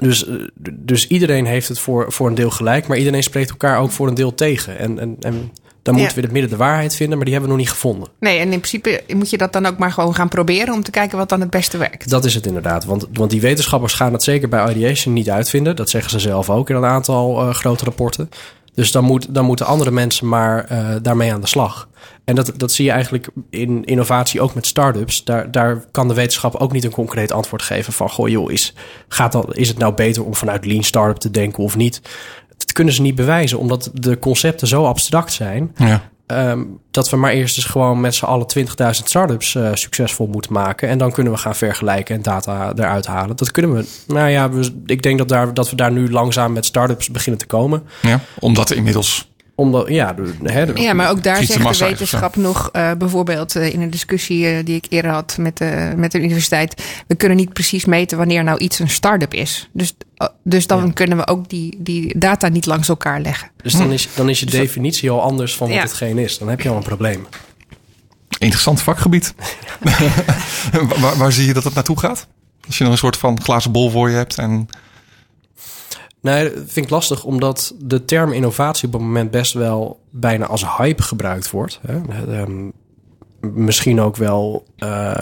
dus, 0.00 0.26
eh, 0.26 0.34
dus 0.72 1.06
iedereen 1.06 1.46
heeft 1.46 1.68
het 1.68 1.78
voor, 1.78 2.12
voor 2.12 2.28
een 2.28 2.34
deel 2.34 2.50
gelijk, 2.50 2.86
maar 2.86 2.98
iedereen 2.98 3.22
spreekt 3.22 3.50
elkaar 3.50 3.78
ook 3.78 3.90
voor 3.90 4.08
een 4.08 4.14
deel 4.14 4.34
tegen. 4.34 4.78
En, 4.78 4.98
en, 4.98 5.16
en 5.20 5.52
dan 5.88 5.96
moeten 5.96 6.14
we 6.14 6.20
in 6.22 6.28
het 6.28 6.38
midden 6.38 6.58
de 6.58 6.64
waarheid 6.64 6.94
vinden, 6.94 7.16
maar 7.16 7.24
die 7.24 7.34
hebben 7.34 7.52
we 7.52 7.56
nog 7.56 7.66
niet 7.66 7.74
gevonden. 7.74 8.08
Nee, 8.20 8.38
en 8.38 8.52
in 8.52 8.60
principe 8.60 9.02
moet 9.14 9.30
je 9.30 9.38
dat 9.38 9.52
dan 9.52 9.66
ook 9.66 9.78
maar 9.78 9.92
gewoon 9.92 10.14
gaan 10.14 10.28
proberen 10.28 10.74
om 10.74 10.82
te 10.82 10.90
kijken 10.90 11.18
wat 11.18 11.28
dan 11.28 11.40
het 11.40 11.50
beste 11.50 11.78
werkt. 11.78 12.10
Dat 12.10 12.24
is 12.24 12.34
het 12.34 12.46
inderdaad. 12.46 12.84
Want, 12.84 13.06
want 13.12 13.30
die 13.30 13.40
wetenschappers 13.40 13.94
gaan 13.94 14.12
het 14.12 14.22
zeker 14.22 14.48
bij 14.48 14.70
ideation 14.70 15.14
niet 15.14 15.30
uitvinden. 15.30 15.76
Dat 15.76 15.90
zeggen 15.90 16.10
ze 16.10 16.18
zelf 16.18 16.50
ook 16.50 16.70
in 16.70 16.76
een 16.76 16.84
aantal 16.84 17.40
eh, 17.40 17.54
grote 17.54 17.84
rapporten. 17.84 18.28
Dus 18.78 18.92
dan, 18.92 19.04
moet, 19.04 19.34
dan 19.34 19.44
moeten 19.44 19.66
andere 19.66 19.90
mensen 19.90 20.28
maar 20.28 20.64
eh, 20.64 20.88
daarmee 21.02 21.32
aan 21.32 21.40
de 21.40 21.46
slag. 21.46 21.88
En 22.24 22.34
dat, 22.34 22.52
dat 22.56 22.72
zie 22.72 22.84
je 22.84 22.90
eigenlijk 22.90 23.28
in 23.50 23.84
innovatie 23.84 24.40
ook 24.40 24.54
met 24.54 24.66
start-ups. 24.66 25.24
Daar, 25.24 25.50
daar 25.50 25.84
kan 25.90 26.08
de 26.08 26.14
wetenschap 26.14 26.54
ook 26.54 26.72
niet 26.72 26.84
een 26.84 26.90
concreet 26.90 27.32
antwoord 27.32 27.62
geven 27.62 27.92
van... 27.92 28.10
goh 28.10 28.28
joh, 28.28 28.52
is, 28.52 28.74
gaat 29.08 29.32
dat, 29.32 29.56
is 29.56 29.68
het 29.68 29.78
nou 29.78 29.94
beter 29.94 30.24
om 30.24 30.34
vanuit 30.34 30.66
lean 30.66 30.82
startup 30.82 31.16
te 31.16 31.30
denken 31.30 31.62
of 31.62 31.76
niet? 31.76 32.02
Dat 32.56 32.72
kunnen 32.72 32.94
ze 32.94 33.02
niet 33.02 33.14
bewijzen, 33.14 33.58
omdat 33.58 33.90
de 33.94 34.18
concepten 34.18 34.66
zo 34.66 34.84
abstract 34.84 35.32
zijn... 35.32 35.74
Ja. 35.76 36.10
Ehm, 36.28 36.64
dat 36.90 37.10
we 37.10 37.16
maar 37.16 37.32
eerst 37.32 37.56
eens 37.56 37.66
gewoon 37.66 38.00
met 38.00 38.14
z'n 38.14 38.24
allen 38.24 38.46
20.000 38.46 39.08
startups 39.08 39.54
eh 39.54 39.70
succesvol 39.74 40.26
moeten 40.26 40.52
maken. 40.52 40.88
En 40.88 40.98
dan 40.98 41.12
kunnen 41.12 41.32
we 41.32 41.38
gaan 41.38 41.54
vergelijken 41.54 42.14
en 42.14 42.22
data 42.22 42.72
eruit 42.76 43.06
halen. 43.06 43.36
Dat 43.36 43.50
kunnen 43.50 43.74
we. 43.74 43.86
Nou 44.06 44.28
ja, 44.28 44.50
ik 44.86 45.02
denk 45.02 45.18
dat, 45.18 45.28
daar, 45.28 45.54
dat 45.54 45.70
we 45.70 45.76
daar 45.76 45.92
nu 45.92 46.10
langzaam 46.10 46.52
met 46.52 46.64
startups 46.64 47.10
beginnen 47.10 47.40
te 47.40 47.46
komen. 47.46 47.82
ja. 48.02 48.20
Omdat 48.38 48.70
inmiddels... 48.70 49.30
Omdat, 49.58 49.88
ja, 49.88 50.12
de, 50.12 50.34
hè, 50.44 50.66
de- 50.66 50.80
Ja, 50.80 50.92
maar 50.92 51.10
ook 51.10 51.22
daar 51.22 51.44
zegt 51.44 51.78
de 51.78 51.84
wetenschap 51.84 52.36
nog, 52.36 52.68
eh, 52.72 52.90
bijvoorbeeld 52.98 53.56
eh, 53.56 53.72
in 53.72 53.80
een 53.80 53.90
discussie 53.90 54.46
eh, 54.46 54.64
die 54.64 54.76
ik 54.76 54.86
eerder 54.88 55.10
had 55.10 55.36
met, 55.38 55.56
de 55.56 55.92
met 55.96 56.12
de 56.12 56.20
universiteit. 56.20 56.82
We 57.06 57.14
kunnen 57.14 57.36
niet 57.36 57.52
precies 57.52 57.84
meten 57.84 58.18
wanneer 58.18 58.44
nou 58.44 58.58
iets 58.58 58.78
een 58.78 58.88
start-up 58.88 59.34
is. 59.34 59.68
Dus, 59.72 59.94
dus 60.44 60.66
dan 60.66 60.92
kunnen 60.92 61.16
we 61.16 61.26
ook 61.26 61.48
die, 61.48 61.76
die 61.78 62.18
data 62.18 62.48
niet 62.48 62.66
langs 62.66 62.88
elkaar 62.88 63.20
leggen. 63.20 63.50
dus 63.62 63.72
dan 63.72 63.92
is, 63.92 64.08
dan 64.14 64.28
is 64.28 64.40
je 64.40 64.46
definitie 64.46 65.10
al 65.10 65.22
anders 65.22 65.56
van 65.56 65.66
wat 65.66 65.76
Ja. 65.76 65.82
hetgeen 65.82 66.18
is. 66.18 66.38
Dan 66.38 66.48
heb 66.48 66.60
je 66.60 66.68
al 66.68 66.76
een 66.76 66.82
probleem. 66.82 67.26
Interessant 68.38 68.82
vakgebied. 68.82 69.34
waar, 71.00 71.16
waar 71.16 71.32
zie 71.32 71.46
je 71.46 71.52
dat 71.52 71.64
het 71.64 71.74
naartoe 71.74 71.98
gaat? 71.98 72.26
Als 72.66 72.78
je 72.78 72.82
dan 72.84 72.92
een 72.92 72.98
soort 72.98 73.16
van 73.16 73.42
glazen 73.42 73.72
bol 73.72 73.90
voor 73.90 74.10
je 74.10 74.16
hebt 74.16 74.38
en... 74.38 74.68
Nee, 76.20 76.44
dat 76.44 76.62
vind 76.66 76.86
ik 76.86 76.90
lastig, 76.90 77.24
omdat 77.24 77.74
de 77.78 78.04
term 78.04 78.32
innovatie 78.32 78.86
op 78.86 78.92
het 78.92 79.02
moment 79.02 79.30
best 79.30 79.52
wel 79.52 80.00
bijna 80.10 80.46
als 80.46 80.76
hype 80.76 81.02
gebruikt 81.02 81.50
wordt. 81.50 81.80
Hè. 81.86 82.00
Ehm, 82.32 82.70
misschien 83.40 84.00
ook 84.00 84.16
wel 84.16 84.64
eh, 84.76 85.12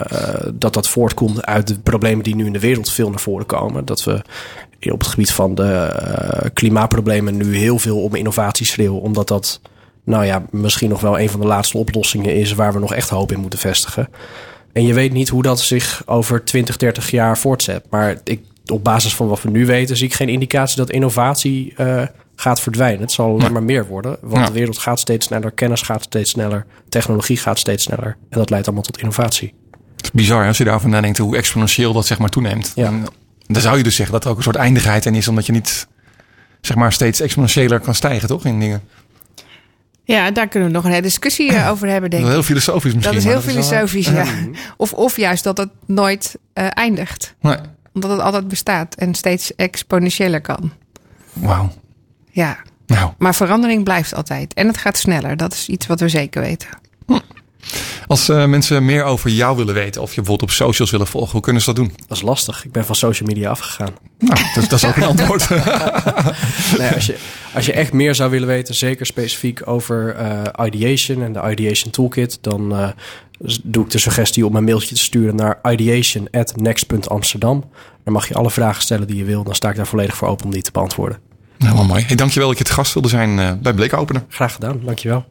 dat 0.53 0.73
dat 0.73 0.87
voortkomt 0.87 1.45
uit 1.45 1.67
de 1.67 1.79
problemen 1.79 2.23
die 2.23 2.35
nu 2.35 2.45
in 2.45 2.53
de 2.53 2.59
wereld 2.59 2.91
veel 2.91 3.09
naar 3.09 3.19
voren 3.19 3.45
komen. 3.45 3.85
Dat 3.85 4.03
we 4.03 4.21
op 4.91 4.99
het 4.99 5.07
gebied 5.07 5.31
van 5.31 5.55
de 5.55 5.73
eh, 5.73 6.49
klimaatproblemen 6.53 7.37
nu 7.37 7.57
heel 7.57 7.79
veel 7.79 8.01
om 8.01 8.15
innovatie 8.15 8.65
schreeuwen, 8.65 9.01
omdat 9.01 9.27
dat, 9.27 9.61
nou 10.03 10.25
ja, 10.25 10.45
misschien 10.51 10.89
nog 10.89 11.01
wel 11.01 11.19
een 11.19 11.29
van 11.29 11.39
de 11.39 11.47
laatste 11.47 11.77
oplossingen 11.77 12.35
is 12.35 12.53
waar 12.53 12.73
we 12.73 12.79
nog 12.79 12.93
echt 12.93 13.09
hoop 13.09 13.31
in 13.31 13.39
moeten 13.39 13.59
vestigen. 13.59 14.09
En 14.73 14.85
je 14.85 14.93
weet 14.93 15.13
niet 15.13 15.29
hoe 15.29 15.41
dat 15.41 15.59
zich 15.59 16.03
over 16.05 16.43
20, 16.43 16.77
30 16.77 17.11
jaar 17.11 17.37
voortzet. 17.37 17.85
Maar 17.89 18.19
ik, 18.23 18.41
op 18.71 18.83
basis 18.83 19.15
van 19.15 19.27
wat 19.27 19.41
we 19.41 19.49
nu 19.49 19.65
weten, 19.65 19.97
zie 19.97 20.07
ik 20.07 20.13
geen 20.13 20.29
indicatie 20.29 20.77
dat 20.77 20.89
innovatie 20.89 21.73
eh, 21.75 22.03
gaat 22.35 22.61
verdwijnen. 22.61 23.01
Het 23.01 23.11
zal 23.11 23.37
alleen 23.39 23.51
maar 23.51 23.63
meer 23.63 23.85
worden. 23.87 24.17
Want 24.21 24.37
Ja. 24.37 24.45
de 24.45 24.51
wereld 24.51 24.77
gaat 24.77 24.99
steeds 24.99 25.25
sneller, 25.25 25.51
kennis 25.51 25.81
gaat 25.81 26.03
steeds 26.03 26.31
sneller, 26.31 26.65
technologie 26.89 27.37
gaat 27.37 27.59
steeds 27.59 27.83
sneller. 27.83 28.17
En 28.29 28.37
dat 28.39 28.49
leidt 28.49 28.65
allemaal 28.65 28.83
tot 28.85 28.97
innovatie. 28.99 29.53
Het 29.95 30.05
is 30.05 30.11
bizar 30.11 30.47
als 30.47 30.57
je 30.57 30.63
daarover 30.63 30.89
nadenkt 30.89 31.17
hoe 31.17 31.37
exponentieel 31.37 31.93
dat 31.93 32.05
zeg 32.05 32.19
maar 32.19 32.29
toeneemt. 32.29 32.71
Ja. 32.75 32.85
En 32.85 33.05
dan 33.47 33.61
zou 33.61 33.77
je 33.77 33.83
dus 33.83 33.95
zeggen 33.95 34.13
dat 34.13 34.23
er 34.25 34.29
ook 34.31 34.37
een 34.37 34.43
soort 34.43 34.55
eindigheid 34.55 35.05
in 35.05 35.15
is, 35.15 35.27
omdat 35.27 35.45
je 35.45 35.51
niet 35.51 35.87
zeg 36.61 36.75
maar 36.77 36.93
steeds 36.93 37.19
exponentiëler 37.19 37.79
kan 37.79 37.95
stijgen, 37.95 38.27
toch? 38.27 38.45
In 38.45 38.59
dingen. 38.59 38.81
Ja, 40.03 40.31
daar 40.31 40.47
kunnen 40.47 40.69
we 40.69 40.75
nog 40.75 40.83
een 40.83 40.89
hele 40.89 41.01
discussie 41.01 41.51
eh, 41.53 41.69
over 41.71 41.87
hebben, 41.87 42.09
denk 42.09 42.23
Dat 42.23 42.31
is 42.31 42.37
ik. 42.37 42.45
heel 42.45 42.55
filosofisch 42.55 42.93
misschien. 42.93 43.13
Dat 43.15 43.23
is 43.25 43.29
heel 43.31 43.41
wel- 43.41 43.51
filosofisch, 43.63 44.07
ja. 44.07 44.25
Of, 44.77 44.93
of 44.93 45.17
juist 45.17 45.43
dat 45.43 45.57
het 45.57 45.69
nooit 45.85 46.35
eh, 46.53 46.67
eindigt. 46.69 47.35
Nee. 47.41 47.55
Omdat 47.97 48.11
het 48.11 48.19
altijd 48.21 48.47
bestaat 48.47 48.95
en 48.95 49.15
steeds 49.15 49.55
exponentiëler 49.55 50.41
kan. 50.41 50.71
Wauw. 51.33 51.71
Ja, 52.31 52.57
Nou, 52.85 53.11
Maar 53.17 53.35
verandering 53.35 53.83
blijft 53.83 54.13
altijd. 54.15 54.53
En 54.53 54.67
het 54.67 54.77
gaat 54.77 54.97
sneller. 54.97 55.37
Dat 55.37 55.53
is 55.53 55.69
iets 55.69 55.87
wat 55.87 55.99
we 55.99 56.09
zeker 56.09 56.41
weten. 56.41 56.69
Als 58.07 58.29
eh, 58.29 58.45
mensen 58.45 58.85
meer 58.85 59.03
over 59.03 59.29
jou 59.29 59.57
willen 59.57 59.73
weten 59.73 60.01
of 60.01 60.09
je 60.09 60.15
bijvoorbeeld 60.15 60.49
op 60.49 60.55
socials 60.55 60.91
willen 60.91 61.07
volgen, 61.07 61.31
hoe 61.31 61.41
kunnen 61.41 61.61
ze 61.61 61.73
dat 61.73 61.75
doen? 61.75 61.93
Dat 62.07 62.17
is 62.17 62.23
lastig. 62.23 62.65
Ik 62.65 62.71
ben 62.71 62.85
van 62.85 62.95
social 62.95 63.29
media 63.29 63.49
afgegaan. 63.49 63.93
Nou, 64.19 64.39
dat, 64.55 64.69
dat 64.69 64.79
is 64.79 64.85
ook 64.85 64.95
een 64.95 65.03
antwoord. 65.17 65.47
Nee, 66.77 66.91
als, 66.91 67.05
je, 67.05 67.15
als 67.53 67.65
je 67.65 67.73
echt 67.73 67.93
meer 67.93 68.15
zou 68.15 68.31
willen 68.31 68.47
weten, 68.47 68.75
zeker 68.75 69.05
specifiek 69.05 69.67
over 69.67 70.15
eh, 70.15 70.65
ideation 70.65 71.23
en 71.23 71.33
de 71.33 71.49
ideation 71.49 71.91
toolkit, 71.91 72.37
dan 72.41 72.75
eh, 72.75 72.87
doe 73.63 73.83
ik 73.83 73.89
de 73.89 73.99
suggestie 73.99 74.45
om 74.45 74.55
een 74.55 74.63
mailtje 74.63 74.95
te 74.95 75.01
sturen 75.01 75.35
naar 75.35 75.59
ideation@next.amsterdam. 75.71 77.63
Dan 78.03 78.13
mag 78.13 78.27
je 78.27 78.33
alle 78.33 78.51
vragen 78.51 78.81
stellen 78.81 79.07
die 79.07 79.17
je 79.17 79.23
wil. 79.23 79.43
Dan 79.43 79.55
sta 79.55 79.69
ik 79.69 79.75
daar 79.75 79.87
volledig 79.87 80.15
voor 80.15 80.27
open 80.27 80.45
om 80.45 80.51
die 80.51 80.61
te 80.61 80.71
beantwoorden. 80.71 81.19
Helemaal 81.57 81.85
mooi. 81.85 82.03
Hey, 82.03 82.15
dankjewel 82.15 82.47
dat 82.47 82.57
je 82.57 82.63
het 82.63 82.73
gast 82.73 82.93
wilde 82.93 83.09
zijn 83.09 83.61
bij 83.61 83.73
Blik 83.73 83.93
Openen. 83.93 84.25
Graag 84.29 84.53
gedaan, 84.53 84.79
dankjewel. 84.83 85.25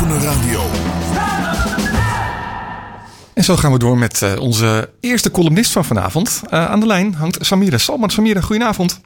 Blikopener 0.00 0.32
Radio. 0.32 0.60
En 3.34 3.44
zo 3.44 3.56
gaan 3.56 3.72
we 3.72 3.78
door 3.78 3.98
met 3.98 4.22
eh, 4.22 4.40
onze 4.40 4.90
eerste 5.00 5.30
columnist 5.30 5.72
van 5.72 5.84
vanavond. 5.84 6.42
Eh, 6.50 6.70
aan 6.70 6.80
de 6.80 6.86
lijn 6.86 7.14
hangt 7.14 7.46
Samira 7.46 7.78
Salman. 7.78 8.10
Samira, 8.10 8.40
goedenavond. 8.40 9.00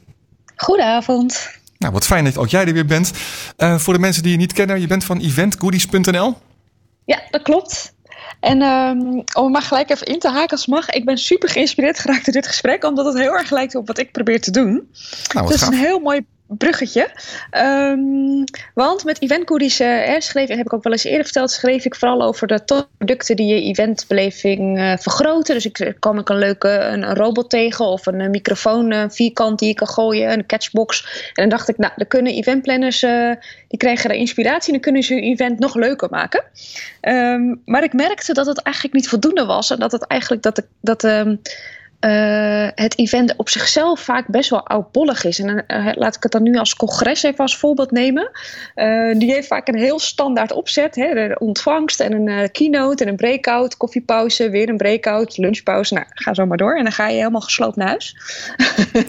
Goedenavond. 0.55 1.49
Nou, 1.77 1.93
wat 1.93 2.05
fijn 2.05 2.23
dat 2.23 2.37
ook 2.37 2.47
jij 2.47 2.65
er 2.65 2.73
weer 2.73 2.85
bent. 2.85 3.11
Eh, 3.57 3.77
voor 3.77 3.93
de 3.93 3.99
mensen 3.99 4.23
die 4.23 4.31
je 4.31 4.37
niet 4.37 4.53
kennen, 4.53 4.81
je 4.81 4.87
bent 4.87 5.03
van 5.03 5.19
eventgoodies.nl. 5.19 6.37
Ja, 7.05 7.21
dat 7.29 7.41
klopt. 7.41 7.93
En 8.39 8.61
ehm, 8.61 8.99
om 9.33 9.51
maar 9.51 9.61
gelijk 9.61 9.89
even 9.89 10.07
in 10.07 10.19
te 10.19 10.29
haken 10.29 10.51
als 10.51 10.67
mag. 10.67 10.89
Ik 10.89 11.05
ben 11.05 11.17
super 11.17 11.49
geïnspireerd 11.49 11.99
geraakt 11.99 12.25
door 12.25 12.33
dit 12.33 12.47
gesprek. 12.47 12.83
Omdat 12.83 13.05
het 13.05 13.17
heel 13.17 13.33
erg 13.37 13.51
lijkt 13.51 13.75
op 13.75 13.87
wat 13.87 13.97
ik 13.97 14.11
probeer 14.11 14.41
te 14.41 14.51
doen. 14.51 14.89
Nou, 15.33 15.45
Het 15.45 15.55
is 15.55 15.61
gaaf. 15.61 15.69
een 15.69 15.79
heel 15.79 15.99
mooi 15.99 16.25
bruggetje. 16.47 17.09
Ehm, 17.49 18.43
want 18.73 19.03
met 19.03 19.21
eventgoodies 19.21 19.77
hè, 19.77 20.21
schreef, 20.21 20.47
heb 20.47 20.65
ik 20.65 20.73
ook 20.73 20.83
wel 20.83 20.91
eens 20.91 21.03
eerder 21.03 21.23
verteld, 21.23 21.51
schreef 21.51 21.85
ik 21.85 21.95
vooral 21.95 22.21
over 22.21 22.47
de 22.47 22.63
topproducten 22.63 23.35
die 23.35 23.55
je 23.55 23.61
eventbeleving 23.61 24.77
eh, 24.77 24.93
vergroten. 24.97 25.53
Dus 25.53 25.65
ik 25.65 25.79
eh, 25.79 25.93
kwam 25.99 26.19
ik 26.19 26.29
een 26.29 26.37
leuke 26.37 26.69
een, 26.69 27.15
robot 27.15 27.49
tegen 27.49 27.85
of 27.85 28.05
een, 28.05 28.29
microfoon 28.29 29.11
vierkant 29.11 29.59
die 29.59 29.67
je 29.67 29.73
kan 29.73 29.87
gooien, 29.87 30.31
een 30.31 30.45
catchbox. 30.45 31.03
En 31.33 31.49
dan 31.49 31.49
dacht 31.49 31.69
ik, 31.69 31.77
nou, 31.77 31.93
dan 31.95 32.07
kunnen 32.07 32.33
eventplanners, 32.33 33.03
eh, 33.03 33.31
die 33.67 33.79
krijgen 33.79 34.09
de 34.09 34.17
inspiratie 34.17 34.67
en 34.67 34.73
dan 34.73 34.81
kunnen 34.81 35.03
ze 35.03 35.13
hun 35.13 35.23
event 35.23 35.59
nog 35.59 35.75
leuker 35.75 36.09
maken. 36.09 36.43
Ehm, 37.01 37.55
maar 37.65 37.83
ik 37.83 37.93
merkte 37.93 38.33
dat 38.33 38.45
het 38.45 38.61
eigenlijk 38.61 38.95
niet 38.95 39.09
voldoende 39.09 39.45
was 39.45 39.71
en 39.71 39.79
dat 39.79 39.91
het 39.91 40.07
eigenlijk 40.07 40.41
dat, 40.41 40.55
de, 40.55 40.65
dat 40.81 41.03
ehm, 41.03 41.35
eh, 42.05 42.67
het 42.75 42.97
event 42.97 43.35
op 43.35 43.49
zichzelf 43.49 43.99
vaak 43.99 44.27
best 44.27 44.49
wel 44.49 44.67
oudbollig 44.67 45.23
is. 45.23 45.39
En 45.39 45.65
eh, 45.67 45.87
laat 45.93 46.15
ik 46.15 46.23
het 46.23 46.31
dan 46.31 46.43
nu 46.43 46.57
als 46.57 46.75
congres 46.75 47.23
even 47.23 47.39
als 47.39 47.57
voorbeeld 47.57 47.91
nemen. 47.91 48.31
Eh, 48.75 49.13
die 49.17 49.33
heeft 49.33 49.47
vaak 49.47 49.67
een 49.67 49.77
heel 49.77 49.99
standaard 49.99 50.51
opzet. 50.51 50.95
Hè? 50.95 51.13
De 51.13 51.35
ontvangst 51.39 51.99
en 51.99 52.13
een 52.13 52.51
keynote 52.51 53.03
en 53.03 53.09
een 53.09 53.15
breakout, 53.15 53.77
koffiepauze, 53.77 54.49
weer 54.49 54.69
een 54.69 54.77
breakout, 54.77 55.37
lunchpauze. 55.37 55.93
Nou, 55.93 56.05
ga 56.09 56.33
zo 56.33 56.45
maar 56.45 56.57
door. 56.57 56.77
En 56.77 56.83
dan 56.83 56.91
ga 56.91 57.07
je 57.07 57.17
helemaal 57.17 57.41
gesloopt 57.41 57.75
naar 57.75 57.87
huis. 57.87 58.15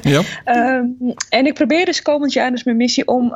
Ja. 0.02 0.22
Ehm, 0.44 0.84
en 1.28 1.46
ik 1.46 1.54
probeer 1.54 1.84
dus 1.84 2.02
komend 2.02 2.32
jaar, 2.32 2.50
dus 2.50 2.64
mijn 2.64 2.76
missie, 2.76 3.06
om 3.06 3.32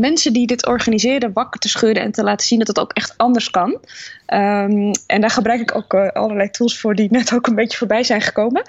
mensen 0.00 0.32
die 0.32 0.46
dit 0.46 0.66
organiseren 0.66 1.32
wakker 1.32 1.60
te 1.60 1.68
schudden 1.68 2.02
en 2.02 2.12
te 2.12 2.22
laten 2.22 2.46
zien 2.46 2.58
dat 2.58 2.68
het 2.68 2.78
ook 2.78 2.92
echt 2.92 3.14
anders 3.16 3.50
kan. 3.50 3.78
Ehm, 4.30 4.92
en 5.06 5.20
daar 5.20 5.30
gebruik 5.30 5.60
ik 5.60 5.74
ook 5.74 5.94
eh, 5.94 6.08
allerlei 6.08 6.50
tools 6.50 6.80
voor 6.80 6.94
die 6.94 7.08
net 7.18 7.34
ook 7.34 7.46
een 7.46 7.54
beetje 7.54 7.78
voorbij 7.78 8.02
zijn 8.02 8.20
gekomen. 8.20 8.62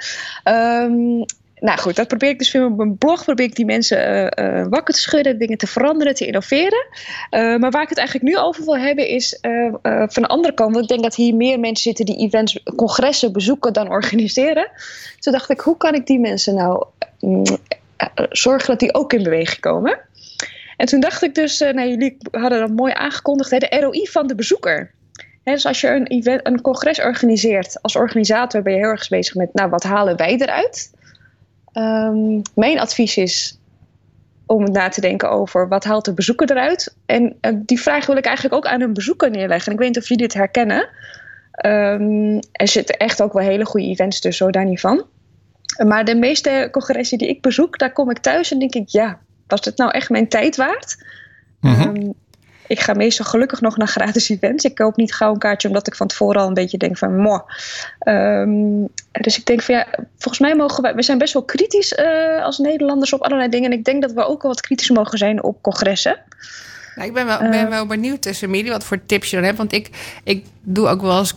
Ehm, 0.43 1.23
nou 1.59 1.77
goed, 1.77 1.95
dat 1.95 2.07
probeer 2.07 2.29
ik 2.29 2.39
dus 2.39 2.49
via 2.49 2.69
mijn 2.69 2.97
blog. 2.97 3.23
Probeer 3.23 3.45
ik 3.45 3.55
die 3.55 3.65
mensen 3.65 3.97
eh, 4.05 4.59
eh, 4.59 4.67
wakker 4.69 4.93
te 4.93 4.99
schudden, 4.99 5.39
dingen 5.39 5.57
te 5.57 5.67
veranderen, 5.67 6.15
te 6.15 6.25
innoveren. 6.25 6.85
Maar 7.29 7.71
waar 7.71 7.81
ik 7.81 7.89
het 7.89 7.97
eigenlijk 7.97 8.29
nu 8.29 8.37
over 8.37 8.63
wil 8.65 8.77
hebben 8.77 9.07
is 9.07 9.37
van 10.07 10.23
de 10.23 10.27
andere 10.27 10.53
kant. 10.53 10.71
Want 10.71 10.83
ik 10.83 10.89
denk 10.89 11.03
dat 11.03 11.15
hier 11.15 11.35
meer 11.35 11.59
mensen 11.59 11.83
zitten 11.83 12.05
die 12.05 12.17
events, 12.17 12.63
congressen 12.75 13.31
bezoeken 13.31 13.73
dan 13.73 13.89
organiseren. 13.89 14.71
Toen 15.19 15.33
dacht 15.33 15.49
ik, 15.49 15.59
hoe 15.59 15.77
kan 15.77 15.93
ik 15.93 16.07
die 16.07 16.19
mensen 16.19 16.55
nou 16.55 16.85
mm, 17.19 17.43
zorgen 18.29 18.67
dat 18.67 18.79
die 18.79 18.93
ook 18.93 19.13
in 19.13 19.23
beweging 19.23 19.59
komen? 19.59 19.99
En 20.77 20.85
toen 20.85 20.99
dacht 20.99 21.23
ik 21.23 21.35
dus, 21.35 21.59
nou, 21.59 21.87
jullie 21.87 22.17
hadden 22.31 22.59
dat 22.59 22.71
mooi 22.71 22.93
aangekondigd, 22.93 23.51
hè, 23.51 23.57
de 23.57 23.79
ROI 23.79 24.07
van 24.07 24.27
de 24.27 24.35
bezoeker. 24.35 24.91
Dus 25.43 25.65
als 25.65 25.81
je 25.81 25.87
een, 25.87 26.07
event, 26.07 26.47
een 26.47 26.61
congres 26.61 27.01
organiseert, 27.01 27.81
als 27.81 27.95
organisator 27.95 28.61
ben 28.61 28.73
je 28.73 28.79
heel 28.79 28.89
erg 28.89 29.07
bezig 29.07 29.35
met, 29.35 29.53
nou, 29.53 29.69
wat 29.69 29.83
halen 29.83 30.17
wij 30.17 30.37
eruit? 30.37 30.91
Ehm, 31.71 32.41
mijn 32.55 32.79
advies 32.79 33.17
is 33.17 33.59
om 34.45 34.71
na 34.71 34.89
te 34.89 35.01
denken 35.01 35.29
over 35.29 35.67
wat 35.67 35.83
haalt 35.83 36.05
de 36.05 36.13
bezoeker 36.13 36.51
eruit. 36.51 36.95
En 37.05 37.37
eh, 37.41 37.53
die 37.55 37.81
vraag 37.81 38.05
wil 38.05 38.17
ik 38.17 38.25
eigenlijk 38.25 38.55
ook 38.55 38.65
aan 38.65 38.81
een 38.81 38.93
bezoeker 38.93 39.29
neerleggen. 39.29 39.67
En 39.67 39.73
ik 39.73 39.79
weet 39.79 39.87
niet 39.87 39.97
of 39.97 40.07
jullie 40.07 40.27
dit 40.27 40.33
herkennen. 40.33 40.89
Ehm, 41.51 42.39
er 42.51 42.67
zitten 42.67 42.97
echt 42.97 43.21
ook 43.21 43.33
wel 43.33 43.43
hele 43.43 43.65
goede 43.65 43.87
events 43.87 44.19
tussen, 44.19 44.45
hoor, 44.45 44.53
daar 44.53 44.65
niet 44.65 44.79
van. 44.79 45.05
Maar 45.85 46.05
de 46.05 46.15
meeste 46.15 46.67
congressen 46.71 47.17
die 47.17 47.27
ik 47.27 47.41
bezoek, 47.41 47.77
daar 47.77 47.93
kom 47.93 48.09
ik 48.09 48.17
thuis 48.17 48.51
en 48.51 48.59
denk 48.59 48.73
ik, 48.73 48.89
ja, 48.89 49.19
was 49.47 49.65
het 49.65 49.77
nou 49.77 49.91
echt 49.91 50.09
mijn 50.09 50.27
tijd 50.27 50.55
waard? 50.55 51.05
Ehm, 51.61 52.09
ik 52.71 52.79
ga 52.79 52.93
meestal 52.93 53.25
gelukkig 53.25 53.61
nog 53.61 53.77
naar 53.77 53.87
gratis 53.87 54.29
events. 54.29 54.63
Ik 54.63 54.75
koop 54.75 54.95
niet 54.95 55.13
gauw 55.13 55.31
een 55.31 55.37
kaartje 55.37 55.67
omdat 55.67 55.87
ik 55.87 55.95
van 55.95 56.07
tevoren 56.07 56.41
al 56.41 56.47
een 56.47 56.53
beetje 56.53 56.77
denk 56.77 56.97
van 56.97 57.17
moh. 57.17 57.49
Ehm, 57.99 58.85
dus 59.11 59.37
ik 59.37 59.45
denk 59.45 59.61
van 59.61 59.75
ja, 59.75 59.87
volgens 60.17 60.39
mij 60.39 60.55
mogen 60.55 60.83
wij, 60.83 60.95
we 60.95 61.01
zijn 61.01 61.17
best 61.17 61.33
wel 61.33 61.43
kritisch 61.43 61.95
eh, 61.95 62.43
als 62.43 62.57
Nederlanders 62.57 63.13
op 63.13 63.21
allerlei 63.21 63.49
dingen. 63.49 63.71
En 63.71 63.77
ik 63.77 63.85
denk 63.85 64.01
dat 64.01 64.11
we 64.11 64.25
ook 64.25 64.41
wel 64.41 64.51
wat 64.51 64.61
kritisch 64.61 64.89
mogen 64.89 65.17
zijn 65.17 65.43
op 65.43 65.61
congressen. 65.61 66.19
Nou, 66.95 67.07
ik 67.07 67.13
ben 67.13 67.25
wel, 67.25 67.39
Eh. 67.39 67.49
ben 67.49 67.69
wel 67.69 67.85
benieuwd, 67.85 68.21
tussen 68.21 68.47
Emilie, 68.47 68.71
wat 68.71 68.83
voor 68.83 69.05
tips 69.05 69.29
je 69.29 69.35
dan 69.35 69.45
hebt. 69.45 69.57
Want 69.57 69.73
ik, 69.73 69.89
ik 70.23 70.45
doe 70.61 70.87
ook 70.87 71.01
wel 71.01 71.19
eens... 71.19 71.33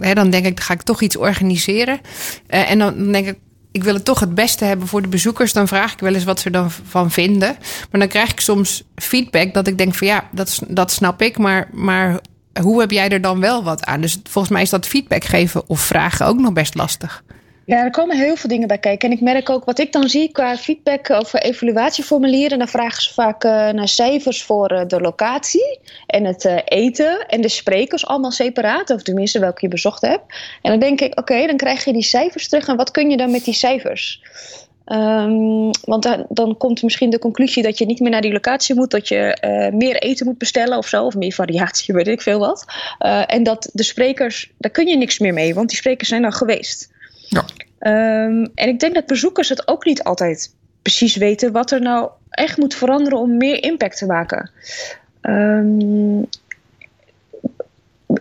Hè, 0.00 0.14
dan 0.14 0.30
denk 0.30 0.46
ik, 0.46 0.56
dan 0.56 0.64
ga 0.64 0.74
ik 0.74 0.82
toch 0.82 1.02
iets 1.02 1.16
organiseren. 1.16 2.00
Eh, 2.46 2.70
en 2.70 2.78
dan 2.78 3.12
denk 3.12 3.26
ik, 3.26 3.38
ik 3.74 3.84
wil 3.84 3.94
het 3.94 4.04
toch 4.04 4.20
het 4.20 4.34
beste 4.34 4.64
hebben 4.64 4.86
voor 4.86 5.02
de 5.02 5.08
bezoekers. 5.08 5.52
Dan 5.52 5.68
vraag 5.68 5.92
ik 5.92 5.98
wel 5.98 6.14
eens 6.14 6.24
wat 6.24 6.40
ze 6.40 6.50
dan 6.50 6.70
van 6.70 7.10
vinden. 7.10 7.56
Maar 7.90 8.00
dan 8.00 8.08
krijg 8.08 8.30
ik 8.30 8.40
soms 8.40 8.82
feedback 8.96 9.54
dat 9.54 9.66
ik 9.66 9.78
denk 9.78 9.94
van... 9.94 10.06
ja, 10.06 10.28
dat, 10.32 10.62
dat 10.68 10.90
snap 10.90 11.22
ik, 11.22 11.38
maar, 11.38 11.68
maar 11.72 12.20
hoe 12.60 12.80
heb 12.80 12.90
jij 12.90 13.08
er 13.08 13.20
dan 13.20 13.40
wel 13.40 13.64
wat 13.64 13.84
aan? 13.84 14.00
Dus 14.00 14.18
volgens 14.22 14.52
mij 14.52 14.62
is 14.62 14.70
dat 14.70 14.86
feedback 14.86 15.24
geven 15.24 15.68
of 15.68 15.80
vragen 15.80 16.26
ook 16.26 16.38
nog 16.38 16.52
best 16.52 16.74
lastig. 16.74 17.22
Ja, 17.66 17.84
er 17.84 17.90
komen 17.90 18.16
heel 18.16 18.36
veel 18.36 18.48
dingen 18.48 18.68
bij 18.68 18.78
kijken. 18.78 19.08
En 19.08 19.16
ik 19.16 19.22
merk 19.22 19.50
ook 19.50 19.64
wat 19.64 19.78
ik 19.78 19.92
dan 19.92 20.08
zie 20.08 20.32
qua 20.32 20.56
feedback 20.56 21.10
over 21.10 21.42
evaluatieformulieren. 21.42 22.58
Dan 22.58 22.68
vragen 22.68 23.02
ze 23.02 23.12
vaak 23.12 23.44
eh, 23.44 23.50
naar 23.68 23.88
cijfers 23.88 24.42
voor 24.42 24.68
eh, 24.68 24.86
de 24.86 25.00
locatie 25.00 25.78
en 26.06 26.24
het 26.24 26.44
eh, 26.44 26.56
eten 26.64 27.26
en 27.26 27.40
de 27.40 27.48
sprekers 27.48 28.06
allemaal 28.06 28.30
separaat. 28.30 28.90
Of 28.90 29.02
tenminste 29.02 29.38
welke 29.38 29.58
je 29.60 29.68
bezocht 29.68 30.00
hebt. 30.00 30.22
En 30.62 30.70
dan 30.70 30.80
denk 30.80 31.00
ik, 31.00 31.18
oké, 31.18 31.46
dan 31.46 31.56
krijg 31.56 31.84
je 31.84 31.92
die 31.92 32.02
cijfers 32.02 32.48
terug. 32.48 32.68
En 32.68 32.76
wat 32.76 32.90
kun 32.90 33.10
je 33.10 33.16
dan 33.16 33.30
met 33.30 33.44
die 33.44 33.54
cijfers? 33.54 34.22
Ehm, 34.84 35.70
want 35.84 36.02
dan, 36.02 36.26
dan 36.28 36.56
komt 36.56 36.82
misschien 36.82 37.10
de 37.10 37.18
conclusie 37.18 37.62
dat 37.62 37.78
je 37.78 37.86
niet 37.86 38.00
meer 38.00 38.10
naar 38.10 38.20
die 38.20 38.32
locatie 38.32 38.74
moet, 38.74 38.90
dat 38.90 39.08
je 39.08 39.38
meer 39.74 39.96
eten 39.96 40.26
moet 40.26 40.38
bestellen 40.38 40.78
of 40.78 40.88
zo, 40.88 41.04
of 41.04 41.14
meer 41.14 41.32
variatie, 41.32 41.94
weet 42.04 42.08
ik 42.08 42.22
veel 42.22 42.38
wat. 42.38 42.64
En 43.26 43.42
dat 43.42 43.70
de 43.72 43.82
sprekers, 43.82 44.50
daar 44.58 44.70
kun 44.70 44.86
je 44.86 44.96
niks 44.96 45.18
meer 45.18 45.32
mee, 45.32 45.54
want 45.54 45.68
die 45.68 45.78
sprekers 45.78 46.08
zijn 46.08 46.22
dan 46.22 46.32
geweest. 46.32 46.92
Ehm, 47.78 48.46
en 48.54 48.68
ik 48.68 48.80
denk 48.80 48.94
dat 48.94 49.06
bezoekers 49.06 49.48
het 49.48 49.68
ook 49.68 49.84
niet 49.84 50.02
altijd 50.02 50.54
precies 50.82 51.16
weten 51.16 51.52
wat 51.52 51.70
er 51.70 51.80
nou 51.80 52.10
echt 52.30 52.56
moet 52.56 52.74
veranderen 52.74 53.18
om 53.18 53.36
meer 53.36 53.62
impact 53.62 53.98
te 53.98 54.06
maken. 54.06 54.50
Ehm, 55.20 56.22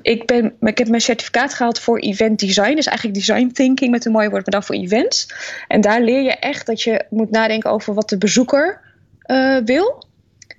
ik, 0.01 0.25
ben, 0.25 0.53
ik 0.59 0.77
heb 0.77 0.87
mijn 0.87 1.01
certificaat 1.01 1.53
gehaald 1.53 1.79
voor 1.79 1.99
event 1.99 2.39
design. 2.39 2.75
Dus 2.75 2.85
eigenlijk 2.85 3.17
design 3.17 3.47
thinking 3.47 3.91
met 3.91 4.05
een 4.05 4.11
mooi 4.11 4.29
woord, 4.29 4.41
maar 4.41 4.53
dan 4.53 4.63
voor 4.63 4.75
events. 4.75 5.27
En 5.67 5.81
daar 5.81 6.01
leer 6.01 6.21
je 6.21 6.31
echt 6.31 6.65
dat 6.65 6.81
je 6.81 7.05
moet 7.09 7.31
nadenken 7.31 7.69
over 7.69 7.93
wat 7.93 8.09
de 8.09 8.17
bezoeker 8.17 8.79
eh, 9.19 9.57
wil. 9.65 10.03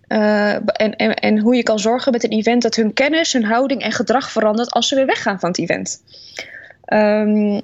Eh, 0.06 0.54
en, 0.54 0.96
en, 0.96 1.14
en 1.14 1.38
hoe 1.38 1.56
je 1.56 1.62
kan 1.62 1.78
zorgen 1.78 2.12
met 2.12 2.24
een 2.24 2.30
event 2.30 2.62
dat 2.62 2.74
hun 2.74 2.92
kennis, 2.92 3.32
hun 3.32 3.44
houding 3.44 3.82
en 3.82 3.92
gedrag 3.92 4.30
verandert 4.30 4.70
als 4.70 4.88
ze 4.88 4.94
weer 4.94 5.06
weggaan 5.06 5.40
van 5.40 5.48
het 5.48 5.58
event. 5.58 6.02
Ehm, 6.84 7.60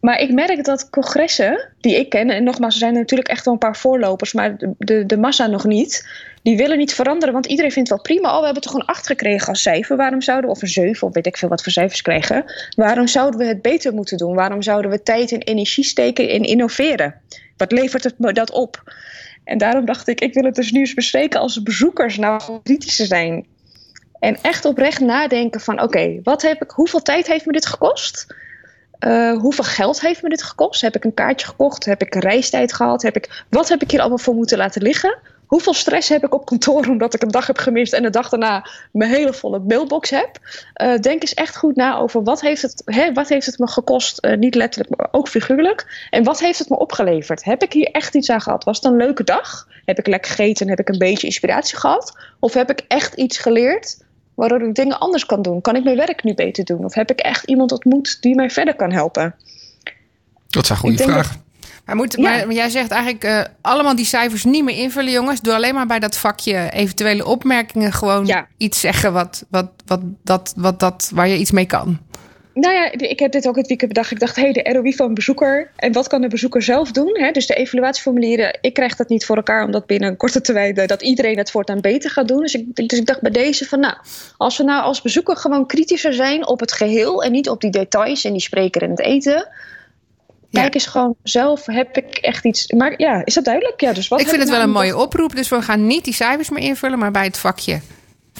maar 0.00 0.20
ik 0.20 0.32
merk 0.32 0.64
dat 0.64 0.90
congressen 0.90 1.68
die 1.80 1.96
ik 1.96 2.08
ken, 2.08 2.30
en 2.30 2.44
nogmaals, 2.44 2.72
er 2.72 2.80
zijn 2.80 2.94
er 2.94 3.00
natuurlijk 3.00 3.28
echt 3.28 3.44
wel 3.44 3.54
een 3.54 3.60
paar 3.60 3.76
voorlopers, 3.76 4.32
maar 4.32 4.56
de, 4.78 5.06
de, 5.06 5.16
massa 5.16 5.46
nog 5.46 5.64
niet, 5.64 6.08
die 6.42 6.56
willen 6.56 6.78
niet 6.78 6.94
veranderen, 6.94 7.34
want 7.34 7.46
iedereen 7.46 7.72
vindt 7.72 7.88
wel 7.88 8.00
prima. 8.00 8.32
Oh, 8.32 8.38
we 8.38 8.44
hebben 8.44 8.62
toch 8.62 8.74
een 8.74 8.84
8 8.84 9.06
gekregen 9.06 9.48
als 9.48 9.62
cijfer. 9.62 9.96
Waarom 9.96 10.22
zouden 10.22 10.50
we, 10.50 10.56
of 10.56 10.62
een 10.62 10.68
7, 10.68 11.06
of 11.06 11.14
weet 11.14 11.26
ik 11.26 11.36
veel 11.36 11.48
wat 11.48 11.62
voor 11.62 11.72
cijfers 11.72 12.02
krijgen. 12.02 12.44
Waarom 12.76 13.06
zouden 13.06 13.40
we 13.40 13.46
het 13.46 13.62
beter 13.62 13.94
moeten 13.94 14.16
doen? 14.16 14.34
Waarom 14.34 14.62
zouden 14.62 14.90
we 14.90 15.02
tijd 15.02 15.32
en 15.32 15.42
energie 15.42 15.84
steken 15.84 16.28
in 16.28 16.42
innoveren? 16.42 17.14
Wat 17.56 17.72
levert 17.72 18.04
het 18.04 18.14
dat 18.18 18.50
op? 18.50 18.92
En 19.44 19.58
daarom 19.58 19.84
dacht 19.84 20.08
ik, 20.08 20.20
ik 20.20 20.34
wil 20.34 20.44
het 20.44 20.54
dus 20.54 20.70
nu 20.70 20.80
eens 20.80 20.94
bespreken 20.94 21.40
als 21.40 21.62
bezoekers 21.62 22.16
nou 22.16 22.60
kritischer 22.62 23.06
zijn. 23.06 23.46
En 24.18 24.36
echt 24.42 24.64
oprecht 24.64 25.00
nadenken 25.00 25.60
van, 25.60 25.82
oké, 25.82 26.20
wat 26.22 26.42
heb 26.42 26.62
ik, 26.62 26.70
hoeveel 26.70 27.02
tijd 27.02 27.26
heeft 27.26 27.46
me 27.46 27.52
dit 27.52 27.66
gekost? 27.66 28.34
Eh, 29.00 29.32
hoeveel 29.32 29.64
geld 29.64 30.00
heeft 30.00 30.22
me 30.22 30.28
dit 30.28 30.42
gekost? 30.42 30.80
Heb 30.80 30.96
ik 30.96 31.04
een 31.04 31.14
kaartje 31.14 31.46
gekocht? 31.46 31.84
Heb 31.84 32.02
ik 32.02 32.14
reistijd 32.14 32.72
gehad? 32.72 33.02
Heb 33.02 33.16
ik, 33.16 33.44
wat 33.48 33.68
heb 33.68 33.82
ik 33.82 33.90
hier 33.90 34.00
allemaal 34.00 34.18
voor 34.18 34.34
moeten 34.34 34.58
laten 34.58 34.82
liggen? 34.82 35.18
Hoeveel 35.46 35.74
stress 35.74 36.08
heb 36.08 36.24
ik 36.24 36.34
op 36.34 36.44
kantoor 36.44 36.86
omdat 36.94 37.14
ik 37.14 37.22
een 37.22 37.30
dag 37.30 37.46
heb 37.46 37.58
gemist 37.58 37.92
en 37.92 38.02
de 38.02 38.10
dag 38.10 38.28
daarna 38.28 38.66
mijn 38.92 39.10
hele 39.10 39.32
volle 39.32 39.58
mailbox 39.58 40.10
heb? 40.10 40.30
Eh, 40.72 40.98
denk 40.98 41.20
eens 41.22 41.34
echt 41.34 41.56
goed 41.56 41.76
na 41.76 41.96
over 41.96 42.22
wat 42.22 42.40
heeft 42.40 42.62
het, 42.62 42.82
hè, 42.84 43.12
wat 43.12 43.28
heeft 43.28 43.46
het 43.46 43.58
me 43.58 43.68
gekost, 43.68 44.18
eh, 44.18 44.36
niet 44.36 44.54
letterlijk, 44.54 44.96
maar 44.96 45.08
ook 45.10 45.28
figuurlijk. 45.28 46.06
En 46.10 46.24
wat 46.24 46.40
heeft 46.40 46.58
het 46.58 46.68
me 46.68 46.78
opgeleverd? 46.78 47.44
Heb 47.44 47.62
ik 47.62 47.72
hier 47.72 47.90
echt 47.90 48.14
iets 48.14 48.30
aan 48.30 48.40
gehad? 48.40 48.64
Was 48.64 48.76
het 48.76 48.84
een 48.86 48.96
leuke 48.96 49.24
dag? 49.24 49.68
Heb 49.84 49.98
ik 49.98 50.06
lekker 50.06 50.30
gegeten 50.30 50.64
en 50.64 50.70
heb 50.70 50.80
ik 50.80 50.88
een 50.88 50.98
beetje 50.98 51.26
inspiratie 51.26 51.78
gehad? 51.78 52.16
Of 52.38 52.54
heb 52.54 52.70
ik 52.70 52.84
echt 52.88 53.14
iets 53.14 53.38
geleerd 53.38 53.98
waardoor 54.40 54.68
ik 54.68 54.74
dingen 54.74 54.98
anders 54.98 55.26
kan 55.26 55.42
doen? 55.42 55.60
Kan 55.60 55.76
ik 55.76 55.84
mijn 55.84 55.96
werk 55.96 56.22
nu 56.22 56.34
beter 56.34 56.64
doen? 56.64 56.84
Of 56.84 56.94
heb 56.94 57.10
ik 57.10 57.18
echt 57.18 57.44
iemand 57.44 57.72
ontmoet 57.72 58.16
die 58.20 58.34
mij 58.34 58.50
verder 58.50 58.76
kan 58.76 58.92
helpen? 58.92 59.34
Dat 60.48 60.66
zijn 60.66 60.78
goede 60.78 60.94
Ik 60.94 61.00
denk 61.00 61.10
vragen. 61.10 61.42
Maar, 61.84 61.96
moet, 61.96 62.14
Ja. 62.16 62.22
maar, 62.22 62.46
maar 62.46 62.54
jij 62.54 62.68
zegt 62.68 62.90
eigenlijk 62.90 63.24
eh, 63.24 63.40
allemaal 63.60 63.96
die 63.96 64.04
cijfers 64.04 64.44
niet 64.44 64.64
meer 64.64 64.76
invullen, 64.76 65.12
jongens. 65.12 65.40
Doe 65.40 65.54
alleen 65.54 65.74
maar 65.74 65.86
bij 65.86 65.98
dat 65.98 66.16
vakje 66.16 66.70
eventuele 66.70 67.26
opmerkingen 67.26 67.92
gewoon 67.92 68.26
Ja. 68.26 68.46
iets 68.56 68.80
zeggen 68.80 69.12
wat, 69.12 69.44
wat, 69.50 69.70
wat, 69.86 70.00
dat, 70.24 70.52
wat 70.56 70.80
dat, 70.80 71.10
waar 71.14 71.28
je 71.28 71.38
iets 71.38 71.50
mee 71.50 71.66
kan. 71.66 71.98
Nou 72.60 72.74
ja, 72.74 72.92
ik 72.92 73.18
heb 73.18 73.32
dit 73.32 73.48
ook 73.48 73.56
het 73.56 73.66
weekend 73.66 73.92
bedacht. 73.92 74.10
Ik 74.10 74.20
dacht, 74.20 74.36
hé, 74.36 74.42
hey, 74.42 74.52
de 74.52 74.72
ROI 74.72 74.94
van 74.94 75.06
een 75.06 75.14
bezoeker. 75.14 75.70
En 75.76 75.92
wat 75.92 76.06
kan 76.06 76.20
de 76.20 76.28
bezoeker 76.28 76.62
zelf 76.62 76.92
doen? 76.92 77.18
Hè? 77.18 77.30
Dus 77.30 77.46
de 77.46 77.54
evaluatieformulieren. 77.54 78.58
Ik 78.60 78.74
krijg 78.74 78.96
dat 78.96 79.08
niet 79.08 79.26
voor 79.26 79.36
elkaar, 79.36 79.64
omdat 79.64 79.86
binnen 79.86 80.08
een 80.08 80.16
korte 80.16 80.40
termijn 80.40 80.76
eh, 80.76 80.86
dat 80.86 81.02
iedereen 81.02 81.38
het 81.38 81.50
voortaan 81.50 81.80
beter 81.80 82.10
gaat 82.10 82.28
doen. 82.28 82.40
Dus 82.40 82.54
ik, 82.54 82.88
dus 82.88 82.98
ik 82.98 83.06
dacht 83.06 83.20
bij 83.20 83.30
deze 83.30 83.64
van, 83.64 83.80
nou, 83.80 83.94
als 84.36 84.56
we 84.56 84.64
nou 84.64 84.82
als 84.82 85.02
bezoeker 85.02 85.36
gewoon 85.36 85.66
kritischer 85.66 86.12
zijn 86.12 86.46
op 86.46 86.60
het 86.60 86.72
geheel 86.72 87.22
en 87.22 87.32
niet 87.32 87.48
op 87.48 87.60
die 87.60 87.70
details 87.70 88.24
en 88.24 88.32
die 88.32 88.40
spreker 88.40 88.82
en 88.82 88.90
het 88.90 89.00
eten. 89.00 89.48
Ja. 90.48 90.60
Kijk 90.60 90.74
eens 90.74 90.86
gewoon 90.86 91.14
zelf, 91.22 91.66
heb 91.66 91.96
ik 91.96 92.16
echt 92.16 92.44
iets. 92.44 92.72
Maar 92.72 92.94
ja, 92.96 93.24
is 93.24 93.34
dat 93.34 93.44
duidelijk? 93.44 93.80
Ja, 93.80 93.92
dus 93.92 94.08
wat 94.08 94.20
ik 94.20 94.28
vind 94.28 94.40
het 94.40 94.50
wel 94.50 94.58
nou 94.58 94.68
een 94.68 94.76
mooie 94.76 94.96
oproep, 94.96 95.36
dus 95.36 95.48
we 95.48 95.62
gaan 95.62 95.86
niet 95.86 96.04
die 96.04 96.14
cijfers 96.14 96.50
meer 96.50 96.62
invullen, 96.62 96.98
maar 96.98 97.10
bij 97.10 97.24
het 97.24 97.38
vakje 97.38 97.80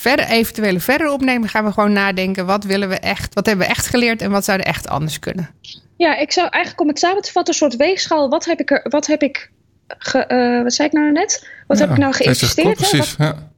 verder 0.00 0.26
eventuele 0.26 0.80
verder 0.80 1.10
opnemen 1.10 1.48
gaan 1.48 1.64
we 1.64 1.72
gewoon 1.72 1.92
nadenken 1.92 2.46
wat 2.46 2.64
willen 2.64 2.88
we 2.88 2.98
echt, 2.98 3.34
wat 3.34 3.46
hebben 3.46 3.66
we 3.66 3.72
echt 3.72 3.86
geleerd 3.86 4.22
en 4.22 4.30
wat 4.30 4.44
zou 4.44 4.58
er 4.58 4.64
echt 4.64 4.88
anders 4.88 5.18
kunnen. 5.18 5.50
Ja, 5.96 6.16
ik 6.16 6.32
zou 6.32 6.48
eigenlijk 6.48 6.82
om 6.82 6.88
het 6.88 6.98
samen 6.98 7.22
te 7.22 7.32
vatten, 7.32 7.54
een 7.54 7.60
soort 7.60 7.76
weegschaal. 7.76 8.28
Wat 8.28 8.44
heb 8.44 8.60
ik 8.60 8.70
er, 8.70 8.86
wat 8.88 9.06
heb 9.06 9.22
ik, 9.22 9.50
ge, 9.86 10.18
eh, 10.18 10.62
wat 10.62 10.72
zei 10.72 10.88
ik 10.88 10.94
nou 10.94 11.12
net? 11.12 11.48
Wat 11.66 11.78
heb 11.78 11.90
ik 11.90 11.96
nou 11.96 12.12
geïnvesteerd? 12.12 12.76
klopt? 12.76 12.90
Precies. 12.90 13.14
Ja. 13.18 13.50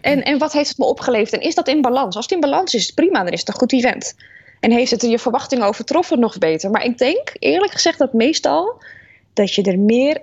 En, 0.00 0.22
en 0.22 0.38
wat 0.38 0.52
heeft 0.52 0.68
het 0.68 0.78
me 0.78 0.84
opgeleverd? 0.84 1.32
En 1.32 1.40
is 1.40 1.54
dat 1.54 1.68
in 1.68 1.80
balans? 1.80 2.16
Als 2.16 2.24
het 2.24 2.34
in 2.34 2.40
balans 2.40 2.74
is, 2.74 2.90
prima, 2.90 3.22
dan 3.22 3.32
is 3.32 3.40
het 3.40 3.48
een 3.48 3.54
goed 3.54 3.72
event. 3.72 4.14
En 4.60 4.70
heeft 4.70 4.90
het 4.90 5.02
je 5.02 5.18
verwachtingen 5.18 5.66
overtroffen, 5.66 6.20
nog 6.20 6.38
beter. 6.38 6.70
Maar 6.70 6.84
ik 6.84 6.98
denk, 6.98 7.32
eerlijk 7.38 7.72
gezegd, 7.72 7.98
dat 7.98 8.12
meestal 8.12 8.82
dat 9.32 9.54
je 9.54 9.62
er 9.62 9.78
meer 9.78 10.22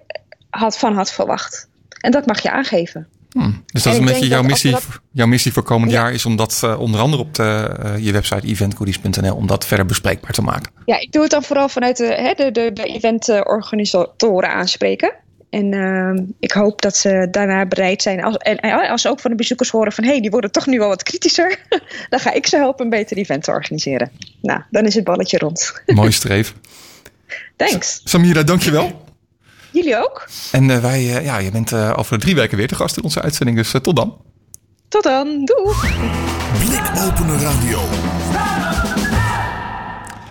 had, 0.49 0.77
van 0.77 0.93
had 0.93 1.11
verwacht. 1.11 1.67
En 2.01 2.11
dat 2.11 2.25
mag 2.25 2.41
je 2.41 2.51
aangeven. 2.51 3.07
Hm. 3.41 3.51
Dus 3.65 3.83
dat 3.83 3.85
En 3.85 3.91
is 3.91 3.97
een 3.97 4.13
beetje 4.13 4.27
jouw 4.27 4.43
missie, 4.43 4.71
dat- 4.71 4.87
jouw 5.11 5.27
missie 5.27 5.53
voor 5.53 5.63
komend 5.63 5.91
Ja. 5.91 5.97
jaar 6.01 6.13
is 6.13 6.25
om 6.25 6.35
dat 6.35 6.59
eh, 6.63 6.79
onder 6.79 6.99
andere 7.01 7.21
op 7.21 7.33
de, 7.33 7.43
eh, 7.83 7.97
je 7.97 8.11
website 8.11 8.47
eventgoodies.nl 8.47 9.35
om 9.35 9.47
dat 9.47 9.65
verder 9.65 9.85
bespreekbaar 9.85 10.31
te 10.31 10.41
maken. 10.41 10.71
Ja, 10.85 10.99
ik 10.99 11.11
doe 11.11 11.21
het 11.21 11.31
dan 11.31 11.43
vooral 11.43 11.69
vanuit 11.69 11.97
de, 11.97 12.05
hè, 12.05 12.33
de, 12.33 12.51
de, 12.51 12.71
de 12.73 12.83
eventorganisatoren 12.83 14.49
aanspreken. 14.53 15.13
En 15.49 15.73
ehm, 15.73 16.23
ik 16.39 16.51
hoop 16.51 16.81
dat 16.81 16.97
ze 16.97 17.27
daarna 17.31 17.65
bereid 17.65 18.01
zijn. 18.01 18.23
Als, 18.23 18.37
en, 18.37 18.57
en 18.57 18.89
als 18.89 19.01
ze 19.01 19.09
ook 19.09 19.19
van 19.19 19.31
de 19.31 19.37
bezoekers 19.37 19.69
horen 19.69 19.91
van... 19.91 20.03
hé, 20.03 20.09
hey, 20.09 20.21
die 20.21 20.29
worden 20.29 20.51
toch 20.51 20.65
nu 20.65 20.79
wel 20.79 20.87
wat 20.87 21.03
kritischer. 21.03 21.59
dan 22.09 22.19
ga 22.19 22.33
ik 22.33 22.47
ze 22.47 22.57
helpen 22.57 22.83
een 22.83 22.89
beter 22.91 23.17
event 23.17 23.43
te 23.43 23.51
organiseren. 23.51 24.11
Nou, 24.41 24.61
dan 24.71 24.85
is 24.85 24.95
het 24.95 25.03
balletje 25.03 25.37
rond. 25.37 25.81
Mooi 25.85 26.11
streef. 26.11 26.53
Thanks. 27.55 28.01
Samira, 28.03 28.43
dankjewel. 28.43 29.05
Jullie 29.77 29.97
ook. 29.97 30.27
En 30.51 30.69
eh, 30.69 30.79
wij, 30.79 31.15
eh, 31.17 31.25
ja, 31.25 31.37
je 31.37 31.51
bent 31.51 31.71
eh, 31.71 31.93
over 31.95 32.19
drie 32.19 32.35
weken 32.35 32.57
weer 32.57 32.67
te 32.67 32.75
gast 32.75 32.97
in 32.97 33.03
onze 33.03 33.21
uitzending, 33.21 33.57
dus 33.57 33.71
tot 33.81 33.95
dan. 33.95 34.17
Tot 34.87 35.03
dan. 35.03 35.45
Doeg. 35.45 35.85
Blikopener 36.65 37.39
Radio. 37.41 37.79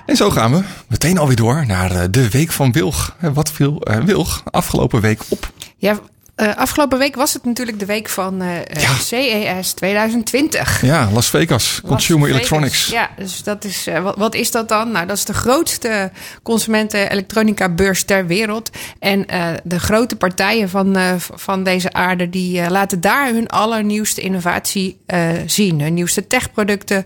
En 0.06 0.16
zo 0.16 0.30
gaan 0.30 0.52
we 0.52 0.62
meteen 0.88 1.18
alweer 1.18 1.36
door 1.36 1.66
naar 1.66 1.90
eh, 1.90 2.04
de 2.10 2.30
week 2.30 2.50
van 2.52 2.72
Wilg. 2.72 3.16
Wat 3.20 3.50
viel 3.50 3.80
eh, 3.80 3.98
Wilg 4.00 4.42
afgelopen 4.50 5.00
week 5.00 5.20
op? 5.28 5.50
Ja, 5.76 5.98
eh, 6.36 6.56
afgelopen 6.56 6.98
week 6.98 7.14
was 7.14 7.32
het 7.32 7.44
natuurlijk 7.44 7.78
de 7.78 7.86
week 7.86 8.08
van 8.08 8.42
eh, 8.42 8.56
eh, 8.56 8.82
Ja. 8.82 8.94
CES 8.94 9.72
2020. 9.72 10.82
Ja, 10.82 11.10
Las 11.12 11.30
Vegas, 11.30 11.80
Consumer 11.86 12.26
Vegas. 12.26 12.36
Electronics. 12.36 12.86
Ja, 12.86 13.10
dus 13.16 13.42
dat 13.42 13.64
is, 13.64 13.88
wat, 14.02 14.16
wat 14.16 14.34
is 14.34 14.50
dat 14.50 14.68
dan? 14.68 14.90
Nou, 14.90 15.06
dat 15.06 15.16
is 15.16 15.24
de 15.24 15.34
grootste 15.34 16.10
consumenten-elektronica-beurs 16.42 18.04
ter 18.04 18.26
wereld. 18.26 18.70
En 18.98 19.26
de 19.64 19.80
grote 19.80 20.16
partijen 20.16 20.68
van, 20.68 20.96
van 21.34 21.62
deze 21.62 21.92
aarde... 21.92 22.30
die 22.30 22.70
laten 22.70 23.00
daar 23.00 23.28
hun 23.28 23.48
allernieuwste 23.48 24.20
innovatie 24.20 25.00
zien. 25.46 25.80
Hun 25.80 25.94
nieuwste 25.94 26.26
techproducten. 26.26 27.04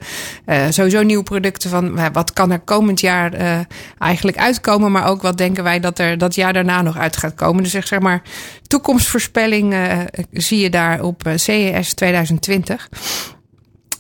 sowieso 0.70 1.02
nieuwe 1.02 1.22
producten 1.22 1.70
van... 1.70 2.12
wat 2.12 2.32
kan 2.32 2.50
er 2.50 2.60
komend 2.60 3.00
jaar 3.00 3.32
eigenlijk 3.98 4.38
uitkomen... 4.38 4.92
maar 4.92 5.06
ook 5.06 5.22
wat 5.22 5.38
denken 5.38 5.64
wij 5.64 5.80
dat 5.80 5.98
er 5.98 6.18
dat 6.18 6.34
jaar 6.34 6.52
daarna 6.52 6.82
nog 6.82 6.98
uit 6.98 7.16
gaat 7.16 7.34
komen. 7.34 7.62
Dus 7.62 7.72
zeg, 7.72 7.86
zeg 7.86 8.00
maar, 8.00 8.22
toekomstvoorspelling 8.66 9.19
eh, 9.72 9.98
zie 10.32 10.58
je 10.58 10.70
daar 10.70 11.02
op 11.02 11.26
eh, 11.26 11.32
CES 11.36 11.94
2020... 11.94 12.88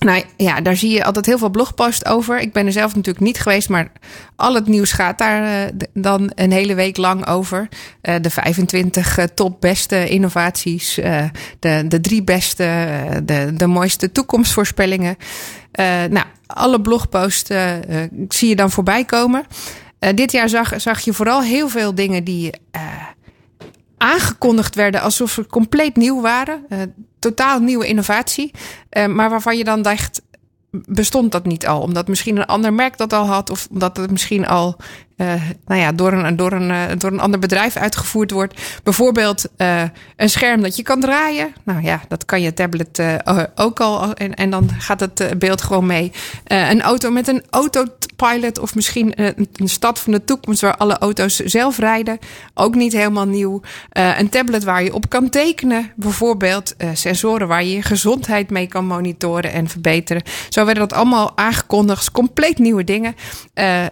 Nou 0.00 0.22
ja, 0.36 0.60
daar 0.60 0.76
zie 0.76 0.90
je 0.90 1.04
altijd 1.04 1.26
heel 1.26 1.38
veel 1.38 1.50
blogposts 1.50 2.04
over. 2.06 2.40
Ik 2.40 2.52
ben 2.52 2.66
er 2.66 2.72
zelf 2.72 2.94
natuurlijk 2.94 3.24
niet 3.24 3.40
geweest, 3.40 3.68
maar 3.68 3.92
al 4.36 4.54
het 4.54 4.66
nieuws 4.66 4.92
gaat 4.92 5.18
daar 5.18 5.42
eh, 5.44 5.74
dan 5.92 6.32
een 6.34 6.52
hele 6.52 6.74
week 6.74 6.96
lang 6.96 7.26
over. 7.26 7.68
De 8.00 8.30
25 8.30 9.18
eh, 9.18 9.24
top 9.24 9.60
beste 9.60 10.08
innovaties, 10.08 10.94
de, 11.58 11.84
de 11.88 12.00
drie 12.00 12.22
beste, 12.22 12.88
de, 13.24 13.50
de 13.54 13.66
mooiste 13.66 14.12
toekomstvoorspellingen. 14.12 15.16
Nou, 16.10 16.26
alle 16.46 16.80
blogposts 16.80 17.50
zie 18.28 18.48
je 18.48 18.56
dan 18.56 18.70
voorbij 18.70 19.04
komen. 19.04 19.44
Dit 20.14 20.32
jaar 20.32 20.48
zag, 20.48 20.72
zag 20.76 21.00
je 21.00 21.12
vooral 21.12 21.42
heel 21.42 21.68
veel 21.68 21.94
dingen 21.94 22.24
die 22.24 22.50
aangekondigd 24.00 24.74
werden 24.74 25.00
alsof 25.00 25.30
ze 25.30 25.46
compleet 25.46 25.96
nieuw 25.96 26.20
waren. 26.20 26.64
Eh, 26.68 26.78
totaal 27.18 27.60
nieuwe 27.60 27.86
innovatie. 27.86 28.50
Eh, 28.88 29.06
maar 29.06 29.30
waarvan 29.30 29.56
je 29.56 29.64
dan 29.64 29.82
dacht, 29.82 30.22
bestond 30.70 31.32
dat 31.32 31.44
niet 31.44 31.66
al? 31.66 31.80
Omdat 31.80 32.08
misschien 32.08 32.36
een 32.36 32.46
ander 32.46 32.72
merk 32.72 32.96
dat 32.96 33.12
al 33.12 33.26
had. 33.26 33.50
Of 33.50 33.66
omdat 33.70 33.96
het 33.96 34.10
misschien 34.10 34.46
al 34.46 34.76
nou 35.66 35.80
ja, 35.80 35.92
door, 35.92 36.12
een, 36.12 36.36
door, 36.36 36.52
een, 36.52 36.70
eh, 36.70 36.82
door 36.98 37.12
een 37.12 37.20
ander 37.20 37.40
bedrijf 37.40 37.76
uitgevoerd 37.76 38.30
wordt. 38.30 38.80
Bijvoorbeeld 38.82 39.44
eh, 39.56 39.82
een 40.16 40.30
scherm 40.30 40.62
dat 40.62 40.76
je 40.76 40.82
kan 40.82 41.00
draaien. 41.00 41.54
Nou 41.64 41.82
ja, 41.82 42.00
dat 42.08 42.24
kan 42.24 42.42
je 42.42 42.54
tablet 42.54 42.98
eh, 42.98 43.42
ook 43.54 43.80
al. 43.80 44.14
En, 44.14 44.34
en 44.34 44.50
dan 44.50 44.70
gaat 44.78 45.00
het 45.00 45.20
eh, 45.20 45.36
beeld 45.36 45.62
gewoon 45.62 45.86
mee. 45.86 46.12
Eh, 46.44 46.70
een 46.70 46.82
auto 46.82 47.10
met 47.10 47.28
een 47.28 47.42
autopilot. 47.50 48.58
Of 48.58 48.74
misschien 48.74 49.14
eh, 49.14 49.26
een, 49.52 49.68
stad 49.68 49.98
van 49.98 50.12
de 50.12 50.24
toekomst 50.24 50.60
waar 50.60 50.76
alle 50.76 50.98
auto's 50.98 51.36
zelf 51.36 51.78
rijden. 51.78 52.18
Ook 52.54 52.74
niet 52.74 52.92
helemaal 52.92 53.26
nieuw. 53.26 53.60
Eh, 53.90 54.18
een 54.18 54.28
tablet 54.28 54.64
waar 54.64 54.82
je 54.82 54.94
op 54.94 55.08
kan 55.08 55.28
tekenen. 55.28 55.92
Bijvoorbeeld 55.96 56.76
eh, 56.76 56.88
sensoren 56.92 57.48
waar 57.48 57.64
je 57.64 57.74
je 57.74 57.82
gezondheid 57.82 58.50
mee 58.50 58.66
kan 58.66 58.86
monitoren 58.86 59.52
en 59.52 59.68
verbeteren. 59.68 60.22
Zo 60.48 60.64
werden 60.64 60.88
dat 60.88 60.98
allemaal 60.98 61.36
aangekondigd. 61.36 62.10
Compleet 62.10 62.58
nieuwe 62.58 62.84
dingen. 62.84 63.14
Eh, 63.54 63.86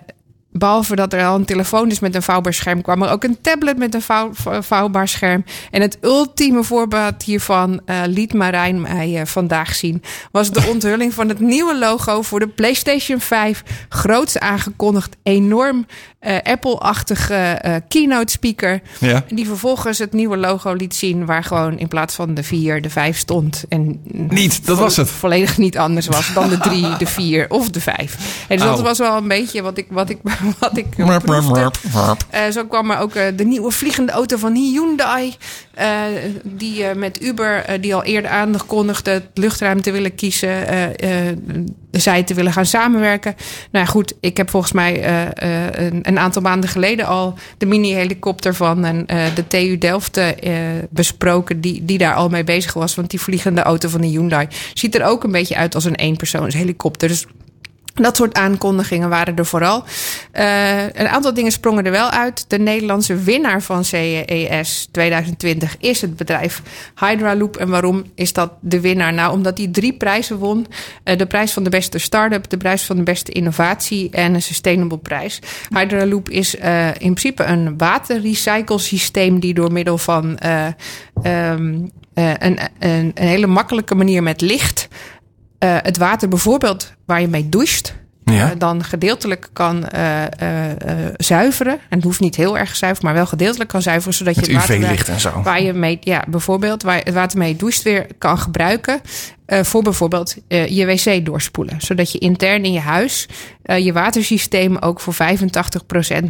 Behalve 0.59 0.97
dat 0.97 1.13
er 1.13 1.27
al 1.27 1.35
een 1.35 1.45
telefoon 1.45 1.91
is 1.91 2.01
met 2.01 2.15
een 2.15 2.23
vouwbaar 2.23 2.55
scherm, 2.55 2.83
kwam 2.83 3.03
er 3.03 3.11
ook 3.11 3.25
een 3.25 3.39
tablet 3.41 3.79
met 3.79 3.95
een 3.95 4.03
vouw, 4.03 4.31
vouwbaar 4.61 5.09
scherm. 5.09 5.45
En 5.71 5.81
het 5.81 5.99
ultieme 6.01 6.65
voorbeeld 6.65 7.23
hiervan 7.23 7.81
eh, 7.85 7.97
liet 8.07 8.35
Marijn 8.35 8.81
mij 8.81 9.21
eh, 9.21 9.27
vandaag 9.27 9.75
zien. 9.75 10.03
Was 10.33 10.51
de 10.51 10.67
onthulling 10.73 11.15
van 11.15 11.29
het 11.29 11.41
nieuwe 11.41 11.79
logo 11.79 12.23
voor 12.23 12.41
de 12.41 12.49
PlayStation 12.49 13.21
5. 13.21 13.63
Groots 13.89 14.39
aangekondigd, 14.39 15.17
enorm 15.23 15.87
eh, 16.19 16.37
Apple-achtige 16.43 17.61
keynote 17.89 18.33
speaker. 18.33 18.81
Ja. 19.01 19.25
Die 19.29 19.47
vervolgens 19.47 19.99
het 19.99 20.13
nieuwe 20.13 20.37
logo 20.37 20.73
liet 20.73 20.95
zien, 20.95 21.27
waar 21.27 21.45
gewoon 21.45 21.79
in 21.79 21.89
plaats 21.89 22.15
van 22.15 22.35
de 22.35 22.43
4 22.43 22.83
de 22.83 22.91
5 22.91 23.19
stond. 23.19 23.65
En 23.69 24.01
Niet, 24.29 24.67
dat 24.67 24.79
was 24.79 24.97
het. 24.97 25.11
volledig 25.11 25.59
niet 25.59 25.79
anders 25.79 26.07
was 26.07 26.33
dan 26.35 26.49
de 26.49 26.59
3, 26.59 26.97
de 26.99 27.07
4 27.07 27.47
of 27.49 27.71
de 27.71 27.81
5. 27.81 28.45
En 28.49 28.57
dus 28.57 28.67
dat 28.67 28.81
was 28.81 28.99
wel 28.99 29.17
een 29.17 29.29
beetje 29.29 29.63
wat 29.63 29.79
ik, 29.79 29.87
wat 29.91 30.11
ik, 30.11 30.19
wat 30.59 30.77
ik 30.77 30.87
proefde. 31.25 31.71
Eh, 32.31 32.49
zo 32.51 32.65
kwam 32.65 32.91
er 32.91 32.99
ook 32.99 33.15
eh, 33.15 33.25
de 33.37 33.45
nieuwe 33.45 33.71
vliegende 33.71 34.13
auto 34.13 34.37
van 34.37 34.55
Hyundai. 34.55 35.35
eh, 35.75 35.89
die 36.43 36.85
met 36.95 37.23
Uber, 37.23 37.81
die 37.81 37.95
al 37.95 38.05
eerder 38.05 38.31
aankondigde 38.31 39.11
het 39.11 39.27
luchtruim 39.35 39.83
te 39.83 39.91
willen 39.91 40.15
kiezen. 40.15 40.67
zij 41.91 42.23
te 42.23 42.35
willen 42.35 42.53
gaan 42.53 42.67
samenwerken. 42.67 43.35
Nou 43.73 43.85
ja, 43.85 43.91
goed, 43.91 44.15
ik 44.21 44.37
heb 44.37 44.51
volgens 44.51 44.73
mij 44.73 45.07
een, 45.75 46.01
een 46.03 46.19
aantal 46.19 46.43
maanden 46.43 46.71
geleden 46.71 47.07
al 47.07 47.35
de 47.59 47.67
mini-helikopter 47.67 48.55
van 48.55 48.85
en, 48.85 49.07
de 49.35 49.47
TU 49.47 49.79
Delft 49.79 50.21
besproken. 50.91 51.61
Die, 51.61 51.85
die 51.85 51.99
daar 51.99 52.15
al 52.15 52.29
mee 52.29 52.45
bezig 52.45 52.73
was. 52.73 52.95
Want 52.95 53.11
die 53.11 53.21
vliegende 53.21 53.63
auto 53.63 53.89
van 53.89 54.01
de 54.01 54.07
Hyundai 54.07 54.47
ziet 54.75 54.95
er 54.95 55.05
ook 55.05 55.25
een 55.25 55.33
beetje 55.33 55.57
uit 55.57 55.75
als 55.75 55.85
een 55.85 55.95
eenpersoonshelikopter. 55.95 57.09
Dus 57.09 57.27
Dat 58.01 58.17
soort 58.17 58.35
aankondigingen 58.35 59.09
waren 59.09 59.37
er 59.37 59.47
vooral. 59.47 59.85
Uh, 60.35 60.83
een 60.83 61.09
aantal 61.09 61.35
dingen 61.35 61.53
sprongen 61.53 61.85
er 61.85 61.91
wel 61.91 62.11
uit. 62.11 62.45
De 62.49 62.59
Nederlandse 62.59 63.17
winnaar 63.17 63.63
van 63.63 63.85
CES 63.85 64.89
2020 64.91 65.77
is 65.79 66.01
het 66.01 66.17
bedrijf 66.17 66.63
Hydraloop. 66.95 67.57
En 67.57 67.69
waarom 67.69 68.05
is 68.15 68.33
dat 68.33 68.53
de 68.61 68.81
winnaar? 68.81 69.13
Nou, 69.13 69.33
omdat 69.33 69.59
hij 69.59 69.69
drie 69.69 69.93
prijzen 69.93 70.37
won. 70.37 70.67
Uh, 71.05 71.17
de 71.17 71.27
prijs 71.27 71.53
van 71.53 71.63
de 71.63 71.71
beste 71.71 71.99
start-up, 71.99 72.51
de 72.51 72.57
prijs 72.57 72.83
van 72.83 72.97
de 72.97 73.03
beste 73.03 73.33
innovatie 73.33 74.11
en 74.11 74.35
een 74.35 74.43
sustainable 74.43 74.99
prijs. 74.99 75.39
Hydraloop 75.75 76.29
is 76.29 76.55
uh, 76.55 76.87
in 76.87 76.95
principe 77.15 77.45
een 77.45 77.79
waterrecyclesysteem 77.79 79.41
die 79.41 79.55
door 79.55 79.73
middel 79.73 79.99
van 79.99 80.39
um, 81.23 81.91
een, 82.15 82.39
een, 82.39 82.59
een 82.79 83.13
hele 83.15 83.47
makkelijke 83.47 83.95
manier 83.95 84.23
met 84.23 84.41
licht 84.41 84.89
uh, 85.65 85.77
het 85.83 85.97
water 85.97 86.29
bijvoorbeeld 86.29 86.93
waar 87.07 87.21
je 87.21 87.29
mee 87.29 87.49
doucht, 87.49 87.95
ja. 88.25 88.51
uh, 88.51 88.59
dan 88.59 88.85
gedeeltelijk 88.85 89.49
kan 89.53 89.85
uh, 89.95 90.23
zuiveren. 91.17 91.73
En 91.73 91.97
het 91.97 92.05
hoeft 92.05 92.21
niet 92.21 92.37
heel 92.37 92.59
erg 92.59 92.77
zuiver, 92.77 93.05
maar 93.05 93.15
wel 93.15 93.27
gedeeltelijk 93.27 93.71
kan 93.71 93.83
zuiveren, 93.83 94.15
zodat 94.15 94.37
Met 94.37 94.47
je 94.47 94.53
het 94.53 94.61
water 94.61 94.77
UV-licht 94.77 95.09
en 95.09 95.21
zo. 95.21 95.43
waar 95.43 95.63
je 95.63 95.73
mee, 95.73 95.99
ja, 96.01 96.25
bijvoorbeeld 96.29 96.83
waar 96.83 96.97
het 96.97 97.15
water 97.15 97.39
mee 97.39 97.57
doucht 97.57 97.83
weer 97.83 98.07
kan 98.19 98.39
gebruiken. 98.39 99.01
voor 99.47 99.83
bijvoorbeeld 99.83 100.37
je 100.49 100.87
wc 100.87 101.25
doorspoelen. 101.25 101.81
Zodat 101.81 102.13
je 102.13 102.19
intern 102.19 102.65
in 102.65 102.73
je 102.73 102.81
huis 102.81 103.29
je 103.63 103.93
watersysteem 103.93 104.77
ook 104.77 105.01
voor 105.01 105.15
85% 105.15 105.19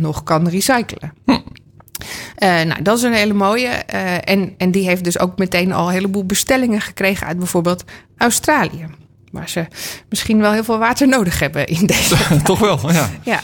nog 0.01 0.23
kan 0.23 0.49
recyclen. 0.49 1.13
Hm. 1.25 1.39
Uh, 2.39 2.63
nou, 2.63 2.83
dat 2.83 2.97
is 2.97 3.03
een 3.03 3.13
hele 3.13 3.35
mooie. 3.35 3.69
Uh, 3.95 4.29
en, 4.29 4.55
en 4.57 4.71
die 4.71 4.85
heeft 4.85 5.05
dus 5.05 5.19
ook 5.19 5.39
meteen 5.39 5.73
al 5.73 5.87
een 5.87 5.93
heleboel 5.93 6.25
bestellingen 6.25 6.81
gekregen 6.81 7.27
uit 7.27 7.39
bijvoorbeeld 7.39 7.85
Australië. 8.17 8.87
Waar 9.33 9.49
ze 9.49 9.67
misschien 10.09 10.41
wel 10.41 10.53
heel 10.53 10.65
veel 10.65 10.79
water 10.79 11.09
nodig 11.19 11.39
hebben 11.39 11.67
in 11.67 11.87
deze. 11.87 12.17
Toch 12.45 12.59
wel, 12.59 12.93
ja. 12.93 13.11
ja. 13.23 13.41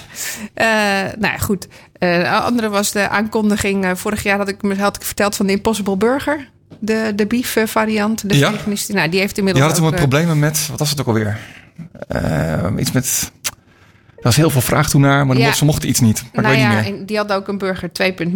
Uh, 0.55 1.13
nou 1.19 1.33
ja, 1.33 1.39
goed. 1.39 1.69
de 1.99 2.29
andere 2.29 2.69
was 2.69 2.93
de 2.93 3.09
aankondiging. 3.09 3.99
vorig 3.99 4.23
jaar 4.23 4.39
had 4.39 4.49
ik, 4.49 4.61
had 4.77 4.97
ik 4.97 5.03
verteld 5.03 5.37
van 5.37 5.47
de 5.47 5.53
Impossible 5.53 5.97
Burger. 5.97 6.49
De, 6.79 7.13
de 7.17 7.27
beef 7.27 7.57
variant. 7.65 8.29
De 8.29 8.39
ja? 8.39 8.53
Nou, 8.89 9.09
die 9.09 9.21
heeft 9.21 9.39
inmiddels. 9.39 9.65
Je 9.65 9.73
had 9.73 9.75
toen 9.75 9.91
wat 9.91 10.01
problemen 10.01 10.39
met. 10.39 10.67
Wat 10.71 10.79
was 10.79 10.91
het 10.91 11.01
ook 11.01 11.07
alweer? 11.07 11.39
iets 12.79 12.93
met. 12.93 13.33
Er 14.25 14.31
was 14.31 14.39
heel 14.39 14.51
veel 14.51 14.61
vraag 14.61 14.91
toen 14.91 15.01
naar, 15.01 15.27
maar 15.27 15.37
ja. 15.37 15.53
ze 15.53 15.65
mochten 15.65 15.89
iets 15.89 16.01
niet. 16.01 16.25
Maar 16.33 16.43
nou 16.43 16.55
ik 16.55 16.61
weet 16.63 16.71
ja, 16.71 16.81
niet 16.81 16.97
meer. 16.97 17.07
die 17.07 17.17
hadden 17.17 17.37
ook 17.37 17.49
een 17.49 17.59
burger 17.59 17.89
2.0 17.89 18.29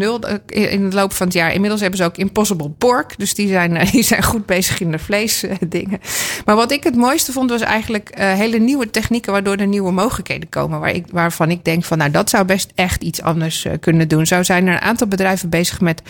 in 0.46 0.90
de 0.90 0.96
loop 0.96 1.12
van 1.12 1.26
het 1.26 1.36
jaar. 1.36 1.52
Inmiddels 1.52 1.80
hebben 1.80 1.98
ze 1.98 2.04
ook 2.04 2.16
Impossible 2.16 2.70
Pork. 2.70 3.14
Dus 3.16 3.34
die 3.34 3.48
zijn, 3.48 3.84
die 3.92 4.02
zijn 4.02 4.22
goed 4.22 4.46
bezig 4.46 4.80
in 4.80 4.90
de 4.90 4.98
vleesdingen. 4.98 6.00
Maar 6.44 6.56
wat 6.56 6.70
ik 6.70 6.84
het 6.84 6.96
mooiste 6.96 7.32
vond, 7.32 7.50
was 7.50 7.60
eigenlijk 7.60 8.10
uh, 8.18 8.32
hele 8.32 8.58
nieuwe 8.58 8.90
technieken... 8.90 9.32
waardoor 9.32 9.56
er 9.56 9.66
nieuwe 9.66 9.92
mogelijkheden 9.92 10.48
komen. 10.48 10.80
Waar 10.80 10.94
ik, 10.94 11.04
waarvan 11.10 11.50
ik 11.50 11.64
denk 11.64 11.84
van, 11.84 11.98
nou, 11.98 12.10
dat 12.10 12.30
zou 12.30 12.44
best 12.44 12.72
echt 12.74 13.02
iets 13.02 13.22
anders 13.22 13.64
uh, 13.64 13.72
kunnen 13.80 14.08
doen. 14.08 14.26
Zo 14.26 14.42
zijn 14.42 14.66
er 14.66 14.72
een 14.72 14.80
aantal 14.80 15.06
bedrijven 15.06 15.48
bezig 15.48 15.80
met 15.80 16.02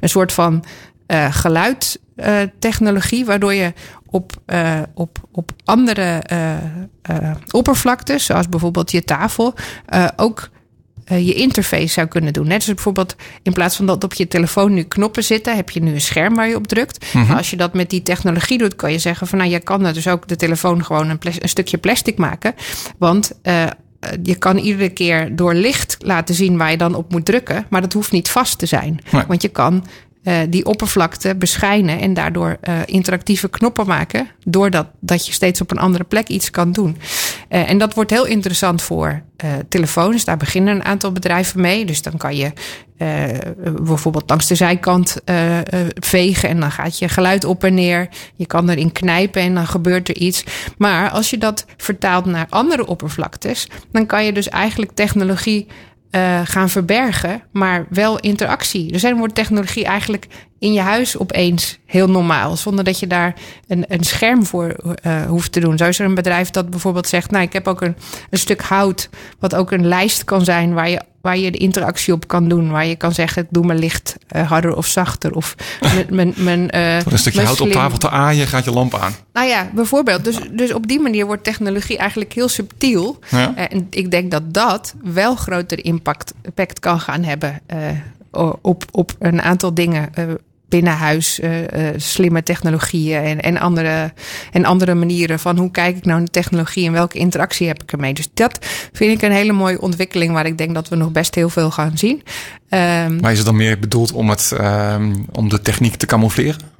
een 0.00 0.08
soort 0.08 0.32
van 0.32 0.64
uh, 1.06 1.32
geluidtechnologie... 1.34 3.24
waardoor 3.24 3.54
je 3.54 3.72
op, 4.06 4.32
uh, 4.46 4.80
op, 4.94 5.18
op 5.32 5.52
andere 5.64 6.22
oppervlaktes, 7.50 8.24
zoals 8.24 8.48
bijvoorbeeld 8.48 8.90
je 8.90 9.04
tafel, 9.04 9.54
ook 10.16 10.50
je 11.04 11.34
interface 11.34 11.86
zou 11.86 12.06
kunnen 12.06 12.32
doen. 12.32 12.46
Net 12.46 12.56
als 12.56 12.66
bijvoorbeeld 12.66 13.16
in 13.42 13.52
plaats 13.52 13.76
van 13.76 13.86
dat 13.86 14.04
op 14.04 14.14
je 14.14 14.28
telefoon 14.28 14.74
nu 14.74 14.82
knoppen 14.82 15.24
zitten, 15.24 15.56
heb 15.56 15.70
je 15.70 15.82
nu 15.82 15.92
een 15.92 16.00
scherm 16.00 16.34
waar 16.34 16.48
je 16.48 16.56
op 16.56 16.66
drukt. 16.66 17.14
Mm 17.14 17.22
-hmm. 17.22 17.36
Als 17.36 17.50
je 17.50 17.56
dat 17.56 17.74
met 17.74 17.90
die 17.90 18.02
technologie 18.02 18.58
doet, 18.58 18.76
kan 18.76 18.92
je 18.92 18.98
zeggen 18.98 19.26
van 19.26 19.38
nou, 19.38 19.50
je 19.50 19.60
kan 19.60 19.82
dus 19.82 20.08
ook 20.08 20.28
de 20.28 20.36
telefoon 20.36 20.84
gewoon 20.84 21.08
een, 21.10 21.18
een 21.38 21.48
stukje 21.48 21.78
plastic 21.78 22.18
maken. 22.18 22.54
Want 22.98 23.32
je 24.22 24.34
kan 24.38 24.56
iedere 24.56 24.88
keer 24.88 25.36
door 25.36 25.54
licht 25.54 25.96
laten 25.98 26.34
zien 26.34 26.56
waar 26.56 26.70
je 26.70 26.76
dan 26.76 26.94
op 26.94 27.12
moet 27.12 27.24
drukken. 27.24 27.66
Maar 27.70 27.80
dat 27.80 27.92
hoeft 27.92 28.12
niet 28.12 28.28
vast 28.30 28.58
te 28.58 28.66
zijn. 28.66 28.98
Nee. 29.10 29.24
Want 29.28 29.42
je 29.42 29.48
kan 29.48 29.84
uh, 30.24 30.38
die 30.48 30.64
oppervlakte 30.64 31.34
beschijnen 31.34 32.00
en 32.00 32.14
daardoor 32.14 32.56
uh, 32.68 32.78
interactieve 32.84 33.48
knoppen 33.48 33.86
maken. 33.86 34.28
Doordat 34.44 34.86
dat 35.00 35.26
je 35.26 35.32
steeds 35.32 35.60
op 35.60 35.70
een 35.70 35.78
andere 35.78 36.04
plek 36.04 36.28
iets 36.28 36.50
kan 36.50 36.72
doen. 36.72 36.96
Uh, 37.50 37.70
en 37.70 37.78
dat 37.78 37.94
wordt 37.94 38.10
heel 38.10 38.26
interessant 38.26 38.82
voor 38.82 39.22
telefoons. 39.68 40.24
Daar 40.24 40.36
beginnen 40.36 40.74
een 40.74 40.84
aantal 40.84 41.12
bedrijven 41.12 41.60
mee. 41.60 41.84
Dus 41.84 42.02
dan 42.02 42.16
kan 42.16 42.36
je 42.36 42.52
bijvoorbeeld 43.82 44.30
langs 44.30 44.46
de 44.46 44.54
zijkant 44.54 45.16
vegen 45.94 46.48
en 46.48 46.60
dan 46.60 46.70
gaat 46.70 46.98
je 46.98 47.08
geluid 47.08 47.44
op 47.44 47.64
en 47.64 47.74
neer. 47.74 48.08
Je 48.34 48.46
kan 48.46 48.68
erin 48.70 48.92
knijpen 48.92 49.42
en 49.42 49.54
dan 49.54 49.66
gebeurt 49.66 50.08
er 50.08 50.16
iets. 50.16 50.44
Maar 50.78 51.10
als 51.10 51.30
je 51.30 51.38
dat 51.38 51.66
vertaalt 51.76 52.24
naar 52.24 52.46
andere 52.48 52.86
oppervlaktes, 52.86 53.68
dan 53.92 54.06
kan 54.06 54.24
je 54.24 54.32
dus 54.32 54.48
eigenlijk 54.48 54.92
technologie 54.94 55.66
uh, 56.14 56.40
gaan 56.44 56.70
verbergen, 56.70 57.42
maar 57.52 57.86
wel 57.90 58.18
interactie. 58.18 58.92
Dus 58.92 59.02
dan 59.02 59.18
wordt 59.18 59.34
technologie 59.34 59.84
eigenlijk 59.84 60.26
in 60.58 60.72
je 60.72 60.80
huis 60.80 61.18
opeens 61.18 61.78
heel 61.86 62.10
normaal, 62.10 62.56
zonder 62.56 62.84
dat 62.84 62.98
je 62.98 63.06
daar 63.06 63.34
een, 63.68 63.84
een 63.88 64.04
scherm 64.04 64.46
voor 64.46 64.76
uh, 65.06 65.24
hoeft 65.26 65.52
te 65.52 65.60
doen. 65.60 65.76
Zo 65.78 65.84
is 65.84 65.98
er 65.98 66.06
een 66.06 66.14
bedrijf 66.14 66.50
dat 66.50 66.70
bijvoorbeeld 66.70 67.08
zegt: 67.08 67.30
Nou, 67.30 67.44
ik 67.44 67.52
heb 67.52 67.68
ook 67.68 67.80
een, 67.80 67.96
een 68.30 68.38
stuk 68.38 68.62
hout, 68.62 69.08
wat 69.38 69.54
ook 69.54 69.70
een 69.70 69.86
lijst 69.86 70.24
kan 70.24 70.44
zijn 70.44 70.74
waar 70.74 70.90
je, 70.90 71.00
waar 71.24 71.38
je 71.38 71.50
de 71.50 71.58
interactie 71.58 72.12
op 72.12 72.28
kan 72.28 72.48
doen. 72.48 72.70
Waar 72.70 72.86
je 72.86 72.96
kan 72.96 73.12
zeggen: 73.12 73.46
doe 73.50 73.66
mijn 73.66 73.78
licht 73.78 74.16
uh, 74.36 74.48
harder 74.48 74.76
of 74.76 74.86
zachter. 74.86 75.34
Of 75.34 75.54
mijn. 76.08 76.34
mijn 76.36 76.76
uh, 76.76 77.00
een 77.12 77.18
stukje 77.18 77.42
hout 77.42 77.60
op 77.60 77.70
tafel 77.70 77.98
te 77.98 78.10
aaien, 78.10 78.46
gaat 78.46 78.64
je 78.64 78.70
lamp 78.70 78.94
aan. 78.94 79.12
Nou 79.32 79.48
ja, 79.48 79.70
bijvoorbeeld. 79.74 80.24
Dus, 80.24 80.38
dus 80.50 80.72
op 80.72 80.86
die 80.86 81.00
manier 81.00 81.26
wordt 81.26 81.44
technologie 81.44 81.98
eigenlijk 81.98 82.32
heel 82.32 82.48
subtiel. 82.48 83.18
Ja. 83.30 83.56
En 83.56 83.86
ik 83.90 84.10
denk 84.10 84.30
dat 84.30 84.54
dat 84.54 84.94
wel 85.02 85.34
groter 85.34 85.84
impact, 85.84 86.34
impact 86.42 86.80
kan 86.80 87.00
gaan 87.00 87.24
hebben 87.24 87.60
op, 88.60 88.84
op 88.90 89.12
een 89.18 89.42
aantal 89.42 89.74
dingen 89.74 90.10
binnen 90.74 90.92
huis, 90.92 91.40
uh, 91.40 91.60
uh, 91.60 91.66
slimme 91.96 92.42
technologieën 92.42 93.22
en, 93.22 93.40
en, 93.40 93.58
andere, 93.58 94.12
en 94.52 94.64
andere 94.64 94.94
manieren 94.94 95.38
van 95.38 95.58
hoe 95.58 95.70
kijk 95.70 95.96
ik 95.96 96.04
nou 96.04 96.18
naar 96.18 96.28
technologie 96.28 96.86
en 96.86 96.92
welke 96.92 97.18
interactie 97.18 97.66
heb 97.66 97.82
ik 97.82 97.92
ermee. 97.92 98.14
Dus 98.14 98.28
dat 98.34 98.58
vind 98.92 99.12
ik 99.12 99.22
een 99.22 99.32
hele 99.32 99.52
mooie 99.52 99.80
ontwikkeling 99.80 100.32
waar 100.32 100.46
ik 100.46 100.58
denk 100.58 100.74
dat 100.74 100.88
we 100.88 100.96
nog 100.96 101.12
best 101.12 101.34
heel 101.34 101.48
veel 101.48 101.70
gaan 101.70 101.98
zien. 101.98 102.22
Um, 102.68 103.20
maar 103.20 103.30
is 103.30 103.36
het 103.36 103.46
dan 103.46 103.56
meer 103.56 103.78
bedoeld 103.78 104.12
om, 104.12 104.30
het, 104.30 104.56
um, 104.60 105.26
om 105.32 105.48
de 105.48 105.60
techniek 105.60 105.94
te 105.94 106.06
camoufleren? 106.06 106.73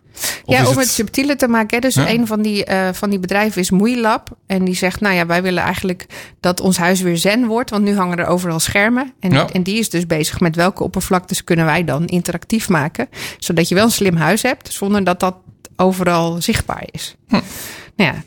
Of 0.44 0.54
ja, 0.54 0.68
om 0.68 0.78
het... 0.78 0.88
subtieler 0.88 1.36
te 1.36 1.48
maken. 1.48 1.80
Dus 1.80 1.94
ja? 1.94 2.10
een 2.10 2.26
van 2.26 2.42
die, 2.42 2.70
uh, 2.70 2.88
van 2.92 3.10
die 3.10 3.18
bedrijven 3.18 3.60
is 3.60 3.70
Moeilab. 3.70 4.28
En 4.46 4.64
die 4.64 4.74
zegt, 4.74 5.00
nou 5.00 5.14
ja, 5.14 5.26
wij 5.26 5.42
willen 5.42 5.62
eigenlijk 5.62 6.06
dat 6.40 6.60
ons 6.60 6.76
huis 6.76 7.00
weer 7.00 7.16
zen 7.16 7.46
wordt. 7.46 7.70
Want 7.70 7.84
nu 7.84 7.96
hangen 7.96 8.18
er 8.18 8.26
overal 8.26 8.60
schermen. 8.60 9.12
En, 9.20 9.30
ja. 9.30 9.48
en 9.52 9.62
die 9.62 9.78
is 9.78 9.90
dus 9.90 10.06
bezig 10.06 10.40
met 10.40 10.56
welke 10.56 10.82
oppervlaktes 10.82 11.44
kunnen 11.44 11.64
wij 11.64 11.84
dan 11.84 12.06
interactief 12.06 12.68
maken. 12.68 13.08
Zodat 13.38 13.68
je 13.68 13.74
wel 13.74 13.84
een 13.84 13.90
slim 13.90 14.16
huis 14.16 14.42
hebt, 14.42 14.72
zonder 14.72 15.04
dat 15.04 15.20
dat 15.20 15.36
overal 15.76 16.42
zichtbaar 16.42 16.84
is. 16.90 17.16
Hm. 17.28 17.40
Nou 17.96 18.12
ja. 18.12 18.22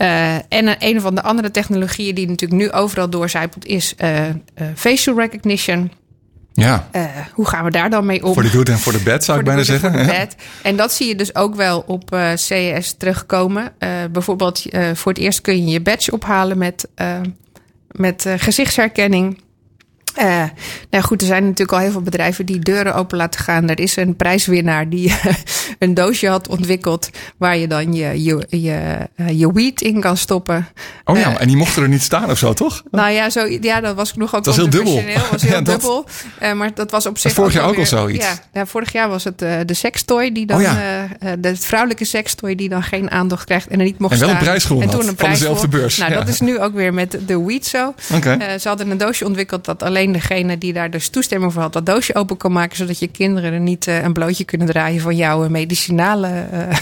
Uh, 0.00 0.34
en 0.48 0.76
een 0.78 1.00
van 1.00 1.14
de 1.14 1.22
andere 1.22 1.50
technologieën 1.50 2.14
die 2.14 2.28
natuurlijk 2.28 2.60
nu 2.60 2.72
overal 2.72 3.10
doorcijpelt 3.10 3.66
is 3.66 3.94
uh, 3.98 4.20
facial 4.74 5.16
recognition. 5.16 5.90
Ja. 6.52 6.88
Uh, 6.92 7.04
hoe 7.32 7.48
gaan 7.48 7.64
we 7.64 7.70
daar 7.70 7.90
dan 7.90 8.06
mee 8.06 8.24
om? 8.24 8.34
Voor 8.34 8.42
de 8.42 8.48
good 8.48 8.68
en 8.68 8.78
voor 8.78 8.92
de 8.92 9.02
bad 9.02 9.24
zou 9.24 9.38
ik 9.38 9.44
bijna 9.44 9.62
zeggen. 9.62 9.92
Ja. 9.98 10.06
Bad. 10.06 10.34
En 10.62 10.76
dat 10.76 10.92
zie 10.92 11.08
je 11.08 11.14
dus 11.14 11.34
ook 11.34 11.54
wel 11.54 11.84
op 11.86 12.14
uh, 12.14 12.30
CES 12.34 12.94
terugkomen. 12.98 13.72
Uh, 13.78 13.88
bijvoorbeeld 14.12 14.62
voor 14.94 15.12
het 15.12 15.20
eerst 15.20 15.40
kun 15.40 15.66
je 15.66 15.72
je 15.72 15.80
badge 15.80 16.12
ophalen 16.12 16.58
met, 16.58 16.88
met 17.90 18.26
gezichtsherkenning. 18.36 19.38
Uh, 20.18 20.44
nou 20.90 21.04
goed, 21.04 21.20
er 21.20 21.26
zijn 21.26 21.42
natuurlijk 21.42 21.72
al 21.72 21.78
heel 21.78 21.90
veel 21.90 22.00
bedrijven 22.00 22.46
die 22.46 22.58
deuren 22.58 22.94
open 22.94 23.16
laten 23.16 23.40
gaan. 23.40 23.68
Er 23.68 23.80
is 23.80 23.96
een 23.96 24.16
prijswinnaar 24.16 24.88
die 24.88 25.14
een 25.78 25.94
doosje 25.94 26.28
had 26.28 26.48
ontwikkeld 26.48 27.10
waar 27.36 27.56
je 27.56 27.66
dan 27.66 27.94
je, 27.94 28.22
je, 28.22 28.46
je, 28.48 29.08
je 29.34 29.52
weed 29.52 29.80
in 29.80 30.00
kan 30.00 30.16
stoppen. 30.16 30.68
Oh 31.04 31.18
ja, 31.18 31.38
en 31.38 31.46
die 31.46 31.56
mochten 31.56 31.82
er 31.82 31.88
niet 31.88 32.02
staan 32.02 32.30
of 32.30 32.38
zo, 32.38 32.52
toch? 32.52 32.82
Nou 32.90 33.10
ja, 33.10 33.30
zo, 33.30 33.46
ja 33.60 33.80
dat 33.80 33.94
was 33.94 34.14
nog 34.14 34.34
ook 34.34 34.44
dat 34.44 34.56
was 34.56 34.56
heel 34.56 34.70
dubbel. 34.70 34.94
was 35.30 35.42
heel 35.42 35.50
ja, 35.56 35.60
dat, 35.60 35.80
dubbel. 35.80 36.06
Maar 36.54 36.74
dat 36.74 36.90
was 36.90 37.06
op 37.06 37.18
zich. 37.18 37.32
vorig 37.32 37.52
jaar 37.52 37.68
ook 37.68 37.78
al 37.78 37.86
zoiets. 37.86 38.26
Ja, 38.26 38.38
ja, 38.52 38.66
vorig 38.66 38.92
jaar 38.92 39.08
was 39.08 39.24
het 39.24 39.38
de 39.38 39.74
sextoy 39.74 40.32
die 40.32 40.46
dan. 40.46 40.56
Oh 40.56 40.62
ja. 40.62 41.08
de 41.38 41.56
vrouwelijke 41.56 42.04
sextoy 42.04 42.54
die 42.54 42.68
dan 42.68 42.82
geen 42.82 43.10
aandacht 43.10 43.44
krijgt 43.44 43.68
en 43.68 43.78
er 43.78 43.84
niet 43.84 43.98
mocht 43.98 44.12
en 44.12 44.18
wel 44.18 44.28
staan. 44.28 44.40
een 44.40 44.46
prijs 44.46 44.64
gewonnen 44.64 44.90
en 44.90 44.98
toen 44.98 45.08
een 45.08 45.16
van 45.16 45.16
prijs 45.16 45.38
dezelfde 45.38 45.68
voor. 45.70 45.80
beurs. 45.80 45.96
Nou, 45.96 46.12
dat 46.12 46.28
is 46.28 46.40
nu 46.40 46.58
ook 46.58 46.74
weer 46.74 46.94
met 46.94 47.18
de 47.26 47.44
weed 47.44 47.66
zo. 47.66 47.94
Okay. 48.14 48.58
ze 48.58 48.68
hadden 48.68 48.90
een 48.90 48.98
doosje 48.98 49.24
ontwikkeld 49.24 49.64
dat 49.64 49.82
alleen 49.82 49.99
degene 50.06 50.58
die 50.58 50.72
daar 50.72 50.90
dus 50.90 51.08
toestemming 51.08 51.52
voor 51.52 51.62
had, 51.62 51.72
dat 51.72 51.86
doosje 51.86 52.14
open 52.14 52.36
kan 52.36 52.52
maken, 52.52 52.76
zodat 52.76 52.98
je 52.98 53.08
kinderen 53.08 53.52
er 53.52 53.60
niet 53.60 53.86
uh, 53.86 54.02
een 54.02 54.12
blootje 54.12 54.44
kunnen 54.44 54.66
draaien 54.66 55.00
van 55.00 55.16
jouw 55.16 55.48
medicinale 55.48 56.46
uh, 56.52 56.76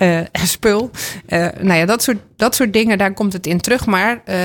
uh, 0.00 0.20
spul. 0.54 0.90
nou 1.60 1.74
ja, 1.74 1.86
dat 1.86 2.02
soort, 2.02 2.18
dat 2.42 2.54
soort 2.54 2.72
dingen, 2.72 2.98
daar 2.98 3.12
komt 3.12 3.32
het 3.32 3.46
in 3.46 3.60
terug. 3.60 3.86
Maar 3.86 4.20
eh, 4.24 4.38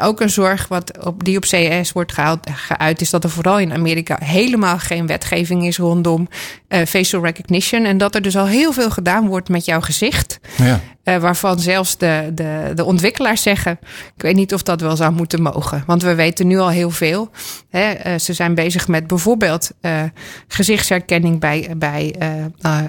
ook 0.00 0.20
een 0.20 0.30
zorg 0.30 0.68
wat 0.68 1.04
op, 1.04 1.24
die 1.24 1.36
op 1.36 1.44
CES 1.44 1.92
wordt 1.92 2.12
gehaald, 2.12 2.48
geuit, 2.50 3.00
is 3.00 3.10
dat 3.10 3.24
er 3.24 3.30
vooral 3.30 3.58
in 3.58 3.72
Amerika 3.72 4.18
helemaal 4.24 4.78
geen 4.78 5.06
wetgeving 5.06 5.66
is 5.66 5.78
rondom 5.78 6.28
eh, 6.68 6.86
facial 6.86 7.24
recognition. 7.24 7.84
En 7.84 7.98
dat 7.98 8.14
er 8.14 8.22
dus 8.22 8.36
al 8.36 8.46
heel 8.46 8.72
veel 8.72 8.90
gedaan 8.90 9.26
wordt 9.26 9.48
met 9.48 9.64
jouw 9.64 9.80
gezicht. 9.80 10.40
Ja. 10.56 10.80
Eh, 11.02 11.16
waarvan 11.16 11.60
zelfs 11.60 11.98
de, 11.98 12.30
de, 12.34 12.72
de 12.74 12.84
ontwikkelaars 12.84 13.42
zeggen: 13.42 13.78
Ik 14.16 14.22
weet 14.22 14.34
niet 14.34 14.54
of 14.54 14.62
dat 14.62 14.80
wel 14.80 14.96
zou 14.96 15.12
moeten 15.12 15.42
mogen. 15.42 15.82
Want 15.86 16.02
we 16.02 16.14
weten 16.14 16.46
nu 16.46 16.58
al 16.58 16.68
heel 16.68 16.90
veel. 16.90 17.30
Hè, 17.70 18.18
ze 18.18 18.32
zijn 18.32 18.54
bezig 18.54 18.88
met 18.88 19.06
bijvoorbeeld 19.06 19.70
gezichtsherkenning 20.48 21.40
bij, 21.40 21.70
bij 21.76 22.14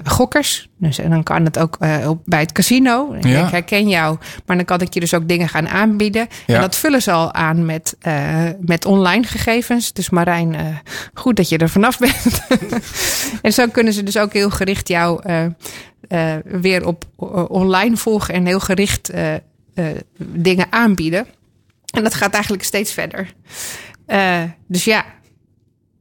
gokkers. 0.04 0.68
Dus, 0.78 0.98
en 0.98 1.10
dan 1.10 1.22
kan 1.22 1.44
het 1.44 1.58
ook 1.58 1.78
bij 2.24 2.40
het 2.40 2.52
casino. 2.52 3.16
Ja. 3.20 3.44
Ik 3.44 3.50
herken 3.50 3.88
jou, 3.88 4.18
maar 4.46 4.53
dan 4.56 4.64
kan 4.64 4.80
ik 4.80 4.94
je 4.94 5.00
dus 5.00 5.14
ook 5.14 5.28
dingen 5.28 5.48
gaan 5.48 5.68
aanbieden. 5.68 6.28
Ja. 6.46 6.54
En 6.54 6.60
dat 6.60 6.76
vullen 6.76 7.02
ze 7.02 7.10
al 7.10 7.32
aan 7.32 7.64
met, 7.64 7.96
eh, 8.00 8.48
met 8.60 8.84
online 8.84 9.24
gegevens. 9.24 9.92
Dus 9.92 10.10
Marijn, 10.10 10.54
eh, 10.54 10.66
goed 11.14 11.36
dat 11.36 11.48
je 11.48 11.58
er 11.58 11.68
vanaf 11.68 11.98
bent. 11.98 12.46
en 13.42 13.52
zo 13.52 13.66
kunnen 13.68 13.92
ze 13.92 14.02
dus 14.02 14.18
ook 14.18 14.32
heel 14.32 14.50
gericht 14.50 14.88
jou 14.88 15.22
eh, 15.22 16.34
weer 16.44 16.86
op 16.86 17.04
online 17.48 17.96
volgen 17.96 18.34
en 18.34 18.46
heel 18.46 18.60
gericht 18.60 19.12
dingen 20.18 20.66
aanbieden. 20.70 21.26
En 21.90 22.02
dat 22.02 22.14
gaat 22.14 22.32
eigenlijk 22.32 22.64
steeds 22.64 22.92
verder. 22.92 23.34
Dus 24.66 24.84
ja, 24.84 25.04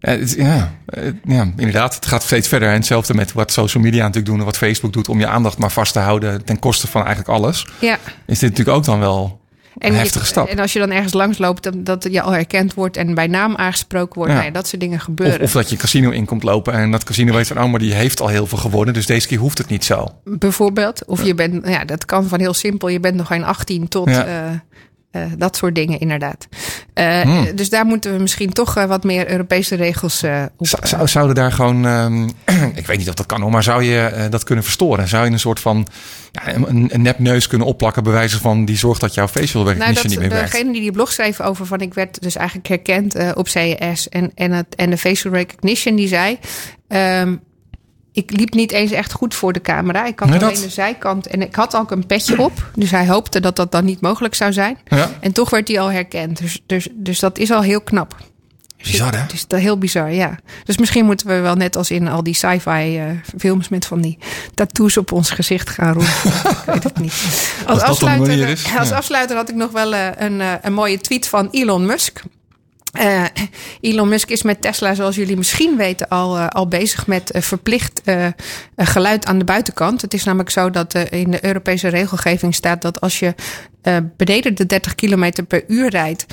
Ja, 0.04 0.18
ja, 0.36 0.74
eh, 0.86 1.04
ja, 1.24 1.52
inderdaad. 1.58 1.96
Het 1.96 2.06
gaat 2.06 2.24
steeds 2.24 2.48
verder. 2.48 2.68
En 2.68 2.74
hetzelfde 2.74 3.14
met 3.14 3.34
wat 3.34 3.52
social 3.52 3.84
media 3.84 4.00
natuurlijk 4.00 4.26
doen 4.26 4.40
en 4.40 4.46
wat 4.46 4.58
Facebook 4.58 4.94
doet 4.94 5.10
om 5.10 5.20
je 5.20 5.28
aandacht 5.28 5.58
maar 5.58 5.72
vast 5.72 5.94
te 5.94 6.00
houden 6.00 6.46
ten 6.46 6.60
koste 6.60 6.88
van 6.88 7.06
eigenlijk 7.06 7.30
alles. 7.30 7.68
ja. 7.80 7.98
Is 8.26 8.40
dit 8.40 8.50
natuurlijk 8.50 8.78
ook 8.78 8.86
dan 8.86 9.00
wel 9.00 9.42
een 9.78 9.96
heftige 9.96 10.26
stap. 10.26 10.48
En 10.48 10.60
als 10.60 10.74
je 10.74 10.80
dan 10.80 10.92
ergens 10.92 11.14
langs 11.14 11.38
loopt, 11.38 11.86
dat 11.86 12.08
je 12.12 12.22
al 12.22 12.32
herkend 12.32 12.74
wordt 12.74 12.98
en 12.98 13.14
bij 13.14 13.28
naam 13.28 13.56
aangesproken 13.56 14.16
wordt. 14.16 14.32
Ja. 14.32 14.38
Nou 14.38 14.48
ja, 14.48 14.54
dat 14.54 14.68
soort 14.68 14.82
dingen 14.82 15.00
gebeuren. 15.00 15.42
of 15.42 15.52
dat 15.52 15.70
je 15.70 15.76
casino 15.76 16.10
in 16.10 16.26
komt 16.26 16.44
lopen 16.44 16.74
en 16.74 16.92
dat 16.92 17.04
casino 17.04 17.34
weet 17.34 17.48
van, 17.48 17.64
oh, 17.64 17.70
maar 17.70 17.80
die 17.80 17.94
heeft 17.94 18.22
al 18.22 18.28
heel 18.28 18.48
veel 18.48 18.58
gewonnen. 18.58 18.94
Dus 18.94 19.06
deze 19.06 19.28
keer 19.28 19.38
hoeft 19.38 19.58
het 19.58 19.70
niet 19.70 19.86
zo. 19.86 20.08
Bijvoorbeeld. 20.24 21.06
Of 21.06 21.24
je 21.24 21.36
bent, 21.36 21.68
ja, 21.68 21.86
dat 21.86 22.06
kan 22.06 22.28
van 22.28 22.40
heel 22.40 22.54
simpel. 22.54 22.88
Je 22.88 23.00
bent 23.00 23.16
nog 23.16 23.28
geen 23.28 23.44
18 23.44 23.88
tot 23.88 24.10
Ja. 24.10 24.64
Eh, 25.14 25.22
dat 25.38 25.56
soort 25.56 25.76
dingen, 25.76 26.00
inderdaad. 26.00 26.48
Eh, 26.94 27.22
Hmm. 27.22 27.56
Dus 27.56 27.70
daar 27.70 27.86
moeten 27.86 28.14
we 28.16 28.22
misschien 28.22 28.54
toch 28.54 28.78
eh, 28.78 28.86
wat 28.86 29.04
meer 29.04 29.32
Europese 29.32 29.76
regels 29.76 30.24
op. 30.58 30.68
Zou, 30.68 30.88
zou- 30.88 31.08
zouden 31.08 31.36
daar 31.36 31.52
gewoon, 31.52 31.86
ehm, 31.86 32.24
ik 32.82 32.86
weet 32.88 32.98
niet 32.98 33.10
of 33.10 33.14
dat 33.16 33.26
kan 33.26 33.42
hoor, 33.42 33.52
maar 33.52 33.64
zou 33.64 33.84
je 33.84 34.28
dat 34.30 34.44
kunnen 34.44 34.64
verstoren? 34.64 35.08
Zou 35.08 35.26
je 35.26 35.32
een 35.32 35.40
soort 35.40 35.60
van 35.60 35.88
ja, 36.32 36.56
een, 36.56 36.90
een 36.94 37.02
nepneus 37.02 37.48
kunnen 37.48 37.68
opplakken, 37.68 38.04
bij 38.04 38.12
wijze 38.14 38.40
van 38.40 38.66
die 38.66 38.78
zorgt 38.78 39.02
dat 39.02 39.14
jouw 39.14 39.28
facial 39.28 39.64
Nou, 39.64 39.74
recognition 39.76 40.04
dat, 40.10 40.12
niet 40.12 40.30
meer 40.30 40.38
werkt? 40.40 40.52
degene 40.52 40.72
die 40.72 40.82
die 40.82 40.92
blog 40.92 41.12
schreef 41.12 41.42
over 41.42 41.66
van 41.66 41.80
ik 41.80 41.94
werd 41.94 42.22
dus 42.22 42.36
eigenlijk 42.36 42.68
herkend 42.68 43.36
op 43.36 43.48
CES 43.48 44.10
en, 44.10 44.32
en, 44.36 44.52
het, 44.52 44.76
en 44.76 44.90
de 44.90 44.98
facial 44.98 45.34
recognition 45.34 45.96
die 45.96 46.08
zei. 46.08 46.38
ehm, 46.88 47.36
ik 48.14 48.32
liep 48.32 48.54
niet 48.54 48.72
eens 48.72 48.92
echt 48.92 49.12
goed 49.12 49.36
voor 49.36 49.54
de 49.54 49.62
camera. 49.62 50.06
Ik 50.06 50.20
had 50.20 50.30
Nee, 50.30 50.40
alleen 50.40 50.54
dat- 50.54 50.64
de 50.64 50.70
zijkant 50.70 51.28
en 51.28 51.42
ik 51.42 51.56
had 51.56 51.76
ook 51.76 51.92
een 51.92 52.06
petje 52.06 52.42
op. 52.42 52.72
Dus 52.76 52.92
hij 52.92 53.08
hoopte 53.08 53.40
dat 53.40 53.56
dat 53.56 53.72
dan 53.72 53.86
niet 53.86 54.02
mogelijk 54.02 54.36
zou 54.36 54.54
zijn. 54.54 54.78
Ja. 54.86 55.10
En 55.20 55.32
toch 55.32 55.50
werd 55.50 55.68
hij 55.68 55.80
al 55.80 55.92
herkend. 55.92 56.38
Dus, 56.38 56.62
dus, 56.66 56.88
dus 56.92 57.20
dat 57.20 57.38
is 57.38 57.52
al 57.52 57.62
heel 57.62 57.82
knap. 57.82 58.16
Bizar 58.84 59.14
hè? 59.14 59.20
Het 59.20 59.34
is 59.34 59.46
heel 59.48 59.78
bizar, 59.78 60.12
ja. 60.12 60.40
Dus 60.64 60.78
misschien 60.78 61.06
moeten 61.06 61.28
we 61.28 61.40
wel 61.40 61.56
net 61.56 61.76
als 61.76 61.92
in 61.92 62.08
al 62.08 62.24
die 62.24 62.34
sci-fi 62.34 62.98
eh, 62.98 63.06
films 63.38 63.70
met 63.70 63.86
van 63.86 64.02
die 64.02 64.18
tattoos 64.54 64.98
op 64.98 65.12
ons 65.12 65.30
gezicht 65.30 65.70
gaan 65.70 65.94
roepen. 65.94 66.32
ik 66.52 66.64
weet 66.66 66.84
het 66.84 67.00
niet. 67.00 67.14
Als, 67.66 67.78
manier 67.78 67.90
afsluiter, 67.90 68.48
is, 68.48 68.66
als 68.78 68.90
ja. 68.90 68.96
afsluiter 68.96 69.36
had 69.36 69.50
ik 69.50 69.56
nog 69.56 69.72
wel 69.72 69.94
eh, 69.94 70.08
een, 70.18 70.42
eh, 70.42 70.54
een 70.62 70.74
mooie 70.74 70.98
tweet 70.98 71.28
van 71.28 71.48
Elon 71.52 71.86
Musk. 71.86 72.22
Eh, 72.94 73.24
Elon 73.82 74.10
Musk 74.10 74.30
is 74.30 74.44
met 74.44 74.62
Tesla, 74.62 74.94
zoals 74.94 75.16
jullie 75.16 75.38
misschien 75.38 75.78
weten, 75.78 76.08
al, 76.08 76.38
eh, 76.38 76.48
al 76.48 76.68
bezig 76.68 77.08
met 77.08 77.32
eh, 77.32 77.42
verplicht 77.42 78.02
geluid 78.76 79.26
aan 79.26 79.38
de 79.38 79.46
buitenkant. 79.46 80.02
Het 80.02 80.14
is 80.14 80.24
namelijk 80.24 80.50
zo 80.50 80.70
dat 80.70 80.94
in 80.94 81.32
de 81.32 81.46
Europese 81.46 81.88
regelgeving 81.88 82.56
staat 82.56 82.82
dat 82.82 83.02
als 83.02 83.20
je 83.20 83.36
beneden 84.18 84.56
de 84.56 84.66
30 84.66 84.96
kilometer 84.96 85.44
per 85.44 85.64
uur 85.68 85.90
rijdt, 85.90 86.26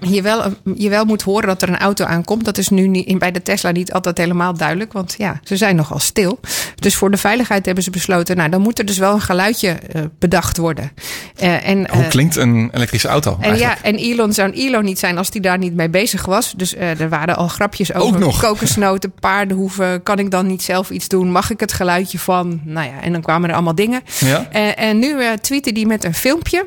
je, 0.00 0.22
wel, 0.22 0.54
je 0.74 0.88
wel 0.88 1.04
moet 1.04 1.22
horen 1.22 1.46
dat 1.46 1.62
er 1.62 1.68
een 1.68 1.78
auto 1.78 2.04
aankomt. 2.04 2.44
Dat 2.44 2.58
is 2.58 2.68
nu 2.68 2.86
niet, 2.86 3.18
bij 3.18 3.30
de 3.30 3.42
Tesla 3.42 3.70
niet 3.70 3.92
altijd 3.92 4.18
helemaal 4.18 4.56
duidelijk, 4.56 4.92
want 4.92 5.14
ja, 5.18 5.40
ze 5.44 5.56
zijn 5.56 5.76
nogal 5.76 5.98
stil. 5.98 6.40
Dus 6.74 6.94
voor 6.94 7.10
de 7.10 7.16
veiligheid 7.16 7.64
hebben 7.66 7.84
ze 7.84 7.90
besloten, 7.90 8.36
nou 8.36 8.50
dan 8.50 8.60
moet 8.60 8.78
er 8.78 8.84
dus 8.84 8.98
wel 8.98 9.14
een 9.14 9.20
geluidje 9.20 9.78
bedacht 10.18 10.56
worden. 10.56 10.92
En, 11.36 11.90
Hoe 11.90 12.06
klinkt 12.06 12.36
een 12.36 12.70
elektrische 12.72 13.08
auto 13.08 13.36
en 13.40 13.42
eigenlijk? 13.42 13.80
ja, 13.82 13.88
en 13.88 13.96
Elon 13.96 14.32
zou 14.32 14.48
een 14.48 14.54
Elon 14.54 14.84
niet 14.84 14.98
zijn 14.98 15.18
als 15.18 15.28
hij 15.32 15.40
daar 15.40 15.58
niet 15.58 15.74
mee 15.74 15.81
bezig 15.90 16.24
was. 16.24 16.52
Dus 16.56 16.74
eh, 16.74 17.00
er 17.00 17.08
waren 17.08 17.36
al 17.36 17.48
grapjes 17.48 17.94
over 17.94 18.20
nog. 18.20 18.40
kokosnoten, 18.40 19.12
paardenhoeven. 19.12 20.02
Kan 20.02 20.18
ik 20.18 20.30
dan 20.30 20.46
niet 20.46 20.62
zelf 20.62 20.90
iets 20.90 21.08
doen? 21.08 21.30
Mag 21.30 21.50
ik 21.50 21.60
het 21.60 21.72
geluidje 21.72 22.18
van? 22.18 22.60
Nou 22.64 22.86
ja, 22.86 23.00
en 23.00 23.12
dan 23.12 23.22
kwamen 23.22 23.48
er 23.48 23.54
allemaal 23.54 23.74
dingen. 23.74 24.02
Ja? 24.18 24.46
Eh, 24.50 24.78
en 24.78 24.98
nu 24.98 25.08
uh, 25.08 25.32
tweette 25.32 25.70
hij 25.70 25.84
met 25.84 26.04
een 26.04 26.14
filmpje. 26.14 26.66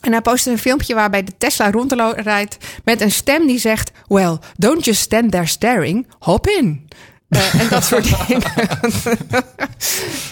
En 0.00 0.12
hij 0.12 0.20
postte 0.20 0.50
een 0.50 0.58
filmpje 0.58 0.94
waarbij 0.94 1.24
de 1.24 1.32
Tesla 1.38 1.70
rondrijdt 1.70 2.56
met 2.84 3.00
een 3.00 3.10
stem 3.10 3.46
die 3.46 3.58
zegt... 3.58 3.90
Well, 4.06 4.38
don't 4.56 4.84
just 4.84 5.00
stand 5.00 5.30
there 5.30 5.46
staring, 5.46 6.06
hop 6.18 6.46
in. 6.46 6.88
Uh, 7.28 7.60
en 7.60 7.68
dat 7.68 7.84
soort 7.84 8.04
dingen. 8.26 8.42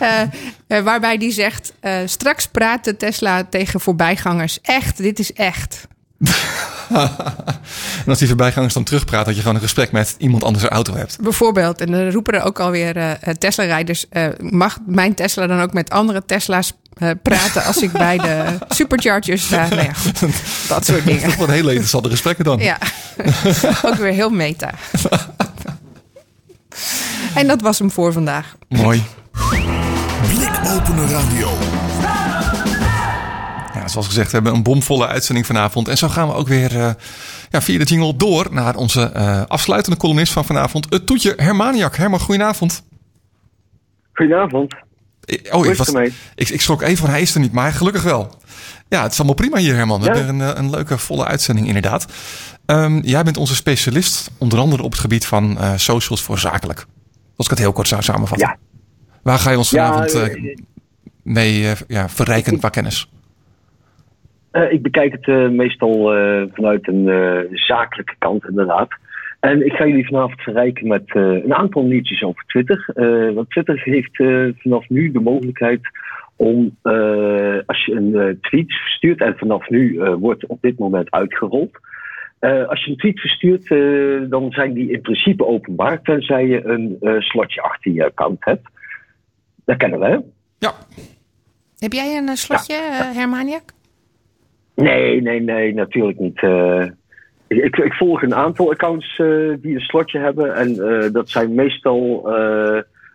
uh, 0.02 0.20
uh, 0.68 0.84
waarbij 0.84 1.18
die 1.18 1.32
zegt: 1.32 1.72
straks 2.04 2.46
praat 2.46 2.84
de 2.84 2.96
Tesla 2.96 3.44
tegen 3.44 3.80
voorbijgangers. 3.80 4.58
Echt, 4.62 4.96
dit 4.96 5.18
is 5.18 5.32
echt. 5.32 5.86
en 8.06 8.12
als 8.12 8.18
die 8.18 8.28
voorbijgangers 8.28 8.74
dan 8.74 8.84
terugpraat, 8.84 9.24
dat 9.26 9.34
je 9.34 9.40
gewoon 9.40 9.56
een 9.56 9.62
gesprek 9.62 9.92
met 9.92 10.14
iemand 10.18 10.44
anders 10.44 10.64
een 10.64 10.70
auto 10.70 10.94
hebt. 10.94 11.18
Bijvoorbeeld. 11.20 11.80
En 11.80 11.90
dan 11.90 12.10
roepen 12.10 12.34
er 12.34 12.42
ook 12.42 12.60
alweer 12.60 12.96
uh, 12.96 13.10
Tesla-rijders: 13.38 14.06
mag 14.38 14.78
mijn 14.86 15.14
Tesla 15.14 15.46
dan 15.46 15.60
ook 15.60 15.72
met 15.72 15.90
andere 15.90 16.24
Tesla's 16.26 16.72
uh, 16.98 17.10
praten 17.22 17.64
als 17.64 17.82
ik 17.82 17.92
bij 17.92 18.18
de 18.18 18.44
superchargers 18.68 19.44
sta. 19.44 19.68
Nou 19.68 19.82
ja, 19.82 19.92
goed, 19.92 20.20
dat 20.68 20.84
soort 20.84 21.04
dingen. 21.04 21.38
Wat 21.38 21.48
hele 21.48 21.70
interessante 21.70 22.10
gesprekken 22.10 22.44
dan. 22.44 22.58
Ja, 22.58 22.78
ook 23.86 23.94
weer 23.94 24.12
heel 24.12 24.30
meta. 24.30 24.70
en 27.34 27.46
dat 27.46 27.60
was 27.60 27.78
hem 27.78 27.90
voor 27.90 28.12
vandaag. 28.12 28.56
Mooi. 28.68 29.02
Blikopener 30.34 31.08
Radio. 31.08 31.58
Ja, 33.74 33.88
zoals 33.88 34.06
gezegd, 34.06 34.26
we 34.26 34.34
hebben 34.34 34.54
een 34.54 34.62
bomvolle 34.62 35.06
uitzending 35.06 35.46
vanavond. 35.46 35.88
En 35.88 35.98
zo 35.98 36.08
gaan 36.08 36.28
we 36.28 36.34
ook 36.34 36.48
weer 36.48 36.76
uh, 36.76 36.90
ja, 37.50 37.62
via 37.62 37.78
de 37.78 37.84
jingle 37.84 38.16
door 38.16 38.46
naar 38.50 38.76
onze 38.76 39.12
uh, 39.16 39.42
afsluitende 39.46 39.98
columnist 39.98 40.32
van 40.32 40.44
vanavond. 40.44 40.86
Het 40.90 41.06
toetje 41.06 41.32
Hermaniak. 41.36 41.96
Herman, 41.96 42.20
goedenavond. 42.20 42.82
Goedenavond. 44.12 44.74
Oh, 45.50 45.66
ik, 45.66 45.76
was, 45.76 45.92
ik, 46.34 46.48
ik 46.48 46.60
schrok 46.60 46.82
even 46.82 46.96
van 46.96 47.10
hij 47.10 47.20
is 47.20 47.34
er 47.34 47.40
niet, 47.40 47.52
maar 47.52 47.72
gelukkig 47.72 48.02
wel. 48.02 48.34
Ja, 48.88 49.02
het 49.02 49.12
is 49.12 49.18
allemaal 49.18 49.36
prima 49.36 49.58
hier, 49.58 49.74
Herman. 49.74 50.00
We 50.00 50.06
ja. 50.06 50.14
hebben 50.14 50.40
een, 50.40 50.58
een, 50.58 50.70
leuke, 50.70 50.98
volle 50.98 51.24
uitzending 51.24 51.66
inderdaad. 51.66 52.06
Um, 52.66 53.00
jij 53.00 53.22
bent 53.22 53.36
onze 53.36 53.54
specialist, 53.54 54.30
onder 54.38 54.58
andere 54.58 54.82
op 54.82 54.90
het 54.90 55.00
gebied 55.00 55.26
van 55.26 55.56
uh, 55.60 55.72
socials 55.76 56.22
voor 56.22 56.38
zakelijk. 56.38 56.86
Als 57.36 57.46
ik 57.46 57.50
het 57.50 57.58
heel 57.58 57.72
kort 57.72 57.88
zou 57.88 58.02
samenvatten. 58.02 58.48
Ja. 58.48 58.56
Waar 59.22 59.38
ga 59.38 59.50
je 59.50 59.58
ons 59.58 59.68
vanavond 59.68 60.12
ja, 60.12 60.28
mee 61.22 61.74
ja, 61.88 62.08
verrijken 62.08 62.58
qua 62.58 62.68
kennis? 62.68 63.08
Ik 64.70 64.82
bekijk 64.82 65.12
het 65.12 65.26
uh, 65.26 65.48
meestal 65.48 65.92
vanuit 66.52 66.88
een 66.88 67.08
zakelijke 67.52 68.14
kant, 68.18 68.48
inderdaad. 68.48 68.88
En 69.40 69.66
ik 69.66 69.72
ga 69.72 69.86
jullie 69.86 70.06
vanavond 70.06 70.40
verrijken 70.40 70.86
met 70.86 71.14
uh, 71.14 71.22
een 71.22 71.54
aantal 71.54 71.82
nieuwtjes 71.82 72.22
over 72.22 72.44
Twitter. 72.46 72.88
Uh, 72.94 73.34
want 73.34 73.50
Twitter 73.50 73.82
heeft 73.84 74.18
uh, 74.18 74.52
vanaf 74.56 74.88
nu 74.88 75.12
de 75.12 75.20
mogelijkheid 75.20 75.80
om, 76.36 76.76
als 77.66 77.84
je 77.84 77.92
een 77.92 78.38
tweet 78.40 78.72
verstuurt, 78.72 79.20
en 79.20 79.36
vanaf 79.36 79.68
nu 79.68 80.00
wordt 80.18 80.46
op 80.46 80.58
dit 80.60 80.78
moment 80.78 81.10
uitgerold. 81.10 81.70
als 82.40 82.84
je 82.84 82.90
een 82.90 82.96
tweet 82.96 83.20
verstuurt, 83.20 83.68
dan 84.30 84.50
zijn 84.50 84.72
die 84.72 84.90
in 84.90 85.00
principe 85.00 85.46
openbaar, 85.46 86.02
tenzij 86.02 86.46
je 86.46 86.64
een 86.64 86.98
slotje 87.22 87.62
achter 87.62 87.92
je 87.92 88.04
account 88.04 88.44
hebt. 88.44 88.68
Dat 89.64 89.76
kennen 89.76 89.98
we, 89.98 90.06
hè? 90.06 90.18
Ja. 90.58 90.72
Heb 91.78 91.92
jij 91.92 92.16
een 92.16 92.36
slotje, 92.36 92.74
ja. 92.74 93.12
Hermaniak? 93.12 93.72
Nee, 94.76 95.22
nee, 95.22 95.40
nee, 95.40 95.74
natuurlijk 95.74 96.18
niet. 96.18 96.42
Ik, 97.46 97.76
ik, 97.76 97.92
volg 97.92 98.22
een 98.22 98.34
aantal 98.34 98.70
accounts 98.70 99.18
uh, 99.18 99.54
die 99.60 99.74
een 99.74 99.80
slotje 99.80 100.18
hebben. 100.18 100.54
En 100.54 100.70
uh, 100.70 101.12
dat 101.12 101.28
zijn 101.28 101.54
meestal 101.54 102.30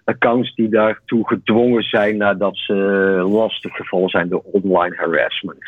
accounts 0.03 0.55
die 0.55 0.69
daartoe 0.69 1.27
gedwongen 1.27 1.83
zijn 1.83 2.17
nadat 2.17 2.57
ze 2.57 2.73
lastig 3.29 3.75
gevallen 3.75 4.09
zijn 4.09 4.29
door 4.29 4.43
online 4.51 4.95
harassment. 4.95 5.63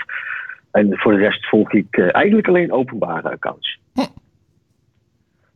En 0.72 0.98
voor 0.98 1.12
de 1.12 1.18
rest 1.18 1.46
volg 1.46 1.74
ik 1.74 1.98
eigenlijk 1.98 2.48
alleen 2.48 2.72
openbare 2.72 3.30
accounts. 3.30 3.80
Hm. 3.94 4.02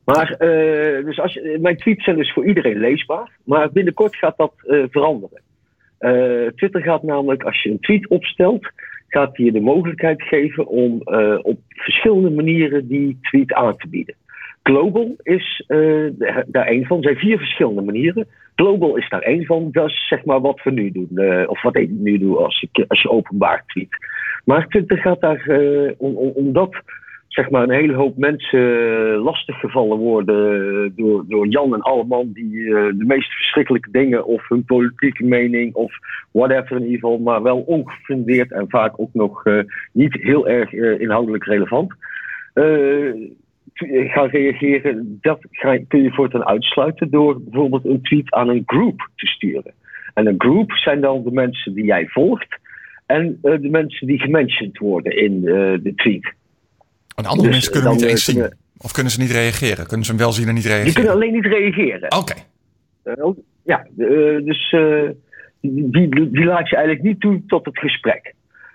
Maar 0.06 0.36
dus 1.06 1.20
als 1.20 1.34
je, 1.34 1.58
mijn 1.62 1.78
tweets 1.78 2.04
zijn 2.04 2.18
dus 2.18 2.34
voor 2.34 2.46
iedereen 2.46 2.80
leesbaar. 2.80 3.32
Maar 3.44 3.72
binnenkort 3.72 4.16
gaat 4.16 4.38
dat 4.38 4.54
veranderen. 4.90 5.42
Twitter 6.56 6.82
gaat 6.82 7.04
namelijk, 7.04 7.44
als 7.44 7.64
je 7.64 7.70
een 7.70 7.80
tweet 7.80 8.08
opstelt, 8.08 8.72
gaat 9.08 9.38
hij 9.38 9.46
je 9.46 9.52
de 9.52 9.60
mogelijkheid 9.60 10.22
geven 10.22 10.68
om 10.68 11.02
eh, 11.02 11.40
op 11.42 11.60
verschillende 11.70 12.30
manieren 12.30 12.88
die 12.88 13.18
tweet 13.22 13.54
aan 13.54 13.78
te 13.78 13.88
bieden. 13.90 14.16
Global 14.64 15.16
is 15.24 15.64
eh, 15.68 16.06
daar 16.48 16.68
een 16.68 16.86
van. 16.86 16.98
Er 16.98 17.04
zijn 17.04 17.18
vier 17.18 17.38
verschillende 17.38 17.82
manieren. 17.82 18.28
Global 18.56 18.96
is 18.96 19.10
daar 19.10 19.22
één 19.22 19.46
van. 19.46 19.70
Dat 19.72 19.88
is 19.88 20.08
zeg 20.08 20.26
maar 20.26 20.42
wat 20.42 20.64
we 20.64 20.72
nu 20.72 20.92
doen. 20.92 21.10
eh, 21.16 21.50
of 21.50 21.62
wat 21.62 21.78
ik 21.78 21.90
nu 21.90 22.18
doe 22.18 22.38
als, 22.38 22.62
ik, 22.62 22.86
als 22.88 23.02
je 23.02 23.10
openbaar 23.10 23.64
tweet. 23.66 23.98
Maar 24.46 24.68
Twitter 24.68 24.98
gaat 24.98 25.22
daar, 25.22 25.48
eh, 25.48 25.92
om, 25.98 26.16
om, 26.16 26.30
omdat 26.30 26.82
zeg 27.38 27.50
maar, 27.50 27.64
een 27.64 27.82
hele 27.82 27.94
hoop 27.94 28.18
mensen 28.18 28.60
eh, 28.60 29.24
lastiggevallen 29.24 29.98
worden 29.98 30.96
door, 30.96 31.26
door 31.28 31.48
Jan 31.48 31.74
en 31.74 31.82
Alleman 31.82 32.32
die 32.34 32.66
eh, 32.66 32.86
de 32.98 33.06
meest 33.06 33.32
verschrikkelijke 33.32 33.92
dingen 33.92 34.26
of 34.26 34.48
hun 34.48 34.66
politieke 34.66 35.24
mening 35.24 35.74
of 35.74 35.94
whatever 36.32 36.76
in 36.76 36.84
ieder 36.84 37.00
geval, 37.00 37.18
maar 37.18 37.42
wel 37.42 37.60
ongefundeerd 37.60 38.52
en 38.52 38.70
vaak 38.70 39.00
ook 39.00 39.14
nog 39.14 39.46
eh, 39.46 39.60
niet 39.92 40.14
heel 40.14 40.48
erg 40.48 40.72
inhoudelijk 40.74 41.44
relevant. 41.44 41.94
gaan 44.14 44.28
reageren, 44.28 45.18
dat 45.22 45.40
ga, 45.52 45.78
kun 45.88 46.02
je 46.02 46.12
voortaan 46.12 46.46
uitsluiten 46.46 47.10
door 47.10 47.42
bijvoorbeeld 47.42 47.86
een 47.86 48.02
tweet 48.02 48.34
aan 48.34 48.50
een 48.50 48.64
group 48.66 49.10
te 49.16 49.28
sturen. 49.28 49.74
En 50.14 50.28
een 50.28 50.36
group 50.38 50.72
zijn 50.72 51.02
dan 51.02 51.24
de 51.24 51.32
mensen 51.32 51.74
die 51.74 51.86
jij 51.86 52.08
volgt 52.08 52.60
en 53.06 53.38
de 53.42 53.70
mensen 53.70 54.08
die 54.08 54.20
gementiond 54.20 54.78
worden 54.78 55.18
in 55.18 55.42
de 55.42 55.94
tweet. 55.96 56.36
En 57.18 57.26
andere 57.26 57.42
Dus, 57.48 57.52
mensen 57.52 57.72
kunnen 57.72 57.90
dan, 57.90 57.98
niet 57.98 58.06
eh, 58.06 58.12
eens 58.12 58.26
zien. 58.26 58.36
kunnen- 58.36 58.58
Of 58.78 58.92
kunnen 58.92 59.12
ze 59.12 59.20
niet 59.22 59.32
reageren? 59.32 59.88
Kunnen 59.88 60.06
ze 60.06 60.12
hem 60.12 60.22
wel 60.22 60.32
zien 60.32 60.48
en 60.48 60.54
niet 60.54 60.64
Die 60.64 60.72
reageren? 60.72 60.94
kunnen 60.94 61.14
alleen 61.14 61.34
niet 61.34 61.46
reageren. 61.46 62.12
Oké. 62.18 62.34
Eh, 63.04 63.30
ja, 63.64 63.88
eh, 63.98 64.46
dus 64.46 64.72
eh, 64.72 65.10
die, 65.62 65.90
die, 66.10 66.30
die 66.32 66.46
laat 66.46 66.70
je 66.70 66.76
eigenlijk 66.76 67.06
niet 67.06 67.20
toe 67.20 67.42
tot 67.48 67.66
het 67.66 67.80
gesprek. 67.80 68.34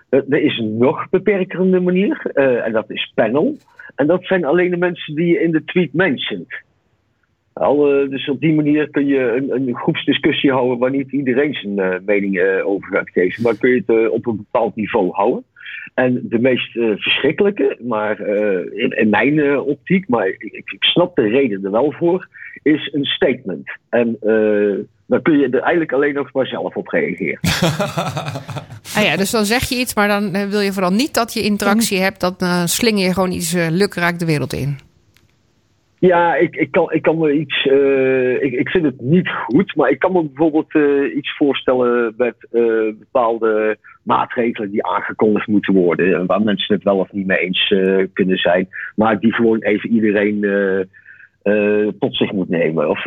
Eh, 0.09 0.19
er 0.29 0.41
is 0.41 0.57
een 0.57 0.77
nog 0.77 1.09
beperkende 1.09 1.79
manier, 1.79 2.21
eh, 2.33 2.65
en 2.65 2.71
dat 2.71 2.89
is 2.91 3.11
panel. 3.15 3.57
En 3.95 4.07
dat 4.07 4.25
zijn 4.25 4.45
alleen 4.45 4.69
de 4.69 4.77
mensen 4.77 5.15
die 5.15 5.27
je 5.27 5.39
in 5.41 5.51
de 5.51 5.63
tweet 5.63 5.93
mentioned. 5.93 6.61
Al, 7.53 7.91
eh, 8.01 8.09
dus 8.09 8.29
op 8.29 8.39
die 8.39 8.53
manier 8.53 8.89
kun 8.89 9.05
je 9.07 9.19
een, 9.19 9.51
een 9.67 9.75
groepsdiscussie 9.75 10.51
houden 10.51 10.77
waar 10.77 10.91
niet 10.91 11.11
iedereen 11.11 11.53
zijn 11.53 11.79
eh, 11.79 11.99
mening 12.05 12.37
eh, 12.39 12.67
over 12.67 12.87
gaat 12.95 13.09
geven. 13.09 13.43
Maar 13.43 13.57
kun 13.57 13.69
je 13.69 13.83
het 13.85 13.97
eh, 13.97 14.11
op 14.11 14.25
een 14.27 14.35
bepaald 14.37 14.75
niveau 14.75 15.11
houden. 15.11 15.43
En 15.93 16.19
de 16.23 16.39
meest 16.39 16.75
eh, 16.75 16.91
verschrikkelijke, 16.95 17.77
maar 17.81 18.19
eh, 18.19 18.83
in, 18.83 18.89
in 18.89 19.09
mijn 19.09 19.39
eh, 19.39 19.67
optiek, 19.67 20.07
maar 20.07 20.27
ik, 20.27 20.43
ik, 20.43 20.75
snap 20.79 21.15
de 21.15 21.27
reden 21.27 21.65
er 21.65 21.71
wel 21.71 21.91
voor, 21.91 22.27
is 22.63 22.89
een 22.93 23.05
statement. 23.05 23.71
En 23.89 24.17
eh, 24.21 24.85
dan 25.05 25.21
kun 25.21 25.37
je 25.37 25.45
er 25.45 25.59
eigenlijk 25.59 25.93
alleen 25.93 26.13
nog 26.13 26.33
maar 26.33 26.47
zelf 26.47 26.75
op 26.75 26.87
reageren. 26.87 27.39
Ah 28.95 29.03
ja, 29.03 29.15
dus 29.17 29.31
dan 29.31 29.45
zeg 29.45 29.69
je 29.69 29.75
iets, 29.75 29.95
maar 29.95 30.07
dan 30.07 30.49
wil 30.49 30.59
je 30.59 30.73
vooral 30.73 30.91
niet 30.91 31.13
dat 31.13 31.33
je 31.33 31.41
interactie 31.41 31.99
hebt. 31.99 32.19
Dan 32.19 32.35
eh, 32.37 32.65
slinger 32.65 33.05
je 33.05 33.13
gewoon 33.13 33.31
iets 33.31 33.53
uh, 33.53 33.67
lukraak 33.69 34.19
de 34.19 34.25
wereld 34.25 34.53
in. 34.53 34.77
Ja, 36.05 36.35
ik, 36.35 36.55
ik, 36.55 36.71
kan, 36.71 36.91
ik 36.91 37.01
kan 37.01 37.17
me 37.17 37.33
iets. 37.33 37.65
eh, 37.65 38.43
ik, 38.43 38.53
ik 38.53 38.69
vind 38.69 38.85
het 38.85 39.01
niet 39.01 39.29
goed, 39.29 39.75
maar 39.75 39.89
ik 39.89 39.99
kan 39.99 40.11
me 40.11 40.23
bijvoorbeeld 40.23 40.75
eh, 40.75 41.15
iets 41.15 41.35
voorstellen 41.35 42.13
met 42.17 42.35
eh, 42.51 42.61
bepaalde 42.99 43.77
maatregelen 44.03 44.71
die 44.71 44.85
aangekondigd 44.85 45.47
moeten 45.47 45.73
worden. 45.73 46.15
En 46.15 46.25
waar 46.25 46.41
mensen 46.41 46.75
het 46.75 46.83
wel 46.83 46.97
of 46.97 47.11
niet 47.11 47.25
mee 47.27 47.37
eens 47.37 47.73
kunnen 48.13 48.37
zijn, 48.37 48.67
maar 48.95 49.19
die 49.19 49.33
gewoon 49.33 49.61
even 49.61 49.89
iedereen 49.89 50.39
tot 51.99 52.15
zich 52.15 52.31
moet 52.31 52.49
nemen. 52.49 52.89
Of, 52.89 53.05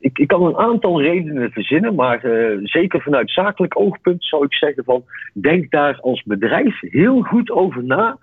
ik, 0.00 0.18
ik 0.18 0.28
kan 0.28 0.42
een 0.42 0.56
aantal 0.56 1.02
redenen 1.02 1.50
verzinnen, 1.50 1.94
maar 1.94 2.20
zeker 2.62 3.02
vanuit 3.02 3.30
zakelijk 3.30 3.80
oogpunt 3.80 4.24
zou 4.24 4.44
ik 4.44 4.54
zeggen 4.54 4.84
van 4.84 5.04
denk 5.32 5.70
daar 5.70 5.98
als 6.00 6.22
bedrijf 6.22 6.80
heel 6.80 7.20
goed 7.20 7.50
over 7.50 7.84
na 7.84 8.18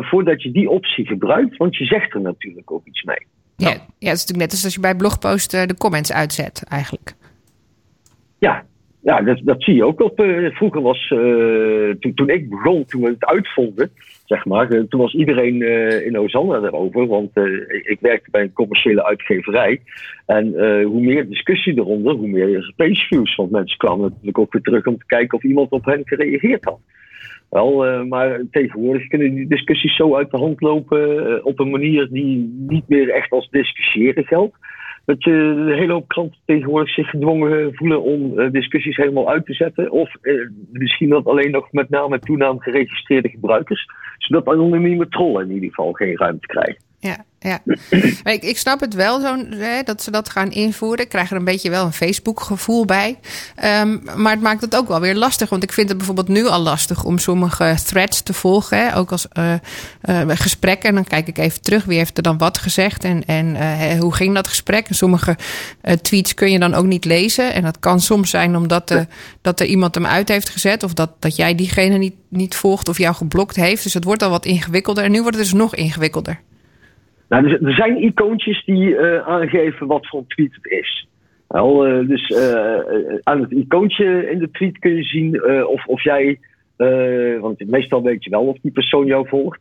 voordat 0.00 0.42
je 0.42 0.50
die 0.50 0.70
optie 0.70 1.06
gebruikt, 1.06 1.56
want 1.56 1.76
je 1.76 1.84
zegt 1.84 2.14
er 2.14 2.20
natuurlijk 2.20 2.70
ook 2.70 2.86
iets 2.86 3.02
mee. 3.02 3.26
Ja, 3.56 3.68
ja, 3.68 3.76
het 3.78 3.84
is 3.98 4.26
natuurlijk 4.26 4.38
net 4.38 4.50
als 4.50 4.64
als 4.64 4.74
je 4.74 4.80
bij 4.80 4.94
blogpost 4.96 5.54
eh, 5.54 5.66
de 5.66 5.76
comments 5.76 6.12
uitzet, 6.12 6.64
eigenlijk. 6.68 7.14
Ja, 8.38 8.64
ja 9.02 9.20
dat, 9.22 9.40
dat 9.44 9.62
zie 9.62 9.74
je 9.74 9.84
ook 9.84 10.00
op. 10.00 10.20
eh, 10.20 10.54
vroeger 10.54 10.82
was, 10.82 11.10
eh, 11.10 11.90
toen, 12.00 12.14
toen 12.14 12.28
ik 12.28 12.50
begon, 12.50 12.84
toen 12.84 13.02
we 13.02 13.08
het 13.08 13.24
uitvonden, 13.24 13.90
zeg 14.24 14.44
maar, 14.44 14.70
eh, 14.70 14.80
toen 14.80 15.00
was 15.00 15.14
iedereen 15.14 15.62
eh, 15.62 16.06
in 16.06 16.18
Ozanna 16.18 16.56
erover, 16.56 17.06
want 17.06 17.30
eh, 17.32 17.44
ik, 17.82 17.98
werkte 18.00 18.30
bij 18.30 18.42
een 18.42 18.52
commerciële 18.52 19.04
uitgeverij. 19.04 19.80
En 20.26 20.54
eh, 20.54 20.84
hoe 20.86 21.00
meer 21.00 21.28
discussie 21.28 21.74
eronder, 21.78 22.14
hoe 22.14 22.28
meer 22.28 22.72
pageviews. 22.76 23.34
Want 23.34 23.50
mensen 23.50 23.78
kwamen 23.78 24.08
natuurlijk 24.08 24.38
ook 24.38 24.52
weer 24.52 24.62
terug 24.62 24.86
om 24.86 24.98
te 24.98 25.06
kijken 25.06 25.38
of 25.38 25.44
iemand 25.44 25.70
op 25.70 25.84
hen 25.84 26.02
gereageerd 26.04 26.64
had. 26.64 26.78
Wel, 27.50 27.86
eh, 27.86 28.02
maar 28.02 28.40
tegenwoordig 28.50 29.06
kunnen 29.06 29.34
die 29.34 29.46
discussies 29.46 29.96
zo 29.96 30.16
uit 30.16 30.30
de 30.30 30.36
hand 30.36 30.60
lopen 30.60 31.26
eh, 31.26 31.46
op 31.46 31.58
een 31.58 31.70
manier 31.70 32.08
die 32.10 32.54
niet 32.68 32.88
meer 32.88 33.10
echt 33.10 33.30
als 33.30 33.48
discussiëren 33.50 34.24
geldt. 34.24 34.56
Dat 35.06 35.24
je 35.24 35.30
een 35.30 35.78
hele 35.78 35.92
hoop 35.92 36.08
kranten 36.08 36.40
tegenwoordig 36.44 36.90
zich 36.90 37.10
gedwongen 37.10 37.74
voelen 37.74 38.02
om 38.02 38.38
eh, 38.38 38.50
discussies 38.50 38.96
helemaal 38.96 39.30
uit 39.30 39.46
te 39.46 39.54
zetten. 39.54 39.90
Of 39.90 40.14
eh, 40.20 40.34
misschien 40.72 41.08
dat 41.08 41.26
alleen 41.26 41.50
nog 41.50 41.72
met 41.72 41.90
naam 41.90 42.12
en 42.12 42.20
toenaam 42.20 42.60
geregistreerde 42.60 43.28
gebruikers. 43.28 43.86
Zodat 44.18 44.48
anonieme 44.48 45.08
trollen 45.08 45.48
in 45.48 45.54
ieder 45.54 45.68
geval 45.68 45.92
geen 45.92 46.16
ruimte 46.16 46.46
krijgen. 46.46 46.82
Ja, 47.06 47.24
ja. 47.38 47.62
Ik, 48.24 48.58
snap 48.58 48.80
het 48.80 48.94
wel 48.94 49.20
zo, 49.20 49.36
hè, 49.50 49.82
dat 49.82 50.02
ze 50.02 50.10
dat 50.10 50.30
gaan 50.30 50.50
invoeren. 50.50 51.04
Ik 51.04 51.08
krijg 51.08 51.30
er 51.30 51.36
een 51.36 51.44
beetje 51.44 51.70
wel 51.70 51.84
een 51.84 51.92
Facebook-gevoel 51.92 52.84
bij. 52.84 53.18
Ehm, 53.54 53.98
maar 54.14 54.32
het 54.32 54.40
maakt 54.40 54.60
het 54.60 54.76
ook 54.76 54.88
wel 54.88 55.00
weer 55.00 55.14
lastig. 55.14 55.48
Want 55.48 55.62
ik 55.62 55.72
vind 55.72 55.88
het 55.88 55.96
bijvoorbeeld 55.96 56.28
nu 56.28 56.46
al 56.46 56.60
lastig 56.60 57.04
om 57.04 57.18
sommige 57.18 57.76
threads 57.86 58.22
te 58.22 58.32
volgen. 58.32 58.94
Ook 58.94 59.12
als 59.12 59.28
eh, 59.28 59.54
gesprekken. 60.28 60.88
En 60.88 60.94
dan 60.94 61.04
kijk 61.04 61.28
ik 61.28 61.38
even 61.38 61.60
terug. 61.60 61.84
Wie 61.84 61.98
heeft 61.98 62.16
er 62.16 62.22
dan 62.22 62.38
wat 62.38 62.58
gezegd? 62.58 63.04
En, 63.04 63.24
en 63.26 63.56
eh, 63.56 64.00
hoe 64.00 64.14
ging 64.14 64.34
dat 64.34 64.48
gesprek? 64.48 64.88
En 64.88 64.94
sommige 64.94 65.36
tweets 66.02 66.34
kun 66.34 66.50
je 66.50 66.58
dan 66.58 66.74
ook 66.74 66.86
niet 66.86 67.04
lezen. 67.04 67.52
En 67.52 67.62
dat 67.62 67.78
kan 67.78 68.00
soms 68.00 68.30
zijn 68.30 68.56
omdat 68.56 68.94
dat 69.42 69.60
er 69.60 69.66
iemand 69.66 69.94
hem 69.94 70.06
uit 70.06 70.28
heeft 70.28 70.48
gezet. 70.48 70.82
Of 70.82 70.92
dat, 70.92 71.10
dat 71.18 71.36
jij 71.36 71.54
diegene 71.54 71.96
niet, 71.96 72.14
niet 72.28 72.54
volgt 72.54 72.88
of 72.88 72.98
jou 72.98 73.14
geblokt 73.14 73.56
heeft. 73.56 73.82
Dus 73.82 73.94
het 73.94 74.04
wordt 74.04 74.22
al 74.22 74.30
wat 74.30 74.46
ingewikkelder. 74.46 75.04
En 75.04 75.10
nu 75.10 75.22
wordt 75.22 75.36
het 75.36 75.44
dus 75.44 75.54
nog 75.54 75.74
ingewikkelder. 75.74 76.40
Nou, 77.28 77.48
er, 77.48 77.64
er 77.66 77.74
zijn 77.74 78.02
icoontjes 78.02 78.64
die 78.64 78.96
eh, 78.96 79.28
aangeven 79.28 79.86
wat 79.86 80.06
voor 80.06 80.24
tweet 80.28 80.54
het 80.54 80.72
is. 80.72 81.08
Wel, 81.48 81.86
eh, 81.86 82.08
dus 82.08 82.30
eh, 82.30 83.18
aan 83.22 83.40
het 83.40 83.50
icoontje 83.50 84.30
in 84.30 84.38
de 84.38 84.50
tweet 84.50 84.78
kun 84.78 84.96
je 84.96 85.02
zien 85.02 85.44
of, 85.66 85.86
of 85.86 86.02
jij, 86.02 86.38
want 87.40 87.66
meestal 87.66 88.02
weet 88.02 88.24
je 88.24 88.30
wel 88.30 88.46
of 88.46 88.58
die 88.62 88.70
persoon 88.72 89.06
jou 89.06 89.28
volgt, 89.28 89.60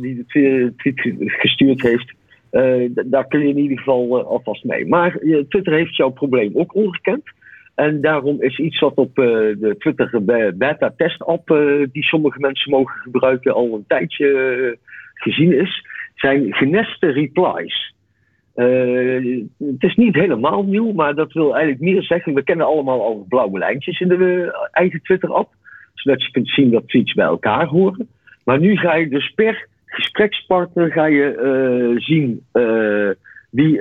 die 0.00 0.16
de 0.16 0.24
twe- 0.26 0.72
tweet 0.76 1.00
ge- 1.00 1.16
gestuurd 1.18 1.82
heeft. 1.82 2.12
Daar 3.10 3.26
kun 3.28 3.40
je 3.40 3.48
in 3.48 3.58
ieder 3.58 3.78
geval 3.78 4.26
alvast 4.26 4.64
mee. 4.64 4.86
Maar 4.86 5.18
Twitter 5.48 5.72
heeft 5.72 5.96
jouw 5.96 6.10
probleem 6.10 6.50
ook 6.54 6.74
ongekend. 6.74 7.22
En 7.74 8.00
daarom 8.00 8.42
is 8.42 8.58
iets 8.58 8.78
wat 8.80 8.94
op 8.94 9.14
de 9.14 9.74
Twitter 9.78 10.24
be- 10.24 10.54
beta 10.54 10.92
test 10.96 11.22
app, 11.22 11.48
die 11.92 12.02
sommige 12.02 12.40
mensen 12.40 12.70
mogen 12.70 13.00
gebruiken, 13.00 13.54
al 13.54 13.74
een 13.74 13.84
tijdje 13.88 14.78
gezien 15.14 15.52
is, 15.52 15.84
zijn 16.16 16.54
geneste 16.54 17.06
replies. 17.06 17.94
Eh, 18.56 19.44
het 19.58 19.82
is 19.82 19.94
niet 19.94 20.14
helemaal 20.14 20.62
nieuw, 20.64 20.92
maar 20.92 21.14
dat 21.14 21.32
wil 21.32 21.54
eigenlijk 21.56 21.82
meer 21.82 22.02
zeggen. 22.02 22.34
We 22.34 22.42
kennen 22.42 22.66
allemaal 22.66 23.02
al 23.02 23.26
blauwe 23.28 23.58
lijntjes 23.58 24.00
in 24.00 24.08
de 24.08 24.52
eh, 24.52 24.68
eigen 24.70 25.02
Twitter-app, 25.02 25.52
zodat 25.94 26.22
je 26.22 26.30
kunt 26.30 26.48
zien 26.48 26.70
dat 26.70 26.88
tweets 26.88 27.14
bij 27.14 27.24
elkaar 27.24 27.66
horen. 27.66 28.08
Maar 28.44 28.60
nu 28.60 28.76
ga 28.76 28.94
je 28.94 29.08
dus 29.08 29.32
per 29.34 29.68
gesprekspartner 29.86 30.92
ga 30.92 31.06
je, 31.06 31.34
eh, 31.34 32.02
zien 32.02 32.44
wie 33.50 33.80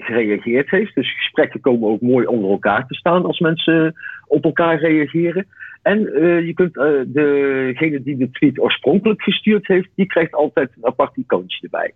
gereageerd 0.00 0.70
heeft. 0.70 0.94
Dus 0.94 1.16
gesprekken 1.16 1.60
komen 1.60 1.88
ook 1.88 2.00
mooi 2.00 2.26
onder 2.26 2.50
elkaar 2.50 2.86
te 2.86 2.94
staan 2.94 3.24
als 3.24 3.38
mensen 3.38 3.94
op 4.26 4.44
elkaar 4.44 4.78
reageren. 4.78 5.46
En 5.82 5.98
eh, 6.14 6.46
je 6.46 6.52
kunt 6.54 6.76
eh, 6.76 6.84
degene 7.06 8.02
die 8.02 8.16
de 8.16 8.30
tweet 8.30 8.60
oorspronkelijk 8.60 9.22
gestuurd 9.22 9.66
heeft, 9.66 9.88
die 9.94 10.06
krijgt 10.06 10.34
altijd 10.34 10.70
een 10.76 10.86
apart 10.86 11.16
icoontje 11.16 11.58
erbij. 11.62 11.92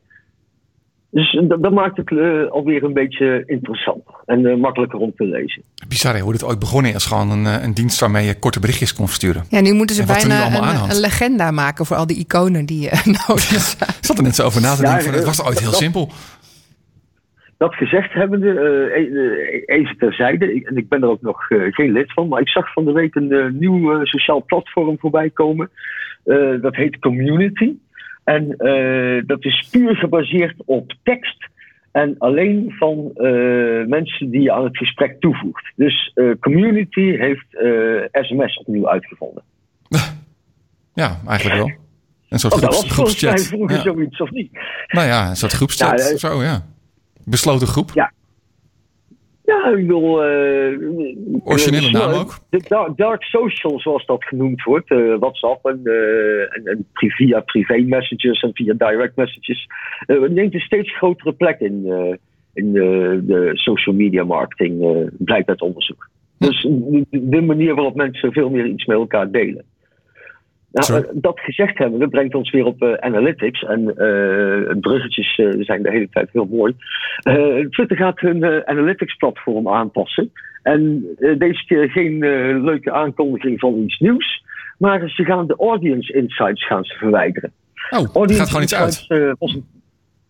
Dus 1.11 1.39
dat, 1.49 1.63
dat 1.63 1.73
maakt 1.73 1.97
het 1.97 2.11
eh, 2.11 2.51
alweer 2.51 2.85
een 2.85 2.93
beetje 2.93 3.43
interessanter 3.47 4.15
en 4.27 4.47
eh, 4.47 4.57
makkelijker 4.57 4.99
om 4.99 5.13
te 5.17 5.25
lezen. 5.25 5.63
Bizar 5.89 6.15
hè, 6.15 6.21
hoe 6.21 6.33
dit 6.33 6.45
ooit 6.45 6.59
begonnen 6.59 6.95
is. 6.95 7.05
Gewoon 7.05 7.31
een, 7.31 7.47
eh, 7.47 7.63
een 7.65 7.75
dienst 7.75 8.01
waarmee 8.01 8.27
je 8.27 8.39
korte 8.39 8.61
berichtjes 8.61 8.95
kon 8.95 9.07
versturen. 9.07 9.45
Ja, 9.49 9.61
nu 9.61 9.73
moeten 9.73 9.97
ze 9.97 10.05
bijna 10.05 10.47
een, 10.91 11.01
legenda 11.01 11.51
maken 11.51 11.87
voor 11.87 11.97
al 11.97 12.07
die 12.07 12.17
iconen 12.19 12.67
die 12.67 12.81
je 12.81 12.91
nodig 13.27 13.49
hebt. 13.49 13.77
Ik 13.99 14.05
zat 14.05 14.17
er 14.19 14.23
net 14.23 14.35
zo 14.35 14.45
over 14.47 14.61
na 14.61 14.75
te 14.75 14.83
Ja, 14.83 14.89
denken. 14.89 15.05
van, 15.05 15.13
het 15.15 15.23
eh, 15.23 15.27
was 15.29 15.43
ooit 15.47 15.59
heel 15.61 15.71
dat- 15.71 15.79
simpel. 15.81 16.11
Dat 17.57 17.75
gezegd 17.75 18.13
hebbende, 18.13 18.61
eh, 18.91 19.77
even 19.77 19.97
terzijde, 19.99 20.63
en 20.65 20.77
ik 20.77 20.89
ben 20.89 21.03
er 21.03 21.09
ook 21.09 21.23
nog 21.23 21.51
eh, 21.51 21.73
geen 21.73 21.93
lid 21.93 22.13
van, 22.13 22.29
maar 22.29 22.41
ik 22.41 22.49
zag 22.49 22.73
van 22.73 22.85
de 22.85 22.93
week 22.93 23.15
een 23.15 23.59
nieuw 23.59 24.05
sociaal 24.05 24.45
platform 24.45 24.99
voorbij 24.99 25.31
komen. 25.31 25.71
Dat 26.61 26.77
heet 26.77 26.99
Community. 26.99 27.73
En 28.25 28.55
dat 29.27 29.45
is 29.45 29.69
puur 29.71 29.97
gebaseerd 29.97 30.55
op 30.65 30.93
tekst 31.03 31.49
En 31.93 32.15
alleen 32.19 32.75
van 32.79 33.11
mensen 33.87 34.31
die 34.31 34.41
je 34.41 34.53
aan 34.53 34.65
het 34.65 34.77
gesprek 34.77 35.21
toevoegt. 35.21 35.73
Dus 35.77 36.15
Community 36.41 37.17
heeft 37.17 37.47
sms 38.13 38.59
opnieuw 38.59 38.89
uitgevonden. 38.89 39.43
Ja, 40.95 41.21
eigenlijk 41.27 41.59
wel. 41.59 41.73
Een 42.29 42.39
soort 42.39 42.55
Oh, 42.55 42.61
dat 42.61 42.75
groeps, 42.75 42.85
was 42.85 42.95
volgens 42.97 43.23
mij 43.23 43.31
groepschat. 43.31 43.49
vroeger 43.49 43.77
Ja. 43.77 43.83
zoiets, 43.83 44.21
of 44.21 44.31
niet? 44.31 44.53
Nou 44.89 45.07
ja, 45.07 45.29
een 45.29 45.37
soort 45.37 45.53
groepschat. 45.53 46.09
Ja, 46.11 46.17
zo, 46.17 46.43
ja. 46.43 46.74
Besloten 47.27 47.67
groep. 47.67 47.91
Ja. 47.95 48.13
Ja, 49.45 49.69
ik 49.69 49.77
bedoel... 49.77 50.25
eh, 50.25 50.79
Originele 51.45 51.87
eh, 51.87 51.93
naam 51.93 52.13
ook. 52.13 52.39
De 52.51 52.93
dark, 52.97 53.23
social, 53.23 53.81
zoals 53.81 54.07
dat 54.07 54.25
genoemd 54.25 54.63
wordt. 54.63 54.91
eh, 54.91 55.15
WhatsApp 55.19 55.67
en, 55.67 55.81
en, 56.51 56.65
en 56.65 56.87
via 56.91 57.41
privé 57.41 57.79
messages 57.79 58.43
en 58.43 58.51
via 58.55 58.75
direct 58.75 59.17
messages. 59.17 59.67
neemt 60.07 60.55
een 60.55 60.61
steeds 60.61 60.97
grotere 60.97 61.33
plek 61.33 61.61
in, 61.61 61.87
in 62.55 62.73
de 62.73 63.51
social 63.55 63.95
media 63.95 64.25
marketing, 64.25 65.09
blijkt 65.19 65.49
uit 65.49 65.61
onderzoek. 65.61 66.09
Dus 66.39 66.63
de, 66.63 67.07
de 67.11 67.41
manier 67.41 67.75
waarop 67.75 67.95
mensen 67.95 68.33
veel 68.33 68.51
meer 68.51 68.67
iets 68.67 68.85
met 68.85 68.97
elkaar 68.97 69.31
delen. 69.31 69.65
Nou, 70.75 71.03
eh, 71.03 71.09
dat 71.13 71.41
gezegd 71.41 71.79
hebben, 71.79 72.01
dat 72.01 72.11
brengt 72.11 72.35
ons 72.35 72.51
weer 72.51 72.65
op 72.65 72.83
eh, 72.83 72.93
analytics. 72.93 73.63
En 73.65 73.89
eh, 73.97 74.77
bruggetjes 74.81 75.35
zijn 75.61 75.83
de 75.83 75.91
hele 75.91 76.09
tijd 76.11 76.29
heel 76.33 76.49
mooi. 76.51 76.77
Twitter 77.71 77.97
gaat 77.97 78.21
hun 78.21 78.43
eh, 78.43 78.59
analytics 78.65 79.15
platform 79.17 79.69
aanpassen. 79.69 80.33
En 80.63 81.07
deze 81.39 81.65
keer 81.67 81.91
geen 81.91 82.19
leuke 82.65 82.93
aankondiging 82.93 83.61
van 83.61 83.75
iets 83.79 83.99
nieuws. 83.99 84.45
Maar 84.79 85.09
ze 85.09 85.25
gaan 85.25 85.47
de 85.47 85.57
audience 85.59 86.13
insights 86.13 86.67
gaan 86.67 86.85
ze 86.85 86.95
verwijderen. 86.99 87.53
Oh, 87.91 88.15
Audience 88.15 88.37
gaat 88.39 88.49
gewoon 88.49 88.63
iets 88.63 88.75
uit. 88.75 89.05
een- 89.09 89.65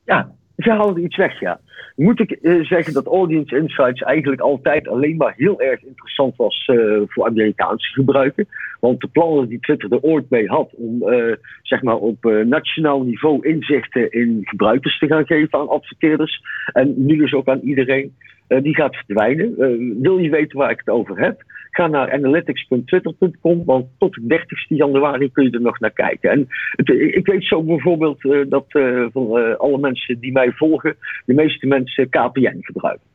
ja, 0.05 0.31
ze 0.57 0.71
er 0.71 0.99
iets 0.99 1.17
weg, 1.17 1.41
ja. 1.41 1.61
Moet 1.97 2.21
ik 2.21 2.31
eh, 2.31 2.65
zeggen 2.65 2.93
dat 2.93 3.07
Audience 3.07 3.57
Insights 3.57 4.01
eigenlijk 4.01 4.41
altijd 4.41 4.89
alleen 4.89 5.17
maar 5.17 5.35
heel 5.37 5.61
erg 5.61 5.83
interessant 5.83 6.37
was 6.37 6.65
eh, 6.67 6.77
voor 7.07 7.27
Amerikaanse 7.27 7.93
gebruiken. 7.93 8.47
Want 8.81 9.01
de 9.01 9.07
plannen 9.07 9.49
die 9.49 9.61
Twitter 9.61 9.93
er 9.93 10.03
ooit 10.03 10.31
mee 10.31 10.47
had 10.49 10.75
om 10.75 11.09
eh, 11.09 11.33
zeg 11.63 11.83
maar 11.83 11.97
op 11.97 12.45
nationaal 12.47 13.03
niveau 13.03 13.49
inzichten 13.49 14.11
in 14.11 14.41
gebruikers 14.43 14.99
te 14.99 15.07
gaan 15.07 15.27
geven 15.27 15.59
aan 15.59 15.69
adverteerders. 15.69 16.43
En 16.73 16.95
nu 16.97 17.17
dus 17.17 17.35
ook 17.35 17.49
aan 17.49 17.61
iedereen. 17.61 18.15
die 18.47 18.75
gaat 18.75 18.97
verdwijnen. 18.97 19.55
Wil 20.01 20.19
je 20.19 20.31
weten 20.31 20.59
waar 20.59 20.71
ik 20.71 20.79
het 20.79 20.89
over 20.89 21.19
heb? 21.19 21.43
Ga 21.77 21.87
naar 21.87 22.13
analytics.twitter.com, 22.13 23.65
want 23.65 23.87
tot 23.99 24.15
de 24.15 24.27
30 24.27 24.69
januari 24.69 25.33
kun 25.33 25.45
je 25.45 25.51
er 25.51 25.61
nog 25.61 25.79
naar 25.81 25.91
kijken. 25.91 26.31
En 26.31 26.49
het, 26.71 26.89
ik 26.89 27.27
weet 27.27 27.45
zo 27.45 27.63
bijvoorbeeld 27.63 28.25
eh, 28.25 28.39
dat 28.49 28.65
eh, 28.69 29.05
van 29.13 29.39
eh, 29.39 29.57
alle 29.57 29.79
mensen 29.79 30.21
die 30.21 30.33
mij 30.33 30.51
volgen, 30.53 30.97
de 31.27 31.35
meeste 31.35 31.67
mensen 31.67 32.09
KPN 32.09 32.59
gebruiken. 32.61 33.07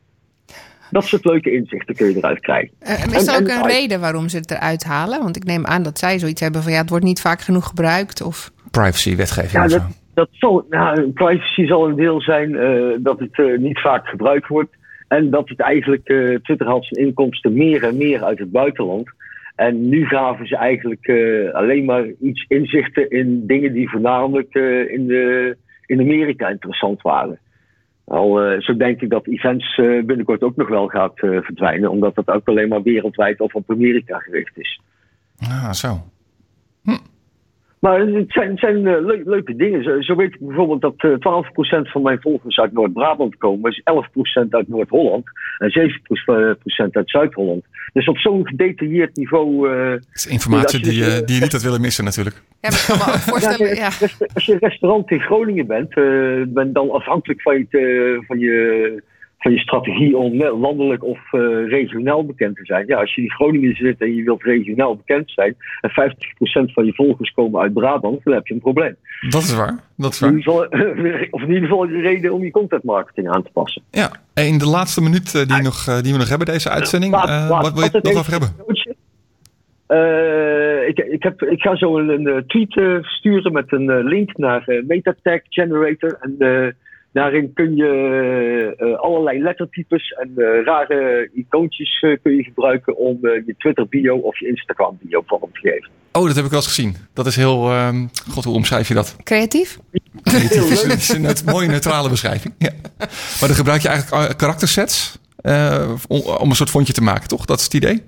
Dat 0.90 1.04
soort 1.04 1.24
leuke 1.24 1.52
inzichten 1.52 1.94
kun 1.94 2.08
je 2.08 2.16
eruit 2.16 2.40
krijgen. 2.40 2.70
Eh, 2.78 2.92
is 3.06 3.26
er 3.26 3.34
En- 3.34 3.42
ook 3.42 3.48
en- 3.48 3.56
een 3.56 3.66
reden 3.66 4.00
waarom 4.00 4.28
ze 4.28 4.36
het 4.36 4.50
eruit 4.50 4.84
halen? 4.84 5.22
Want 5.22 5.36
ik 5.36 5.44
neem 5.44 5.66
aan 5.66 5.82
dat 5.82 5.98
zij 5.98 6.18
zoiets 6.18 6.40
hebben 6.40 6.62
van 6.62 6.72
ja, 6.72 6.78
het 6.80 6.90
wordt 6.90 7.04
niet 7.04 7.20
vaak 7.20 7.40
genoeg 7.40 7.66
gebruikt. 7.66 8.22
Of... 8.22 8.50
Privacy, 8.70 9.16
wetgeving 9.16 9.52
Ja, 9.52 9.66
dat, 9.66 9.82
dat 10.14 10.28
zal, 10.30 10.66
nou, 10.70 11.10
privacy 11.10 11.66
zal 11.66 11.88
een 11.88 11.96
deel 11.96 12.20
zijn 12.20 12.56
eh, 12.56 12.82
dat 12.98 13.18
het 13.18 13.38
eh, 13.38 13.58
niet 13.58 13.80
vaak 13.80 14.06
gebruikt 14.06 14.46
wordt. 14.48 14.78
En 15.16 15.30
dat 15.30 15.48
het 15.48 15.60
eigenlijk, 15.60 16.08
eh, 16.08 16.34
Twitter 16.34 16.66
haalt 16.66 16.86
zijn 16.86 17.06
inkomsten 17.06 17.52
meer 17.52 17.84
en 17.84 17.96
meer 17.96 18.24
uit 18.24 18.38
het 18.38 18.50
buitenland. 18.50 19.10
En 19.54 19.88
nu 19.88 20.06
gaven 20.06 20.46
ze 20.46 20.56
eigenlijk 20.56 21.06
eh, 21.06 21.54
alleen 21.54 21.84
maar 21.84 22.06
iets 22.20 22.44
inzichten 22.48 23.10
in 23.10 23.46
dingen 23.46 23.72
die 23.72 23.90
voornamelijk 23.90 24.54
eh, 24.54 24.92
in, 24.92 25.06
de, 25.06 25.56
in 25.86 26.00
Amerika 26.00 26.48
interessant 26.48 27.02
waren. 27.02 27.38
Al, 28.04 28.60
zo 28.60 28.76
denk 28.76 29.00
ik 29.00 29.10
dat 29.10 29.26
events 29.26 29.76
binnenkort 29.76 30.42
ook 30.42 30.56
nog 30.56 30.68
wel 30.68 30.88
gaat 30.88 31.12
verdwijnen, 31.14 31.90
omdat 31.90 32.14
dat 32.14 32.28
ook 32.28 32.48
alleen 32.48 32.68
maar 32.68 32.82
wereldwijd 32.82 33.40
of 33.40 33.54
op 33.54 33.70
Amerika 33.70 34.18
gericht 34.18 34.58
is. 34.58 34.80
Ah, 35.38 35.72
zo. 35.72 36.02
Maar 37.80 38.00
het 38.00 38.24
zijn, 38.32 38.50
het 38.50 38.58
zijn 38.58 38.76
eh, 38.86 39.04
leu- 39.04 39.22
leuke 39.24 39.56
dingen. 39.56 39.82
Zo, 39.84 40.00
zo 40.00 40.14
weet 40.16 40.34
ik 40.34 40.40
bijvoorbeeld 40.40 40.80
dat 40.80 40.94
eh 40.96 41.10
12% 41.10 41.90
van 41.90 42.02
mijn 42.02 42.20
volgers 42.20 42.58
uit 42.58 42.72
Noord-Brabant 42.72 43.36
komen, 43.36 43.70
is 43.70 43.82
11% 44.44 44.48
uit 44.50 44.68
Noord-Holland 44.68 45.24
en 45.58 45.70
7% 45.70 46.90
uit 46.92 47.10
Zuid-Holland. 47.10 47.64
Dus 47.92 48.08
op 48.08 48.18
zo'n 48.18 48.46
gedetailleerd 48.46 49.16
niveau. 49.16 49.70
eh, 49.72 49.90
Dat 49.90 50.00
is 50.12 50.26
informatie 50.26 50.80
die, 50.82 50.94
je- 50.94 51.22
die 51.24 51.34
je 51.36 51.40
niet 51.42 51.52
had 51.52 51.62
willen 51.62 51.80
missen 51.80 52.04
natuurlijk. 52.04 52.36
Ja, 52.60 52.68
maar 52.70 52.78
ik 52.78 52.86
kan 52.86 52.96
me 52.98 53.04
ook 53.12 53.18
voorstellen. 53.32 53.74
Ja, 53.74 53.88
Als 54.34 54.44
je 54.46 54.56
restaurant 54.58 55.10
in 55.10 55.20
Groningen 55.20 55.66
bent, 55.66 55.94
eh, 55.96 56.04
ben 56.46 56.72
dan 56.72 56.90
afhankelijk 56.90 57.42
van 57.42 57.54
je, 57.58 57.66
eh, 58.20 58.26
van 58.26 58.38
je, 58.38 59.02
van 59.40 59.52
je 59.52 59.58
strategie 59.58 60.16
om 60.16 60.36
ne- 60.36 60.50
landelijk 60.56 61.04
of 61.04 61.18
eh, 61.32 61.40
regionaal 61.68 62.26
bekend 62.26 62.56
te 62.56 62.64
zijn. 62.64 62.86
Ja, 62.86 62.98
als 63.00 63.14
je 63.14 63.22
in 63.22 63.30
Groningen 63.30 63.74
zit 63.76 64.00
en 64.00 64.14
je 64.14 64.22
wilt 64.22 64.42
regionaal 64.42 64.96
bekend 64.96 65.30
zijn 65.30 65.56
en 65.80 65.90
50% 65.90 66.72
van 66.72 66.84
je 66.84 66.94
volgers 66.94 67.30
komen 67.30 67.60
uit 67.60 67.72
Brabant, 67.72 68.24
dan 68.24 68.34
heb 68.34 68.46
je 68.46 68.54
een 68.54 68.60
probleem. 68.60 68.96
Dat 69.28 69.42
is 69.42 69.54
waar. 69.54 69.78
Dat 69.96 70.12
is 70.12 70.20
In 70.22 70.26
waar. 70.28 70.36
ieder 70.38 70.52
geval, 70.52 70.66
of 71.36 71.40
in 71.42 71.48
ieder 71.48 71.62
geval 71.68 71.84
een 71.84 72.00
reden 72.00 72.32
om 72.32 72.44
je 72.44 72.50
content 72.50 72.84
marketing 72.84 73.28
aan 73.30 73.42
te 73.42 73.50
passen. 73.52 73.82
Ja, 73.90 74.10
en 74.34 74.46
in 74.46 74.58
de 74.58 74.66
laatste 74.68 75.02
minuut 75.02 75.34
eh, 75.34 75.46
die, 75.46 75.62
nog, 75.62 75.86
eh, 75.88 76.00
die 76.00 76.12
we 76.12 76.18
nog 76.18 76.28
hebben, 76.28 76.46
deze 76.46 76.70
uitzending, 76.70 77.12
Laat- 77.12 77.28
eh, 77.28 77.46
laat- 77.50 77.62
wat 77.62 77.72
wil 77.72 77.82
je 77.82 77.90
het 77.92 78.02
nog 78.04 78.12
over 78.18 78.32
even 78.34 78.46
hebben? 78.46 78.64
Eh, 79.86 80.88
ik, 80.88 80.98
ik, 80.98 81.22
heb, 81.22 81.42
ik 81.42 81.60
ga 81.60 81.76
zo 81.76 81.98
een, 81.98 82.08
een 82.08 82.26
eh, 82.26 82.36
tweet 82.46 82.76
eh, 82.76 82.94
sturen 83.02 83.52
met 83.52 83.72
een 83.72 83.90
eh, 83.90 84.04
link 84.04 84.36
naar 84.36 84.62
eh, 84.66 84.82
Metatag 84.86 85.40
Generator. 85.48 86.16
En 86.20 86.34
eh, 86.38 86.66
daarin 87.12 87.52
kun 87.54 87.76
je 87.76 88.74
eh, 88.76 88.98
allerlei 88.98 89.42
lettertypes 89.42 90.08
en 90.10 90.32
eh, 90.36 90.64
rare 90.64 91.30
icoontjes 91.34 92.00
eh, 92.00 92.16
kun 92.22 92.36
je 92.36 92.42
gebruiken 92.42 92.96
om 92.96 93.18
eh, 93.22 93.46
je 93.46 93.54
Twitter 93.58 93.88
bio 93.88 94.16
of 94.16 94.38
je 94.38 94.48
Instagram 94.48 94.98
bio 95.02 95.22
vorm 95.26 95.52
te 95.52 95.60
geven. 95.60 95.88
Oh, 96.12 96.26
dat 96.26 96.34
heb 96.36 96.44
ik 96.44 96.50
wel 96.50 96.58
eens 96.60 96.68
gezien. 96.68 96.96
Dat 97.14 97.26
is 97.26 97.36
heel... 97.36 97.70
ehm, 97.70 98.06
God, 98.30 98.44
hoe 98.44 98.54
omschrijf 98.54 98.88
je 98.88 98.94
dat? 98.94 99.16
creatief? 99.24 99.78
Leuk. 100.22 100.42
is 100.42 101.08
een 101.08 101.20
net- 101.22 101.44
mooie 101.44 101.68
neutrale 101.68 102.08
beschrijving. 102.08 102.54
Ja. 102.58 102.70
Maar 102.98 103.48
dan 103.48 103.54
gebruik 103.54 103.80
je 103.82 103.88
eigenlijk 103.88 104.30
eh, 104.30 104.36
karaktersets 104.36 105.18
eh, 105.36 105.90
om, 106.08 106.20
om 106.20 106.48
een 106.50 106.56
soort 106.56 106.70
fondje 106.70 106.92
te 106.92 107.02
maken, 107.02 107.28
toch? 107.28 107.44
Dat 107.44 107.58
is 107.58 107.64
het 107.64 107.74
idee? 107.74 108.02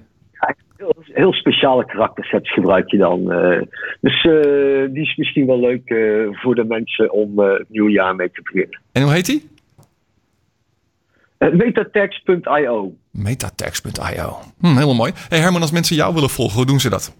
Heel, 0.83 1.05
heel 1.12 1.33
speciale 1.33 1.85
karaktersets 1.85 2.53
gebruik 2.53 2.91
je 2.91 2.97
dan. 2.97 3.33
eh. 3.33 3.61
dus 4.01 4.24
eh, 4.24 4.93
die 4.93 5.03
is 5.03 5.16
misschien 5.16 5.47
wel 5.47 5.61
leuk 5.61 5.89
eh, 5.89 6.26
voor 6.30 6.55
de 6.55 6.64
mensen 6.64 7.12
om 7.12 7.39
het 7.39 7.68
nieuwe 7.68 7.91
jaar 7.91 8.14
mee 8.14 8.30
te 8.30 8.43
beginnen. 8.43 8.80
En 8.93 9.03
hoe 9.03 9.12
heet 9.12 9.26
die? 9.26 9.51
Metatext.io. 11.39 12.95
Metatext.io. 13.11 14.39
Hm, 14.61 14.66
helemaal 14.66 14.95
mooi. 14.95 15.12
Hey 15.28 15.39
Herman, 15.39 15.61
als 15.61 15.72
mensen 15.72 15.97
jou 15.97 16.14
willen 16.14 16.30
volgen, 16.30 16.57
hoe 16.57 16.66
doen 16.66 16.80
ze 16.80 16.91
dat? 16.91 17.16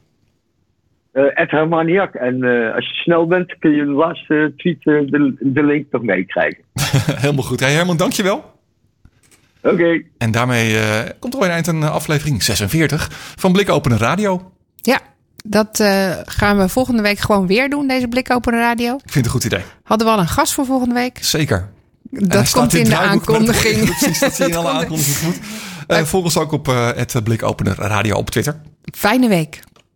Ed 1.13 1.51
Hermaniak. 1.51 2.15
En 2.15 2.43
als 2.75 2.89
je 2.89 2.95
snel 2.95 3.27
bent, 3.27 3.59
kun 3.59 3.71
je 3.71 3.85
de 3.85 3.91
laatste 3.91 4.53
tweet 4.57 4.83
de, 4.83 5.37
de 5.41 5.63
link 5.63 5.87
nog 5.91 6.03
meekrijgen. 6.03 6.65
helemaal 7.23 7.45
goed. 7.45 7.61
Hey 7.61 7.73
Herman, 7.73 7.97
dankjewel. 7.97 8.45
Oké. 9.63 10.03
En 10.19 10.31
daarmee 10.31 10.79
eh, 10.79 11.11
komt 11.19 11.35
er 11.35 11.41
weer 11.41 11.49
een 11.49 11.55
eind 11.55 11.69
aan 11.69 11.93
aflevering 11.93 12.43
46 12.43 13.11
van 13.37 13.53
Blik 13.53 13.69
Openen 13.69 13.99
Radio. 13.99 14.53
Ja, 14.77 15.01
dat 15.45 15.81
eh, 15.81 16.13
gaan 16.25 16.59
we 16.59 16.69
volgende 16.69 17.03
week 17.03 17.19
gewoon 17.19 17.47
weer 17.47 17.71
doen, 17.71 17.87
deze 17.87 18.09
Blik 18.09 18.31
Open 18.31 18.53
Radio. 18.53 18.95
Ik 18.95 19.01
vind 19.13 19.15
het 19.15 19.25
een 19.25 19.31
goed 19.31 19.45
idee. 19.45 19.63
Hadden 19.83 20.07
we 20.07 20.13
al 20.13 20.19
een 20.19 20.29
gast 20.29 20.53
voor 20.55 20.67
volgende 20.67 20.95
week? 20.95 21.19
Zeker. 21.21 21.69
Dat 22.11 22.51
komt 22.51 22.75
in 22.75 22.85
de 22.85 22.97
aankondiging. 22.97 23.85
Precies, 23.97 24.19
dat 24.19 24.35
zie 24.35 24.45
je 24.45 24.51
in 24.51 24.57
alle 24.57 24.71
aankondigingen 24.71 25.33
goed. 25.33 25.43
Eh 25.87 26.03
volg 26.03 26.25
ons 26.25 26.39
ook 26.39 26.53
op 26.53 26.69
eh, 26.69 26.89
het 26.95 27.25
Blik 27.25 27.43
Opener 27.43 27.75
Radio 27.75 28.17
op 28.17 28.31
Twitter. 28.31 28.61
Fijne 28.97 29.29
week. 29.29 29.61